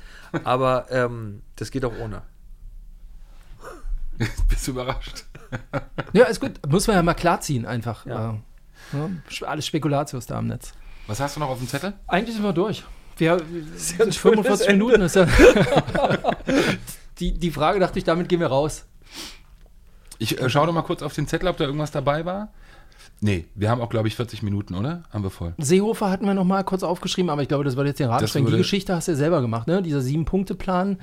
aber 0.45 0.85
ähm, 0.91 1.41
das 1.57 1.71
geht 1.71 1.83
auch 1.83 1.91
ohne. 1.99 2.21
Bist 4.47 4.67
du 4.67 4.71
überrascht? 4.71 5.25
Ja, 6.13 6.25
ist 6.25 6.39
gut. 6.39 6.53
Muss 6.67 6.87
man 6.87 6.95
ja 6.97 7.03
mal 7.03 7.13
klarziehen 7.13 7.65
einfach. 7.65 8.05
Ja. 8.05 8.37
Sch- 9.29 9.45
Alles 9.45 9.65
Spekulatius 9.65 10.25
da 10.25 10.37
am 10.37 10.47
Netz. 10.47 10.73
Was 11.07 11.19
hast 11.19 11.35
du 11.35 11.39
noch 11.39 11.49
auf 11.49 11.57
dem 11.59 11.67
Zettel? 11.67 11.93
Eigentlich 12.07 12.35
sind 12.35 12.43
wir 12.43 12.53
durch. 12.53 12.83
Wir, 13.17 13.27
ja 13.27 13.35
ein 13.37 13.71
sind 13.75 13.97
schönes 13.97 14.17
45 14.17 14.67
Ende. 14.67 14.85
Minuten. 14.85 15.01
Ist 15.03 15.15
ja 15.15 15.25
die, 17.19 17.37
die 17.37 17.51
Frage 17.51 17.79
dachte 17.79 17.99
ich, 17.99 18.05
damit 18.05 18.29
gehen 18.29 18.39
wir 18.39 18.47
raus. 18.47 18.85
Ich 20.19 20.39
äh, 20.39 20.49
schau 20.49 20.65
doch 20.65 20.73
mal 20.73 20.81
kurz 20.83 21.01
auf 21.01 21.13
den 21.13 21.27
Zettel, 21.27 21.47
ob 21.49 21.57
da 21.57 21.65
irgendwas 21.65 21.91
dabei 21.91 22.25
war. 22.25 22.49
Nee, 23.19 23.45
wir 23.55 23.69
haben 23.69 23.81
auch, 23.81 23.89
glaube 23.89 24.07
ich, 24.07 24.15
40 24.15 24.41
Minuten, 24.41 24.73
oder? 24.75 25.03
Haben 25.11 25.23
wir 25.23 25.29
voll. 25.29 25.53
Seehofer 25.59 26.09
hatten 26.09 26.25
wir 26.25 26.33
noch 26.33 26.43
mal 26.43 26.63
kurz 26.63 26.81
aufgeschrieben, 26.83 27.29
aber 27.29 27.41
ich 27.43 27.47
glaube, 27.47 27.63
das 27.63 27.75
würde 27.75 27.89
jetzt 27.89 27.99
den 27.99 28.09
Rahmen 28.09 28.27
sprengen. 28.27 28.51
Die 28.51 28.57
Geschichte 28.57 28.95
hast 28.95 29.07
du 29.07 29.11
ja 29.11 29.17
selber 29.17 29.41
gemacht, 29.41 29.67
ne? 29.67 29.81
Dieser 29.83 30.01
Sieben-Punkte-Plan, 30.01 30.99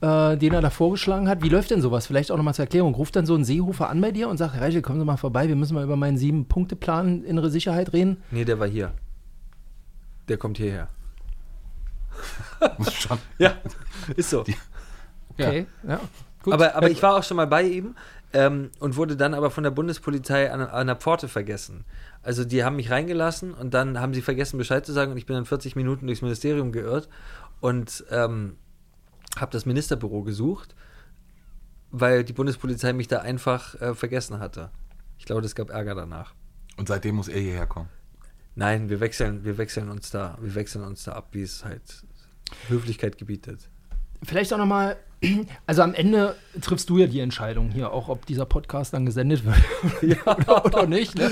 äh, 0.00 0.36
den 0.36 0.52
er 0.52 0.60
da 0.60 0.70
vorgeschlagen 0.70 1.28
hat. 1.28 1.42
Wie 1.42 1.48
läuft 1.48 1.70
denn 1.70 1.80
sowas? 1.80 2.06
Vielleicht 2.06 2.30
auch 2.30 2.36
noch 2.36 2.44
mal 2.44 2.54
zur 2.54 2.64
Erklärung. 2.64 2.94
Ruft 2.94 3.16
dann 3.16 3.26
so 3.26 3.34
ein 3.34 3.44
Seehofer 3.44 3.88
an 3.88 4.00
bei 4.00 4.10
dir 4.10 4.28
und 4.28 4.36
sagt, 4.36 4.60
Reichel, 4.60 4.82
kommen 4.82 4.98
Sie 5.00 5.04
mal 5.04 5.16
vorbei, 5.16 5.48
wir 5.48 5.56
müssen 5.56 5.74
mal 5.74 5.84
über 5.84 5.96
meinen 5.96 6.16
Sieben-Punkte-Plan 6.16 7.24
innere 7.24 7.50
Sicherheit 7.50 7.92
reden. 7.92 8.22
Nee, 8.30 8.44
der 8.44 8.58
war 8.58 8.68
hier. 8.68 8.92
Der 10.28 10.36
kommt 10.36 10.56
hierher. 10.58 10.88
Muss 12.78 12.92
schon. 12.94 13.18
Ja, 13.38 13.54
ist 14.16 14.30
so. 14.30 14.44
Ja. 15.36 15.48
Okay, 15.48 15.66
ja. 15.86 16.00
Gut. 16.42 16.54
Aber, 16.54 16.74
aber 16.76 16.90
ich 16.90 17.02
war 17.02 17.16
auch 17.16 17.22
schon 17.22 17.36
mal 17.36 17.46
bei 17.46 17.62
ihm 17.62 17.96
ähm, 18.34 18.70
und 18.78 18.96
wurde 18.96 19.16
dann 19.16 19.32
aber 19.32 19.50
von 19.50 19.64
der 19.64 19.70
Bundespolizei 19.70 20.52
an, 20.52 20.60
an 20.60 20.86
der 20.86 20.96
Pforte 20.96 21.28
vergessen. 21.28 21.84
Also 22.22 22.44
die 22.44 22.64
haben 22.64 22.76
mich 22.76 22.90
reingelassen 22.90 23.54
und 23.54 23.72
dann 23.72 23.98
haben 24.00 24.12
sie 24.12 24.22
vergessen 24.22 24.58
Bescheid 24.58 24.84
zu 24.84 24.92
sagen 24.92 25.12
und 25.12 25.18
ich 25.18 25.26
bin 25.26 25.36
dann 25.36 25.46
40 25.46 25.74
Minuten 25.76 26.06
durchs 26.06 26.22
Ministerium 26.22 26.72
geirrt 26.72 27.08
und 27.60 28.04
ähm, 28.10 28.56
habe 29.36 29.52
das 29.52 29.66
Ministerbüro 29.66 30.22
gesucht, 30.22 30.74
weil 31.90 32.24
die 32.24 32.32
Bundespolizei 32.32 32.92
mich 32.92 33.08
da 33.08 33.18
einfach 33.20 33.80
äh, 33.80 33.94
vergessen 33.94 34.38
hatte. 34.38 34.70
Ich 35.18 35.24
glaube, 35.24 35.42
das 35.42 35.54
gab 35.54 35.70
Ärger 35.70 35.94
danach. 35.94 36.34
Und 36.76 36.88
seitdem 36.88 37.16
muss 37.16 37.28
er 37.28 37.40
hierher 37.40 37.66
kommen. 37.66 37.88
Nein, 38.56 38.88
wir 38.88 39.00
wechseln, 39.00 39.44
wir 39.44 39.58
wechseln 39.58 39.90
uns 39.90 40.10
da, 40.10 40.38
wir 40.40 40.54
wechseln 40.54 40.84
uns 40.84 41.04
da 41.04 41.12
ab, 41.12 41.28
wie 41.32 41.42
es 41.42 41.64
halt 41.64 42.04
Höflichkeit 42.68 43.18
gebietet. 43.18 43.68
Vielleicht 44.22 44.52
auch 44.52 44.58
noch 44.58 44.66
mal, 44.66 44.96
also 45.66 45.82
am 45.82 45.94
Ende 45.94 46.36
triffst 46.60 46.88
du 46.88 46.98
ja 46.98 47.06
die 47.06 47.20
Entscheidung 47.20 47.70
hier, 47.70 47.92
auch 47.92 48.08
ob 48.08 48.26
dieser 48.26 48.46
Podcast 48.46 48.94
dann 48.94 49.06
gesendet 49.06 49.44
wird 49.44 50.20
oder, 50.26 50.64
oder 50.64 50.86
nicht, 50.86 51.16
ne? 51.16 51.30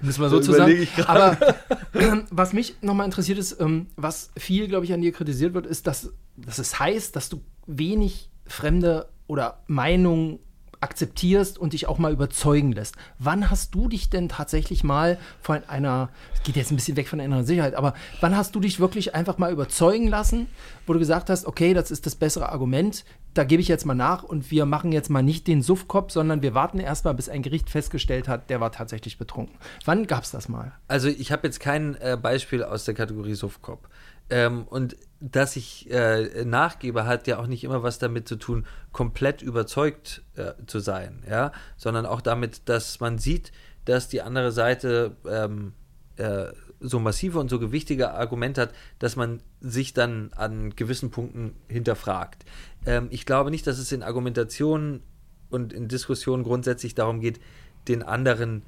um 0.00 0.06
das 0.06 0.18
mal 0.18 0.30
so 0.30 0.38
Da 0.38 0.42
zu 0.42 0.52
sagen. 0.52 0.72
überlege 0.72 0.82
ich 0.82 1.08
Aber 1.08 1.36
Was 2.30 2.52
mich 2.52 2.76
nochmal 2.82 3.06
interessiert 3.06 3.38
ist, 3.38 3.60
ähm, 3.60 3.86
was 3.96 4.30
viel, 4.36 4.68
glaube 4.68 4.84
ich, 4.84 4.92
an 4.92 5.00
dir 5.00 5.12
kritisiert 5.12 5.54
wird, 5.54 5.66
ist, 5.66 5.86
dass, 5.86 6.12
dass 6.36 6.58
es 6.58 6.78
heißt, 6.78 7.14
dass 7.16 7.28
du 7.28 7.42
wenig 7.66 8.30
fremde 8.46 9.08
oder 9.26 9.62
Meinungen 9.66 10.38
akzeptierst 10.84 11.58
und 11.58 11.72
dich 11.72 11.86
auch 11.88 11.96
mal 11.96 12.12
überzeugen 12.12 12.72
lässt. 12.72 12.94
Wann 13.18 13.50
hast 13.50 13.74
du 13.74 13.88
dich 13.88 14.10
denn 14.10 14.28
tatsächlich 14.28 14.84
mal 14.84 15.18
von 15.40 15.62
einer, 15.66 16.10
es 16.34 16.42
geht 16.42 16.56
jetzt 16.56 16.70
ein 16.70 16.76
bisschen 16.76 16.96
weg 16.96 17.08
von 17.08 17.20
einer 17.20 17.42
Sicherheit, 17.42 17.74
aber 17.74 17.94
wann 18.20 18.36
hast 18.36 18.54
du 18.54 18.60
dich 18.60 18.80
wirklich 18.80 19.14
einfach 19.14 19.38
mal 19.38 19.50
überzeugen 19.50 20.08
lassen, 20.08 20.46
wo 20.86 20.92
du 20.92 20.98
gesagt 20.98 21.30
hast, 21.30 21.46
okay, 21.46 21.72
das 21.72 21.90
ist 21.90 22.04
das 22.04 22.14
bessere 22.16 22.50
Argument, 22.50 23.06
da 23.32 23.44
gebe 23.44 23.62
ich 23.62 23.68
jetzt 23.68 23.86
mal 23.86 23.94
nach 23.94 24.22
und 24.22 24.50
wir 24.50 24.66
machen 24.66 24.92
jetzt 24.92 25.08
mal 25.08 25.22
nicht 25.22 25.46
den 25.46 25.62
Suffkopf, 25.62 26.12
sondern 26.12 26.42
wir 26.42 26.52
warten 26.52 26.78
erstmal, 26.78 27.14
bis 27.14 27.30
ein 27.30 27.42
Gericht 27.42 27.70
festgestellt 27.70 28.28
hat, 28.28 28.50
der 28.50 28.60
war 28.60 28.70
tatsächlich 28.70 29.16
betrunken. 29.16 29.56
Wann 29.86 30.06
gab 30.06 30.24
es 30.24 30.32
das 30.32 30.50
mal? 30.50 30.72
Also 30.86 31.08
ich 31.08 31.32
habe 31.32 31.46
jetzt 31.46 31.60
kein 31.60 31.96
äh, 31.96 32.18
Beispiel 32.20 32.62
aus 32.62 32.84
der 32.84 32.94
Kategorie 32.94 33.34
Suffkopf. 33.34 33.88
Ähm, 34.34 34.64
und 34.64 34.96
dass 35.20 35.54
ich 35.54 35.88
äh, 35.92 36.44
nachgebe, 36.44 37.06
hat 37.06 37.28
ja 37.28 37.38
auch 37.38 37.46
nicht 37.46 37.62
immer 37.62 37.84
was 37.84 38.00
damit 38.00 38.26
zu 38.26 38.34
tun, 38.34 38.66
komplett 38.90 39.42
überzeugt 39.42 40.24
äh, 40.34 40.54
zu 40.66 40.80
sein, 40.80 41.22
ja, 41.30 41.52
sondern 41.76 42.04
auch 42.04 42.20
damit, 42.20 42.68
dass 42.68 42.98
man 42.98 43.18
sieht, 43.18 43.52
dass 43.84 44.08
die 44.08 44.22
andere 44.22 44.50
Seite 44.50 45.16
ähm, 45.24 45.72
äh, 46.16 46.46
so 46.80 46.98
massive 46.98 47.38
und 47.38 47.48
so 47.48 47.60
gewichtige 47.60 48.10
Argumente 48.10 48.62
hat, 48.62 48.74
dass 48.98 49.14
man 49.14 49.40
sich 49.60 49.94
dann 49.94 50.32
an 50.34 50.74
gewissen 50.74 51.12
Punkten 51.12 51.54
hinterfragt. 51.68 52.44
Ähm, 52.86 53.06
ich 53.10 53.26
glaube 53.26 53.52
nicht, 53.52 53.68
dass 53.68 53.78
es 53.78 53.92
in 53.92 54.02
Argumentationen 54.02 55.04
und 55.48 55.72
in 55.72 55.86
Diskussionen 55.86 56.42
grundsätzlich 56.42 56.96
darum 56.96 57.20
geht, 57.20 57.38
den 57.86 58.02
anderen 58.02 58.62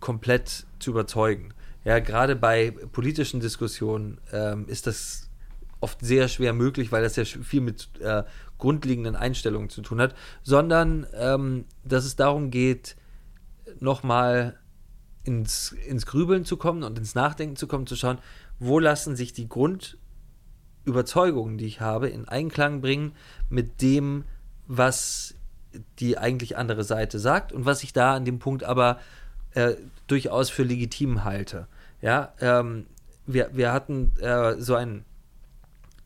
komplett 0.00 0.64
zu 0.78 0.92
überzeugen. 0.92 1.52
Ja, 1.86 2.00
gerade 2.00 2.34
bei 2.34 2.72
politischen 2.90 3.38
Diskussionen 3.38 4.18
ähm, 4.32 4.66
ist 4.66 4.88
das 4.88 5.30
oft 5.78 6.04
sehr 6.04 6.26
schwer 6.26 6.52
möglich, 6.52 6.90
weil 6.90 7.04
das 7.04 7.14
ja 7.14 7.24
viel 7.24 7.60
mit 7.60 7.90
äh, 8.00 8.24
grundlegenden 8.58 9.14
Einstellungen 9.14 9.68
zu 9.68 9.82
tun 9.82 10.00
hat, 10.00 10.16
sondern 10.42 11.06
ähm, 11.14 11.64
dass 11.84 12.04
es 12.04 12.16
darum 12.16 12.50
geht, 12.50 12.96
nochmal 13.78 14.58
ins, 15.22 15.76
ins 15.86 16.06
Grübeln 16.06 16.44
zu 16.44 16.56
kommen 16.56 16.82
und 16.82 16.98
ins 16.98 17.14
Nachdenken 17.14 17.54
zu 17.54 17.68
kommen, 17.68 17.86
zu 17.86 17.94
schauen, 17.94 18.18
wo 18.58 18.80
lassen 18.80 19.14
sich 19.14 19.32
die 19.32 19.48
Grundüberzeugungen, 19.48 21.56
die 21.56 21.66
ich 21.66 21.80
habe, 21.80 22.08
in 22.08 22.26
Einklang 22.26 22.80
bringen 22.80 23.12
mit 23.48 23.80
dem, 23.80 24.24
was 24.66 25.36
die 26.00 26.18
eigentlich 26.18 26.56
andere 26.56 26.82
Seite 26.82 27.20
sagt 27.20 27.52
und 27.52 27.64
was 27.64 27.84
ich 27.84 27.92
da 27.92 28.16
an 28.16 28.24
dem 28.24 28.40
Punkt 28.40 28.64
aber 28.64 28.98
äh, 29.54 29.76
durchaus 30.08 30.50
für 30.50 30.64
legitim 30.64 31.22
halte. 31.22 31.68
Ja, 32.00 32.32
ähm, 32.40 32.86
wir, 33.26 33.50
wir 33.52 33.72
hatten 33.72 34.12
äh, 34.20 34.54
so 34.60 34.74
ein 34.74 35.04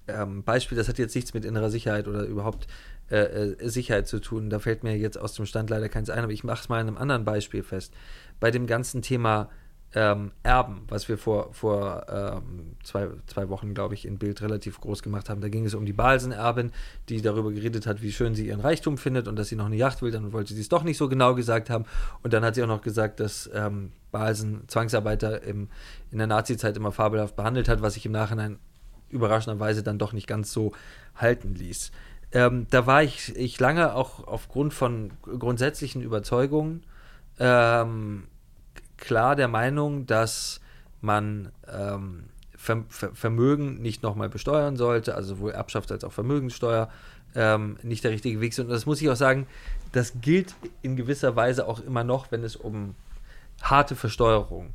ähm, 0.09 0.43
Beispiel, 0.43 0.77
das 0.77 0.89
hat 0.89 0.99
jetzt 0.99 1.15
nichts 1.15 1.35
mit 1.35 1.45
innerer 1.45 1.71
Sicherheit 1.71 2.09
oder 2.09 2.25
überhaupt 2.25 2.67
äh, 3.11 3.17
äh, 3.19 3.69
Sicherheit 3.69 4.09
zu 4.09 4.21
tun. 4.21 4.51
Da 4.51 4.59
fällt 4.59 4.83
mir 4.83 4.97
jetzt 4.97 5.19
aus 5.19 5.35
dem 5.35 5.47
Stand 5.47 5.71
leider 5.71 5.89
keins 5.89 6.11
ein, 6.11 6.23
aber 6.23 6.33
ich 6.33 6.45
mache 6.45 6.63
es 6.63 6.69
mal 6.69 6.81
in 6.81 6.89
einem 6.89 6.97
anderen 6.97 7.25
Beispiel 7.25 7.63
fest. 7.63 7.93
Bei 8.39 8.51
dem 8.51 8.67
ganzen 8.67 9.03
Thema 9.03 9.51
ähm, 9.95 10.31
Erben, 10.43 10.83
was 10.89 11.09
wir 11.09 11.19
vor, 11.19 11.53
vor 11.53 12.07
ähm, 12.09 12.77
zwei, 12.85 13.09
zwei 13.27 13.49
Wochen, 13.49 13.75
glaube 13.75 13.95
ich, 13.95 14.07
in 14.07 14.19
Bild 14.19 14.41
relativ 14.41 14.81
groß 14.81 15.03
gemacht 15.03 15.29
haben. 15.29 15.41
Da 15.41 15.49
ging 15.49 15.67
es 15.67 15.75
um 15.75 15.85
die 15.85 15.93
Balsen-Erbin, 15.93 16.73
die 17.09 17.21
darüber 17.21 17.51
geredet 17.51 17.87
hat, 17.87 18.01
wie 18.01 18.13
schön 18.13 18.35
sie 18.35 18.47
ihren 18.47 18.61
Reichtum 18.61 18.99
findet 18.99 19.27
und 19.27 19.37
dass 19.37 19.49
sie 19.49 19.57
noch 19.57 19.67
eine 19.67 19.77
Yacht 19.77 20.01
will. 20.03 20.13
Dann 20.13 20.33
wollte 20.33 20.55
sie 20.55 20.61
es 20.61 20.69
doch 20.69 20.85
nicht 20.85 20.97
so 20.97 21.09
genau 21.09 21.35
gesagt 21.35 21.71
haben. 21.71 21.87
Und 22.23 22.33
dann 22.33 22.45
hat 22.45 22.55
sie 22.55 22.63
auch 22.63 22.69
noch 22.69 22.83
gesagt, 22.83 23.19
dass 23.19 23.51
ähm, 23.53 23.91
Balsen 24.13 24.63
Zwangsarbeiter 24.69 25.43
im, 25.43 25.69
in 26.13 26.19
der 26.19 26.29
Nazi-Zeit 26.29 26.77
immer 26.77 26.93
fabelhaft 26.93 27.35
behandelt 27.35 27.69
hat, 27.69 27.83
was 27.83 27.95
sich 27.95 28.07
im 28.07 28.13
Nachhinein 28.13 28.59
überraschenderweise 29.09 29.83
dann 29.83 29.99
doch 29.99 30.13
nicht 30.13 30.29
ganz 30.29 30.53
so 30.53 30.73
halten 31.17 31.55
ließ. 31.55 31.91
Ähm, 32.33 32.69
da 32.71 32.87
war 32.87 33.03
ich, 33.03 33.35
ich 33.37 33.59
lange 33.59 33.95
auch 33.95 34.27
aufgrund 34.27 34.73
von 34.73 35.11
grundsätzlichen 35.23 36.01
Überzeugungen 36.01 36.85
ähm, 37.41 38.29
klar 39.01 39.37
der 39.37 39.49
Meinung, 39.49 40.07
dass 40.07 40.61
man 41.01 41.51
ähm, 41.69 42.25
Ver 42.57 42.85
Ver 42.89 43.15
Vermögen 43.15 43.81
nicht 43.81 44.03
nochmal 44.03 44.29
besteuern 44.29 44.77
sollte, 44.77 45.15
also 45.15 45.37
sowohl 45.37 45.53
Erbschaft 45.53 45.91
als 45.91 46.05
auch 46.05 46.13
Vermögenssteuer 46.13 46.91
ähm, 47.35 47.79
nicht 47.83 48.05
der 48.05 48.11
richtige 48.11 48.41
Weg 48.41 48.55
sind. 48.55 48.67
Und 48.67 48.73
das 48.73 48.87
muss 48.87 49.01
ich 49.01 49.09
auch 49.09 49.17
sagen, 49.17 49.47
das 49.93 50.21
gilt 50.21 50.55
in 50.83 50.97
gewisser 50.97 51.37
Weise 51.37 51.67
auch 51.67 51.81
immer 51.81 52.05
noch, 52.05 52.31
wenn 52.31 52.45
es 52.45 52.57
um 52.57 52.95
harte 53.63 53.97
Versteuerung 53.97 54.71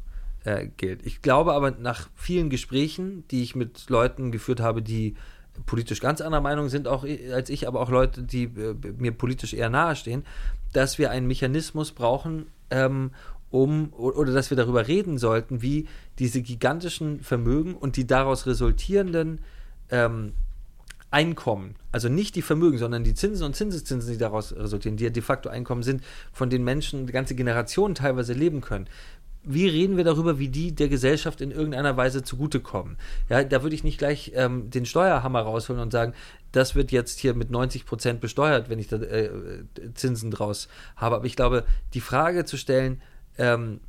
äh, 0.46 0.68
gilt. 0.78 1.06
Ich 1.06 1.22
glaube 1.22 1.54
aber 1.54 1.72
nach 1.72 2.10
vielen 2.16 2.50
Gesprächen, 2.50 3.24
die 3.30 3.44
ich 3.44 3.56
mit 3.56 3.90
Leuten 3.90 4.32
geführt 4.32 4.60
habe, 4.60 4.82
die 4.82 5.16
politisch 5.66 6.02
ganz 6.02 6.22
anderer 6.22 6.42
Meinung 6.42 6.70
sind 6.70 6.88
auch 6.88 7.06
als 7.32 7.50
ich, 7.50 7.68
aber 7.68 7.80
auch 7.80 7.90
Leute, 7.90 8.24
die 8.24 8.44
äh, 8.44 8.76
mir 8.98 9.12
politisch 9.12 9.54
eher 9.54 9.70
nahestehen, 9.70 10.26
dass 10.74 10.98
wir 10.98 11.12
einen 11.12 11.28
Mechanismus 11.28 11.92
brauchen, 11.92 12.48
ähm, 12.70 13.12
um 13.56 13.94
oder 13.94 14.34
dass 14.34 14.50
wir 14.50 14.58
darüber 14.58 14.88
reden 14.88 15.18
sollten, 15.18 15.62
wie 15.62 15.88
diese 16.20 16.42
gigantischen 16.42 17.22
Vermögen 17.22 17.74
und 17.74 17.96
die 17.96 18.06
daraus 18.06 18.46
resultierenden 18.46 19.40
ähm, 19.90 20.34
Einkommen, 21.12 21.76
also 21.94 22.10
nicht 22.10 22.36
die 22.36 22.42
Vermögen, 22.42 22.78
sondern 22.78 23.06
die 23.06 23.14
Zinsen 23.14 23.46
und 23.46 23.56
Zinseszinsen, 23.56 24.12
die 24.12 24.18
daraus 24.18 24.54
resultieren, 24.54 24.98
die 24.98 25.06
ja 25.06 25.10
de 25.10 25.24
facto 25.24 25.48
Einkommen 25.48 25.82
sind, 25.82 26.04
von 26.34 26.50
denen 26.50 26.66
Menschen, 26.66 27.08
die 27.08 27.14
ganze 27.14 27.36
Generationen 27.36 27.96
teilweise 27.96 28.34
leben 28.34 28.60
können. 28.60 28.88
Wie 29.42 29.68
reden 29.68 29.96
wir 29.96 30.04
darüber, 30.04 30.40
wie 30.40 30.50
die 30.50 30.76
der 30.76 30.90
Gesellschaft 30.90 31.40
in 31.40 31.52
irgendeiner 31.52 31.96
Weise 31.96 32.24
zugutekommen? 32.24 32.98
Ja, 33.30 33.44
da 33.44 33.64
würde 33.64 33.76
ich 33.76 33.86
nicht 33.86 34.00
gleich 34.00 34.34
ähm, 34.36 34.70
den 34.72 34.86
Steuerhammer 34.86 35.42
rausholen 35.42 35.82
und 35.82 35.92
sagen, 35.92 36.14
das 36.52 36.76
wird 36.76 36.92
jetzt 36.92 37.20
hier 37.20 37.34
mit 37.34 37.50
90 37.50 37.86
Prozent 37.86 38.20
besteuert, 38.20 38.70
wenn 38.70 38.80
ich 38.80 38.88
da 38.88 38.98
äh, 38.98 39.30
Zinsen 39.94 40.32
draus 40.32 40.68
habe. 40.98 41.16
Aber 41.16 41.26
ich 41.26 41.38
glaube, 41.38 41.64
die 41.94 42.02
Frage 42.02 42.44
zu 42.44 42.58
stellen, 42.58 43.02
ähm, 43.38 43.80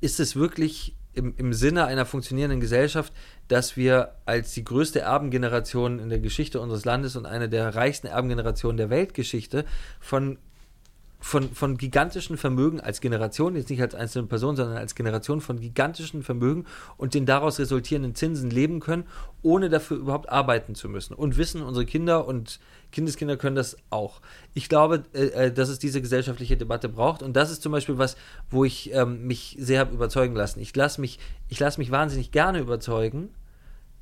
ist 0.00 0.20
es 0.20 0.36
wirklich 0.36 0.94
im, 1.12 1.34
im 1.36 1.52
Sinne 1.52 1.86
einer 1.86 2.06
funktionierenden 2.06 2.60
Gesellschaft, 2.60 3.12
dass 3.48 3.76
wir 3.76 4.14
als 4.26 4.52
die 4.52 4.64
größte 4.64 5.00
Erbengeneration 5.00 5.98
in 5.98 6.08
der 6.08 6.20
Geschichte 6.20 6.60
unseres 6.60 6.84
Landes 6.84 7.16
und 7.16 7.26
eine 7.26 7.48
der 7.48 7.74
reichsten 7.74 8.06
Erbengenerationen 8.06 8.76
der 8.76 8.90
Weltgeschichte 8.90 9.64
von 9.98 10.38
von, 11.20 11.52
von 11.52 11.76
gigantischen 11.76 12.38
Vermögen 12.38 12.80
als 12.80 13.00
Generation, 13.02 13.54
jetzt 13.54 13.68
nicht 13.68 13.82
als 13.82 13.94
einzelne 13.94 14.26
Person, 14.26 14.56
sondern 14.56 14.78
als 14.78 14.94
Generation 14.94 15.42
von 15.42 15.60
gigantischen 15.60 16.22
Vermögen 16.22 16.64
und 16.96 17.12
den 17.12 17.26
daraus 17.26 17.58
resultierenden 17.58 18.14
Zinsen 18.14 18.50
leben 18.50 18.80
können, 18.80 19.04
ohne 19.42 19.68
dafür 19.68 19.98
überhaupt 19.98 20.30
arbeiten 20.30 20.74
zu 20.74 20.88
müssen. 20.88 21.14
Und 21.14 21.36
wissen, 21.36 21.62
unsere 21.62 21.84
Kinder 21.84 22.26
und 22.26 22.58
Kindeskinder 22.90 23.36
können 23.36 23.54
das 23.54 23.76
auch. 23.90 24.22
Ich 24.54 24.68
glaube, 24.68 25.04
äh, 25.12 25.26
äh 25.26 25.52
dass 25.52 25.68
es 25.68 25.78
diese 25.78 26.00
gesellschaftliche 26.00 26.56
Debatte 26.56 26.88
braucht. 26.88 27.22
Und 27.22 27.34
das 27.34 27.50
ist 27.50 27.62
zum 27.62 27.72
Beispiel 27.72 27.98
was, 27.98 28.16
wo 28.48 28.64
ich 28.64 28.92
ähm, 28.94 29.26
mich 29.26 29.56
sehr 29.60 29.80
habe 29.80 29.94
überzeugen 29.94 30.34
lassen. 30.34 30.60
Ich 30.60 30.74
lasse 30.74 31.00
mich, 31.00 31.18
lass 31.58 31.76
mich 31.76 31.90
wahnsinnig 31.90 32.32
gerne 32.32 32.60
überzeugen 32.60 33.28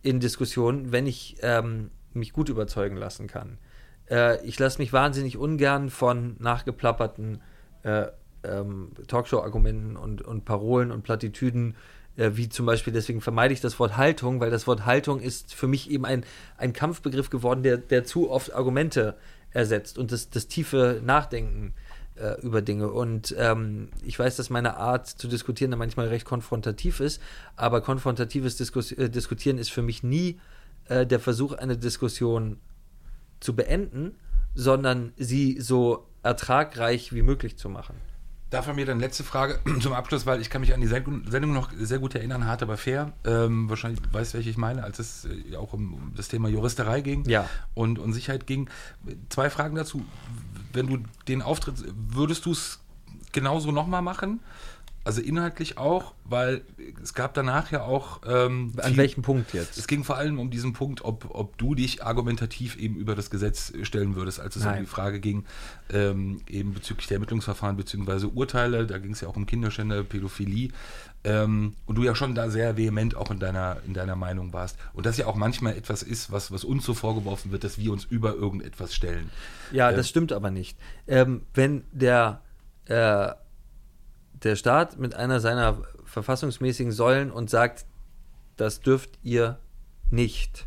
in 0.03 0.21
Diskussionen, 0.21 0.93
wenn 0.93 1.07
ich 1.07 1.37
ähm, 1.43 1.91
mich 2.15 2.33
gut 2.33 2.49
überzeugen 2.49 2.97
lassen 2.97 3.27
kann. 3.27 3.59
Äh, 4.11 4.45
ich 4.45 4.59
lasse 4.59 4.79
mich 4.79 4.93
wahnsinnig 4.93 5.37
ungern 5.37 5.91
von 5.91 6.37
nachgeplapperten 6.39 7.41
äh, 7.83 8.07
ähm, 8.45 8.93
Talkshow-Argumenten 9.07 9.97
und, 9.97 10.23
und 10.23 10.45
Parolen 10.45 10.91
und 10.91 11.03
Plattitüden, 11.03 11.75
äh, 12.17 12.33
wie 12.35 12.49
zum 12.49 12.67
Beispiel, 12.67 12.93
deswegen 12.93 13.21
vermeide 13.21 13.55
ich 13.55 13.61
das 13.61 13.79
Wort 13.79 13.97
Haltung, 13.97 14.41
weil 14.41 14.51
das 14.51 14.67
Wort 14.67 14.87
Haltung 14.87 15.21
ist 15.21 15.55
für 15.55 15.67
mich 15.67 15.91
eben 15.91 16.05
ein, 16.05 16.25
ein 16.57 16.73
Kampfbegriff 16.73 17.31
geworden, 17.31 17.63
der, 17.63 17.79
der 17.79 18.05
zu 18.05 18.31
oft 18.31 18.55
Argumente 18.55 19.17
ersetzt 19.51 19.99
und 19.99 20.13
das, 20.13 20.31
das 20.31 20.47
tiefe 20.47 21.01
Nachdenken 21.05 21.75
äh, 22.17 22.41
über 22.43 22.63
Dinge. 22.63 22.91
Und 22.91 23.35
ähm, 23.39 23.89
ich 24.05 24.19
weiß, 24.19 24.37
dass 24.37 24.51
meine 24.51 24.77
Art 24.77 25.07
zu 25.07 25.29
diskutieren 25.29 25.71
da 25.71 25.77
manchmal 25.77 26.09
recht 26.09 26.25
konfrontativ 26.25 27.01
ist, 27.01 27.21
aber 27.57 27.81
konfrontatives 27.81 28.57
Diskus 28.57 28.93
äh, 28.93 29.09
Diskutieren 29.09 29.59
ist 29.59 29.71
für 29.71 29.83
mich 29.83 30.03
nie 30.03 30.39
äh, 30.89 31.07
der 31.07 31.21
Versuch, 31.21 31.53
eine 31.53 31.77
Diskussion 31.77 32.59
zu 33.41 33.55
beenden, 33.55 34.15
sondern 34.55 35.13
sie 35.17 35.61
so 35.61 36.07
ertragreich 36.23 37.13
wie 37.13 37.23
möglich 37.23 37.57
zu 37.57 37.69
machen. 37.69 37.95
Da 38.51 38.63
von 38.63 38.77
mir 38.77 38.87
dann 38.87 38.99
letzte 38.99 39.25
Frage 39.25 39.61
zum 39.81 39.93
Abschluss, 39.93 40.25
weil 40.25 40.41
ich 40.41 40.49
kann 40.49 40.63
mich 40.63 40.73
an 40.73 40.81
die 40.81 40.87
Sendung 40.87 41.53
noch 41.53 41.71
sehr 41.77 41.99
gut 41.99 42.15
erinnern, 42.15 42.47
hart 42.47 42.63
aber 42.63 42.79
fair. 42.79 43.13
Ähm, 43.25 43.69
wahrscheinlich 43.69 44.01
weißt 44.11 44.33
du, 44.33 44.39
welche 44.39 44.51
ich 44.51 44.57
meine, 44.57 44.85
als 44.85 44.99
es 44.99 45.27
äh, 45.27 45.57
auch 45.57 45.75
um, 45.75 45.95
um, 45.95 46.13
das 46.17 46.29
Thema 46.29 46.49
Juristerei 46.49 47.03
ging 47.03 47.29
ja. 47.29 47.49
und, 47.75 47.99
und 47.99 48.15
Sicherheit 48.15 48.47
ging. 48.47 48.71
Zwei 49.29 49.51
Fragen 49.51 49.77
dazu. 49.77 50.05
Wenn 50.73 50.87
du 50.87 50.99
den 51.29 51.43
Auftritt, 51.43 51.77
würdest 51.95 52.47
du 52.47 52.53
es 52.53 52.81
genauso 53.33 53.71
nochmal 53.71 54.03
machen? 54.03 54.41
Also 55.09 55.23
inhaltlich 55.23 55.79
auch, 55.79 56.13
weil 56.25 56.61
es 57.03 57.15
gab 57.15 57.33
danach 57.33 57.73
ja 57.73 57.81
auch. 57.81 58.21
Ähm, 58.27 58.75
An 58.77 58.95
welchem 58.99 59.23
Punkt 59.23 59.55
jetzt? 59.55 59.79
Es 59.79 59.87
ging 59.87 60.05
vor 60.05 60.19
allem 60.19 60.39
um 60.39 60.51
diesen 60.51 60.75
Punkt, 60.75 61.03
ob, 61.03 61.35
ob 61.35 61.57
du 61.57 61.75
dich 61.75 62.05
argumentativ 62.05 62.77
eben 62.77 62.97
über 62.97 63.15
das 63.15 63.31
Gesetz 63.31 63.73
stellen 63.85 64.17
würdest, 64.17 64.39
als 64.39 64.57
es 64.57 64.67
um 64.67 64.73
Nein. 64.73 64.83
die 64.83 64.87
Frage 64.87 65.19
ging, 65.19 65.47
ähm, 65.91 66.43
eben 66.47 66.75
bezüglich 66.75 67.07
der 67.07 67.15
Ermittlungsverfahren 67.15 67.79
bzw. 67.79 68.27
Urteile, 68.27 68.87
da 68.87 68.99
ging 68.99 69.13
es 69.13 69.23
ja 69.23 69.29
auch 69.29 69.37
um 69.37 69.47
Kinderschänder, 69.47 70.05
Pädophilie. 70.05 70.73
Ähm, 71.25 71.73
und 71.87 71.97
du 71.97 72.03
ja 72.03 72.15
schon 72.15 72.35
da 72.35 72.51
sehr 72.51 72.77
vehement 72.77 73.17
auch 73.17 73.31
in 73.31 73.39
deiner, 73.39 73.79
in 73.87 73.95
deiner 73.95 74.15
Meinung 74.15 74.53
warst. 74.53 74.77
Und 74.93 75.07
das 75.07 75.17
ja 75.17 75.25
auch 75.25 75.37
manchmal 75.37 75.75
etwas 75.75 76.03
ist, 76.03 76.31
was, 76.31 76.53
was 76.53 76.65
uns 76.65 76.85
so 76.85 76.93
vorgeworfen 76.93 77.51
wird, 77.51 77.65
dass 77.65 77.79
wir 77.79 77.93
uns 77.93 78.05
über 78.05 78.35
irgendetwas 78.35 78.95
stellen. 78.95 79.31
Ja, 79.73 79.89
Ähm, 79.89 79.97
das 79.97 80.07
stimmt 80.07 80.33
aber 80.33 80.51
nicht. 80.51 80.77
Ähm, 81.07 81.47
wenn 81.55 81.85
der, 81.93 82.43
äh, 82.85 83.31
der 84.43 84.57
Staat 84.57 84.99
mit 84.99 85.15
einer 85.15 85.41
seiner 85.41 85.83
verfassungsmäßigen 86.05 86.93
Säulen 86.93 87.31
und 87.31 87.51
sagt, 87.51 87.87
das 88.57 88.81
dürft 88.81 89.19
ihr 89.23 89.59
nicht, 90.11 90.67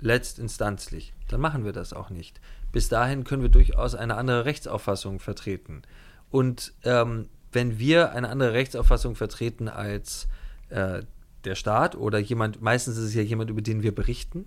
letztinstanzlich, 0.00 1.14
dann 1.28 1.40
machen 1.40 1.64
wir 1.64 1.72
das 1.72 1.92
auch 1.92 2.10
nicht. 2.10 2.40
Bis 2.72 2.88
dahin 2.88 3.24
können 3.24 3.42
wir 3.42 3.48
durchaus 3.48 3.94
eine 3.94 4.16
andere 4.16 4.44
Rechtsauffassung 4.44 5.20
vertreten. 5.20 5.82
Und 6.30 6.72
ähm, 6.84 7.28
wenn 7.52 7.78
wir 7.78 8.12
eine 8.12 8.28
andere 8.28 8.52
Rechtsauffassung 8.52 9.14
vertreten 9.14 9.68
als 9.68 10.26
äh, 10.70 11.02
der 11.44 11.54
Staat 11.54 11.96
oder 11.96 12.18
jemand, 12.18 12.62
meistens 12.62 12.96
ist 12.96 13.04
es 13.04 13.14
ja 13.14 13.22
jemand, 13.22 13.50
über 13.50 13.62
den 13.62 13.82
wir 13.82 13.94
berichten, 13.94 14.46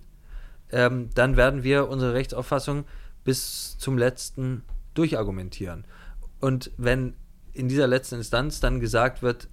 ähm, 0.70 1.10
dann 1.14 1.36
werden 1.36 1.62
wir 1.62 1.88
unsere 1.88 2.14
Rechtsauffassung 2.14 2.84
bis 3.24 3.78
zum 3.78 3.96
letzten 3.96 4.62
durchargumentieren. 4.94 5.84
Und 6.40 6.70
wenn 6.76 7.14
in 7.56 7.68
dieser 7.68 7.86
letzten 7.86 8.16
Instanz 8.16 8.60
dann 8.60 8.80
gesagt 8.80 9.22
wird, 9.22 9.48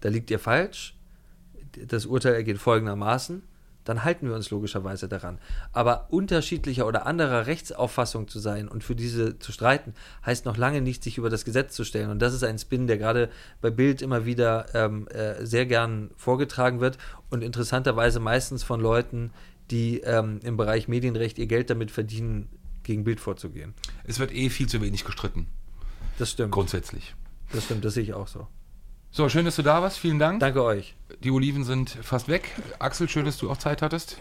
da 0.00 0.08
liegt 0.08 0.30
ihr 0.30 0.38
falsch, 0.38 0.96
das 1.86 2.06
Urteil 2.06 2.34
ergeht 2.34 2.58
folgendermaßen, 2.58 3.42
dann 3.84 4.04
halten 4.04 4.28
wir 4.28 4.34
uns 4.34 4.50
logischerweise 4.50 5.08
daran. 5.08 5.38
Aber 5.72 6.06
unterschiedlicher 6.10 6.86
oder 6.86 7.06
anderer 7.06 7.46
Rechtsauffassung 7.46 8.28
zu 8.28 8.38
sein 8.38 8.68
und 8.68 8.84
für 8.84 8.94
diese 8.94 9.38
zu 9.38 9.50
streiten, 9.50 9.94
heißt 10.24 10.44
noch 10.44 10.56
lange 10.56 10.80
nicht, 10.80 11.02
sich 11.02 11.18
über 11.18 11.30
das 11.30 11.44
Gesetz 11.44 11.74
zu 11.74 11.84
stellen. 11.84 12.10
Und 12.10 12.20
das 12.20 12.34
ist 12.34 12.44
ein 12.44 12.58
Spin, 12.58 12.86
der 12.86 12.98
gerade 12.98 13.28
bei 13.60 13.70
Bild 13.70 14.02
immer 14.02 14.24
wieder 14.24 14.66
ähm, 14.74 15.08
äh, 15.08 15.44
sehr 15.44 15.66
gern 15.66 16.10
vorgetragen 16.16 16.80
wird 16.80 16.98
und 17.30 17.42
interessanterweise 17.42 18.20
meistens 18.20 18.62
von 18.62 18.80
Leuten, 18.80 19.32
die 19.70 20.00
ähm, 20.00 20.40
im 20.44 20.56
Bereich 20.56 20.86
Medienrecht 20.86 21.38
ihr 21.38 21.46
Geld 21.46 21.70
damit 21.70 21.90
verdienen, 21.90 22.48
gegen 22.82 23.04
Bild 23.04 23.20
vorzugehen. 23.20 23.74
Es 24.04 24.18
wird 24.18 24.34
eh 24.34 24.50
viel 24.50 24.68
zu 24.68 24.80
wenig 24.80 25.04
gestritten, 25.04 25.46
Das 26.22 26.30
stimmt. 26.30 26.52
grundsätzlich. 26.52 27.14
Das 27.52 27.64
stimmt, 27.64 27.84
das 27.84 27.94
sehe 27.94 28.04
ich 28.04 28.14
auch 28.14 28.28
so. 28.28 28.46
So, 29.10 29.28
schön, 29.28 29.44
dass 29.44 29.56
du 29.56 29.62
da 29.62 29.82
warst. 29.82 29.98
Vielen 29.98 30.18
Dank. 30.18 30.40
Danke 30.40 30.62
euch. 30.62 30.94
Die 31.22 31.30
Oliven 31.30 31.64
sind 31.64 31.90
fast 31.90 32.28
weg. 32.28 32.48
Axel, 32.78 33.08
schön, 33.08 33.24
dass 33.26 33.36
du 33.38 33.50
auch 33.50 33.56
Zeit 33.58 33.82
hattest. 33.82 34.16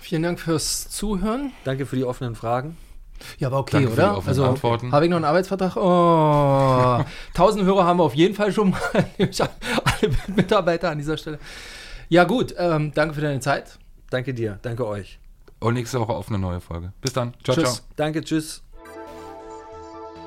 Vielen 0.00 0.22
Dank 0.22 0.40
fürs 0.40 0.88
Zuhören. 0.90 1.52
Danke 1.64 1.86
für 1.86 1.96
die 1.96 2.04
offenen 2.04 2.34
Fragen. 2.34 2.76
Ja, 3.38 3.50
war 3.50 3.60
okay, 3.60 3.72
Danke 3.76 3.90
für 3.90 3.94
die 3.96 4.00
oder? 4.02 4.16
offenen 4.16 4.28
Also, 4.28 4.44
Antworten. 4.44 4.92
habe 4.92 5.04
ich 5.04 5.10
noch 5.10 5.16
einen 5.16 5.24
Arbeitsvertrag? 5.24 5.76
Oh, 5.76 7.04
1000 7.34 7.64
Hörer 7.64 7.84
haben 7.84 7.98
wir 7.98 8.04
auf 8.04 8.14
jeden 8.14 8.34
Fall 8.34 8.52
schon 8.52 8.70
mal. 8.70 8.80
Alle 9.18 10.10
Mitarbeiter 10.36 10.90
an 10.90 10.98
dieser 10.98 11.16
Stelle. 11.16 11.38
Ja, 12.08 12.24
gut. 12.24 12.54
Ähm, 12.58 12.92
danke 12.94 13.14
für 13.14 13.20
deine 13.20 13.40
Zeit. 13.40 13.78
Danke 14.10 14.34
dir. 14.34 14.58
Danke 14.62 14.86
euch. 14.86 15.18
Und 15.60 15.74
nächste 15.74 16.00
Woche 16.00 16.12
auf 16.12 16.28
eine 16.28 16.38
neue 16.38 16.60
Folge. 16.60 16.92
Bis 17.00 17.12
dann. 17.12 17.34
Ciao, 17.44 17.56
Tschüss. 17.56 17.74
ciao. 17.76 17.84
Danke, 17.96 18.22
tschüss. 18.22 18.62